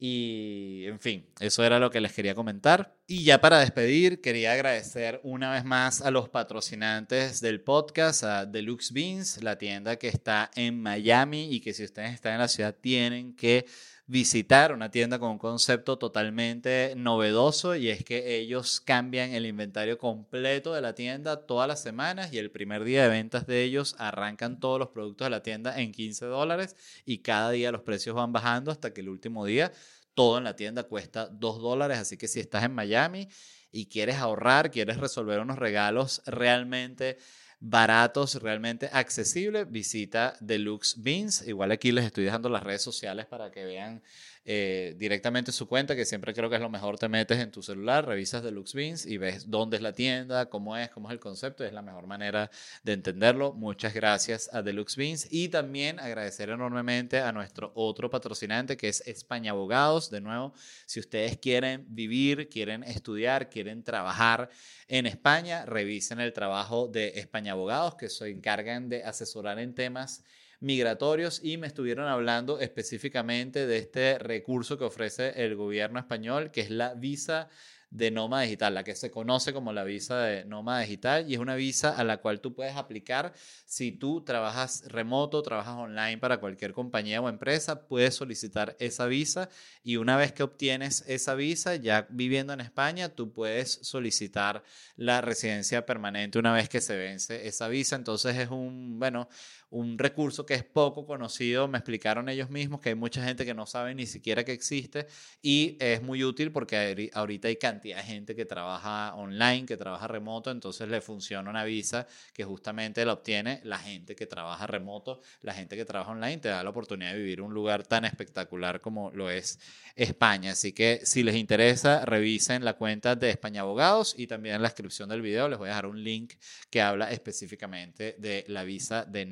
Y, 0.00 0.84
en 0.86 1.00
fin, 1.00 1.28
eso 1.40 1.64
era 1.64 1.80
lo 1.80 1.90
que 1.90 2.00
les 2.00 2.12
quería 2.12 2.34
comentar. 2.34 2.96
Y 3.06 3.24
ya 3.24 3.40
para 3.40 3.58
despedir, 3.58 4.20
quería 4.20 4.52
agradecer 4.52 5.20
una 5.24 5.52
vez 5.52 5.64
más 5.64 6.00
a 6.02 6.12
los 6.12 6.28
patrocinantes 6.28 7.40
del 7.40 7.60
podcast, 7.60 8.22
a 8.22 8.46
Deluxe 8.46 8.92
Beans, 8.92 9.42
la 9.42 9.58
tienda 9.58 9.96
que 9.96 10.08
está 10.08 10.50
en 10.54 10.80
Miami 10.80 11.52
y 11.52 11.60
que 11.60 11.74
si 11.74 11.84
ustedes 11.84 12.14
están 12.14 12.34
en 12.34 12.38
la 12.38 12.48
ciudad 12.48 12.76
tienen 12.80 13.34
que 13.34 13.66
visitar 14.08 14.72
una 14.72 14.90
tienda 14.90 15.18
con 15.18 15.32
un 15.32 15.38
concepto 15.38 15.98
totalmente 15.98 16.94
novedoso 16.96 17.76
y 17.76 17.90
es 17.90 18.02
que 18.04 18.36
ellos 18.38 18.80
cambian 18.80 19.34
el 19.34 19.44
inventario 19.44 19.98
completo 19.98 20.72
de 20.72 20.80
la 20.80 20.94
tienda 20.94 21.46
todas 21.46 21.68
las 21.68 21.82
semanas 21.82 22.32
y 22.32 22.38
el 22.38 22.50
primer 22.50 22.84
día 22.84 23.02
de 23.02 23.10
ventas 23.10 23.46
de 23.46 23.62
ellos 23.62 23.94
arrancan 23.98 24.60
todos 24.60 24.78
los 24.78 24.88
productos 24.88 25.26
de 25.26 25.30
la 25.30 25.42
tienda 25.42 25.78
en 25.78 25.92
15 25.92 26.24
dólares 26.24 26.74
y 27.04 27.18
cada 27.18 27.50
día 27.50 27.70
los 27.70 27.82
precios 27.82 28.16
van 28.16 28.32
bajando 28.32 28.70
hasta 28.70 28.94
que 28.94 29.02
el 29.02 29.10
último 29.10 29.44
día 29.44 29.72
todo 30.14 30.38
en 30.38 30.44
la 30.44 30.56
tienda 30.56 30.84
cuesta 30.84 31.26
2 31.26 31.60
dólares. 31.60 31.98
Así 31.98 32.16
que 32.16 32.28
si 32.28 32.40
estás 32.40 32.64
en 32.64 32.74
Miami 32.74 33.28
y 33.70 33.86
quieres 33.86 34.16
ahorrar, 34.16 34.70
quieres 34.70 34.96
resolver 34.96 35.38
unos 35.38 35.58
regalos 35.58 36.22
realmente 36.24 37.18
baratos, 37.60 38.36
realmente 38.36 38.88
accesibles, 38.92 39.70
visita 39.70 40.36
Deluxe 40.40 40.96
Beans. 40.98 41.46
Igual 41.46 41.72
aquí 41.72 41.92
les 41.92 42.04
estoy 42.04 42.24
dejando 42.24 42.48
las 42.48 42.62
redes 42.62 42.82
sociales 42.82 43.26
para 43.26 43.50
que 43.50 43.64
vean 43.64 44.02
eh, 44.44 44.94
directamente 44.96 45.52
su 45.52 45.68
cuenta, 45.68 45.94
que 45.94 46.04
siempre 46.04 46.34
creo 46.34 46.48
que 46.48 46.56
es 46.56 46.62
lo 46.62 46.70
mejor, 46.70 46.98
te 46.98 47.08
metes 47.08 47.38
en 47.38 47.50
tu 47.50 47.62
celular, 47.62 48.06
revisas 48.06 48.42
Deluxe 48.42 48.74
Beans 48.74 49.06
y 49.06 49.18
ves 49.18 49.50
dónde 49.50 49.76
es 49.76 49.82
la 49.82 49.92
tienda, 49.92 50.46
cómo 50.46 50.76
es, 50.76 50.90
cómo 50.90 51.08
es 51.08 51.12
el 51.12 51.20
concepto, 51.20 51.64
es 51.64 51.72
la 51.72 51.82
mejor 51.82 52.06
manera 52.06 52.50
de 52.82 52.92
entenderlo. 52.92 53.52
Muchas 53.52 53.94
gracias 53.94 54.48
a 54.52 54.62
Deluxe 54.62 54.96
Beans 54.96 55.28
y 55.30 55.48
también 55.48 56.00
agradecer 56.00 56.50
enormemente 56.50 57.18
a 57.20 57.32
nuestro 57.32 57.72
otro 57.74 58.10
patrocinante 58.10 58.76
que 58.76 58.88
es 58.88 59.02
España 59.06 59.50
Abogados. 59.50 60.10
De 60.10 60.20
nuevo, 60.20 60.54
si 60.86 61.00
ustedes 61.00 61.38
quieren 61.38 61.84
vivir, 61.88 62.48
quieren 62.48 62.82
estudiar, 62.84 63.50
quieren 63.50 63.82
trabajar 63.82 64.50
en 64.88 65.06
España, 65.06 65.66
revisen 65.66 66.20
el 66.20 66.32
trabajo 66.32 66.88
de 66.88 67.18
España 67.18 67.52
Abogados 67.52 67.96
que 67.96 68.08
se 68.08 68.28
encargan 68.28 68.88
de 68.88 69.04
asesorar 69.04 69.58
en 69.58 69.74
temas 69.74 70.24
migratorios 70.60 71.40
y 71.42 71.56
me 71.56 71.66
estuvieron 71.66 72.06
hablando 72.08 72.60
específicamente 72.60 73.66
de 73.66 73.78
este 73.78 74.18
recurso 74.18 74.78
que 74.78 74.84
ofrece 74.84 75.44
el 75.44 75.56
gobierno 75.56 75.98
español, 75.98 76.50
que 76.50 76.62
es 76.62 76.70
la 76.70 76.94
visa 76.94 77.48
de 77.90 78.10
nómada 78.10 78.42
digital, 78.42 78.74
la 78.74 78.84
que 78.84 78.94
se 78.94 79.10
conoce 79.10 79.52
como 79.52 79.72
la 79.72 79.82
visa 79.82 80.20
de 80.20 80.44
nómada 80.44 80.80
digital 80.80 81.28
y 81.28 81.34
es 81.34 81.40
una 81.40 81.54
visa 81.54 81.96
a 81.96 82.04
la 82.04 82.18
cual 82.18 82.40
tú 82.40 82.54
puedes 82.54 82.76
aplicar 82.76 83.32
si 83.64 83.92
tú 83.92 84.22
trabajas 84.22 84.84
remoto, 84.88 85.42
trabajas 85.42 85.76
online 85.76 86.18
para 86.18 86.38
cualquier 86.38 86.72
compañía 86.72 87.20
o 87.20 87.28
empresa, 87.28 87.86
puedes 87.86 88.14
solicitar 88.14 88.76
esa 88.78 89.06
visa 89.06 89.48
y 89.82 89.96
una 89.96 90.18
vez 90.18 90.32
que 90.32 90.42
obtienes 90.42 91.02
esa 91.06 91.34
visa, 91.34 91.76
ya 91.76 92.06
viviendo 92.10 92.52
en 92.52 92.60
España, 92.60 93.08
tú 93.08 93.32
puedes 93.32 93.78
solicitar 93.82 94.62
la 94.96 95.22
residencia 95.22 95.86
permanente 95.86 96.38
una 96.38 96.52
vez 96.52 96.68
que 96.68 96.82
se 96.82 96.96
vence 96.96 97.48
esa 97.48 97.68
visa, 97.68 97.96
entonces 97.96 98.36
es 98.36 98.50
un, 98.50 98.98
bueno, 98.98 99.28
un 99.70 99.98
recurso 99.98 100.46
que 100.46 100.54
es 100.54 100.64
poco 100.64 101.06
conocido, 101.06 101.68
me 101.68 101.78
explicaron 101.78 102.28
ellos 102.28 102.50
mismos 102.50 102.80
que 102.80 102.90
hay 102.90 102.94
mucha 102.94 103.22
gente 103.22 103.44
que 103.44 103.54
no 103.54 103.66
sabe 103.66 103.94
ni 103.94 104.06
siquiera 104.06 104.44
que 104.44 104.52
existe 104.52 105.06
y 105.42 105.76
es 105.80 106.02
muy 106.02 106.24
útil 106.24 106.52
porque 106.52 107.10
ahorita 107.12 107.48
hay 107.48 107.56
cantidad 107.56 107.98
de 107.98 108.02
gente 108.02 108.34
que 108.34 108.46
trabaja 108.46 109.14
online, 109.14 109.66
que 109.66 109.76
trabaja 109.76 110.08
remoto, 110.08 110.50
entonces 110.50 110.88
le 110.88 111.00
funciona 111.00 111.50
una 111.50 111.64
visa 111.64 112.06
que 112.32 112.44
justamente 112.44 113.04
la 113.04 113.12
obtiene 113.12 113.60
la 113.64 113.78
gente 113.78 114.16
que 114.16 114.26
trabaja 114.26 114.66
remoto, 114.66 115.20
la 115.42 115.52
gente 115.52 115.76
que 115.76 115.84
trabaja 115.84 116.12
online, 116.12 116.38
te 116.38 116.48
da 116.48 116.62
la 116.62 116.70
oportunidad 116.70 117.12
de 117.12 117.18
vivir 117.18 117.42
un 117.42 117.52
lugar 117.52 117.86
tan 117.86 118.04
espectacular 118.04 118.80
como 118.80 119.10
lo 119.10 119.30
es 119.30 119.58
España. 119.94 120.52
Así 120.52 120.72
que 120.72 121.00
si 121.04 121.22
les 121.22 121.34
interesa, 121.34 122.04
revisen 122.04 122.64
la 122.64 122.74
cuenta 122.74 123.16
de 123.16 123.30
España 123.30 123.62
Abogados 123.62 124.14
y 124.16 124.26
también 124.26 124.56
en 124.56 124.62
la 124.62 124.68
descripción 124.68 125.08
del 125.08 125.22
video 125.22 125.48
les 125.48 125.58
voy 125.58 125.66
a 125.66 125.70
dejar 125.70 125.86
un 125.86 126.02
link 126.02 126.34
que 126.70 126.80
habla 126.80 127.10
específicamente 127.10 128.16
de 128.18 128.44
la 128.48 128.64
visa 128.64 129.04
de 129.04 129.26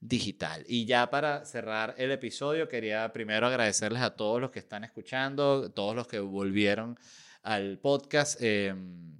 Digital. 0.00 0.64
Y 0.68 0.84
ya 0.86 1.10
para 1.10 1.44
cerrar 1.44 1.94
el 1.98 2.12
episodio, 2.12 2.68
quería 2.68 3.12
primero 3.12 3.48
agradecerles 3.48 4.00
a 4.02 4.14
todos 4.14 4.40
los 4.40 4.52
que 4.52 4.60
están 4.60 4.84
escuchando, 4.84 5.72
todos 5.72 5.96
los 5.96 6.06
que 6.06 6.20
volvieron 6.20 6.96
al 7.42 7.78
podcast. 7.78 8.40
Em, 8.40 9.18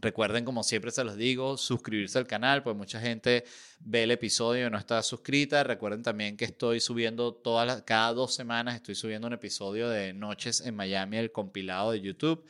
recuerden, 0.00 0.44
como 0.44 0.62
siempre 0.62 0.92
se 0.92 1.02
los 1.02 1.16
digo, 1.16 1.56
suscribirse 1.56 2.16
al 2.16 2.28
canal, 2.28 2.62
pues 2.62 2.76
mucha 2.76 3.00
gente 3.00 3.44
ve 3.80 4.04
el 4.04 4.12
episodio 4.12 4.68
y 4.68 4.70
no 4.70 4.78
está 4.78 5.02
suscrita. 5.02 5.64
Recuerden 5.64 6.04
también 6.04 6.36
que 6.36 6.44
estoy 6.44 6.78
subiendo 6.78 7.34
todas 7.34 7.66
las, 7.66 7.82
cada 7.82 8.12
dos 8.12 8.34
semanas, 8.34 8.76
estoy 8.76 8.94
subiendo 8.94 9.26
un 9.26 9.32
episodio 9.32 9.88
de 9.88 10.12
Noches 10.12 10.60
en 10.60 10.76
Miami, 10.76 11.16
el 11.16 11.32
compilado 11.32 11.90
de 11.90 12.00
YouTube. 12.00 12.44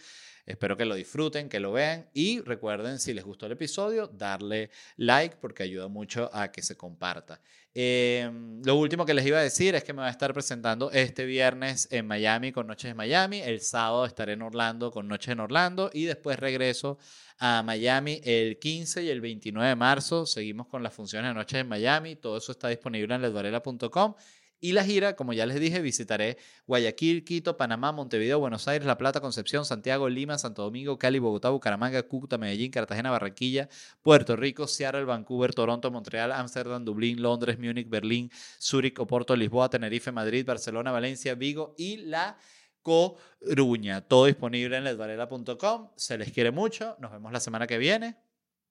Espero 0.48 0.78
que 0.78 0.86
lo 0.86 0.94
disfruten, 0.94 1.50
que 1.50 1.60
lo 1.60 1.72
vean 1.72 2.08
y 2.14 2.40
recuerden 2.40 2.98
si 2.98 3.12
les 3.12 3.22
gustó 3.22 3.44
el 3.44 3.52
episodio, 3.52 4.06
darle 4.06 4.70
like 4.96 5.36
porque 5.36 5.62
ayuda 5.62 5.88
mucho 5.88 6.30
a 6.32 6.50
que 6.50 6.62
se 6.62 6.74
comparta. 6.74 7.38
Em, 7.74 8.62
lo 8.64 8.76
último 8.76 9.04
que 9.04 9.12
les 9.12 9.26
iba 9.26 9.38
a 9.38 9.42
decir 9.42 9.74
es 9.74 9.84
que 9.84 9.92
me 9.92 10.00
voy 10.00 10.08
a 10.08 10.10
estar 10.10 10.32
presentando 10.32 10.90
este 10.90 11.26
viernes 11.26 11.86
en 11.90 12.06
Miami 12.06 12.50
con 12.50 12.66
Noches 12.66 12.90
en 12.90 12.96
Miami. 12.96 13.42
El 13.42 13.60
sábado 13.60 14.06
estaré 14.06 14.32
en 14.32 14.42
Orlando 14.42 14.90
con 14.90 15.06
Noches 15.06 15.28
en 15.32 15.40
Orlando 15.40 15.90
y 15.92 16.04
después 16.04 16.38
regreso 16.38 16.98
a 17.38 17.62
Miami 17.62 18.22
el 18.24 18.58
15 18.58 19.04
y 19.04 19.10
el 19.10 19.20
29 19.20 19.68
de 19.68 19.76
marzo. 19.76 20.24
Seguimos 20.24 20.66
con 20.66 20.82
las 20.82 20.94
funciones 20.94 21.30
de 21.30 21.34
Noches 21.34 21.60
en 21.60 21.68
Miami. 21.68 22.16
Todo 22.16 22.38
eso 22.38 22.52
está 22.52 22.68
disponible 22.68 23.14
en 23.14 23.20
ledvarela.com 23.20 24.14
y 24.60 24.72
la 24.72 24.84
gira, 24.84 25.14
como 25.14 25.32
ya 25.32 25.46
les 25.46 25.60
dije, 25.60 25.80
visitaré 25.80 26.36
Guayaquil, 26.66 27.24
Quito, 27.24 27.56
Panamá, 27.56 27.92
Montevideo, 27.92 28.38
Buenos 28.40 28.66
Aires, 28.68 28.86
La 28.86 28.98
Plata, 28.98 29.20
Concepción, 29.20 29.64
Santiago, 29.64 30.08
Lima, 30.08 30.38
Santo 30.38 30.62
Domingo, 30.62 30.98
Cali, 30.98 31.18
Bogotá, 31.18 31.50
Bucaramanga, 31.50 32.02
Cúcuta, 32.02 32.38
Medellín, 32.38 32.70
Cartagena, 32.70 33.10
Barranquilla, 33.10 33.68
Puerto 34.02 34.36
Rico, 34.36 34.66
Seattle, 34.66 35.04
Vancouver, 35.04 35.54
Toronto, 35.54 35.90
Montreal, 35.90 36.32
Ámsterdam, 36.32 36.84
Dublín, 36.84 37.22
Londres, 37.22 37.58
Múnich, 37.58 37.88
Berlín, 37.88 38.30
Zúrich, 38.60 38.98
Oporto, 38.98 39.36
Lisboa, 39.36 39.70
Tenerife, 39.70 40.10
Madrid, 40.12 40.44
Barcelona, 40.44 40.90
Valencia, 40.90 41.34
Vigo 41.34 41.74
y 41.78 41.98
La 41.98 42.36
Coruña. 42.82 44.00
Todo 44.00 44.26
disponible 44.26 44.76
en 44.76 44.84
lesvarela.com. 44.84 45.90
Se 45.96 46.18
les 46.18 46.32
quiere 46.32 46.50
mucho. 46.50 46.96
Nos 46.98 47.12
vemos 47.12 47.32
la 47.32 47.40
semana 47.40 47.66
que 47.66 47.78
viene. 47.78 48.16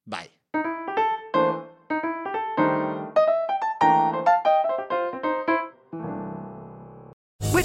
Bye. 0.05 0.31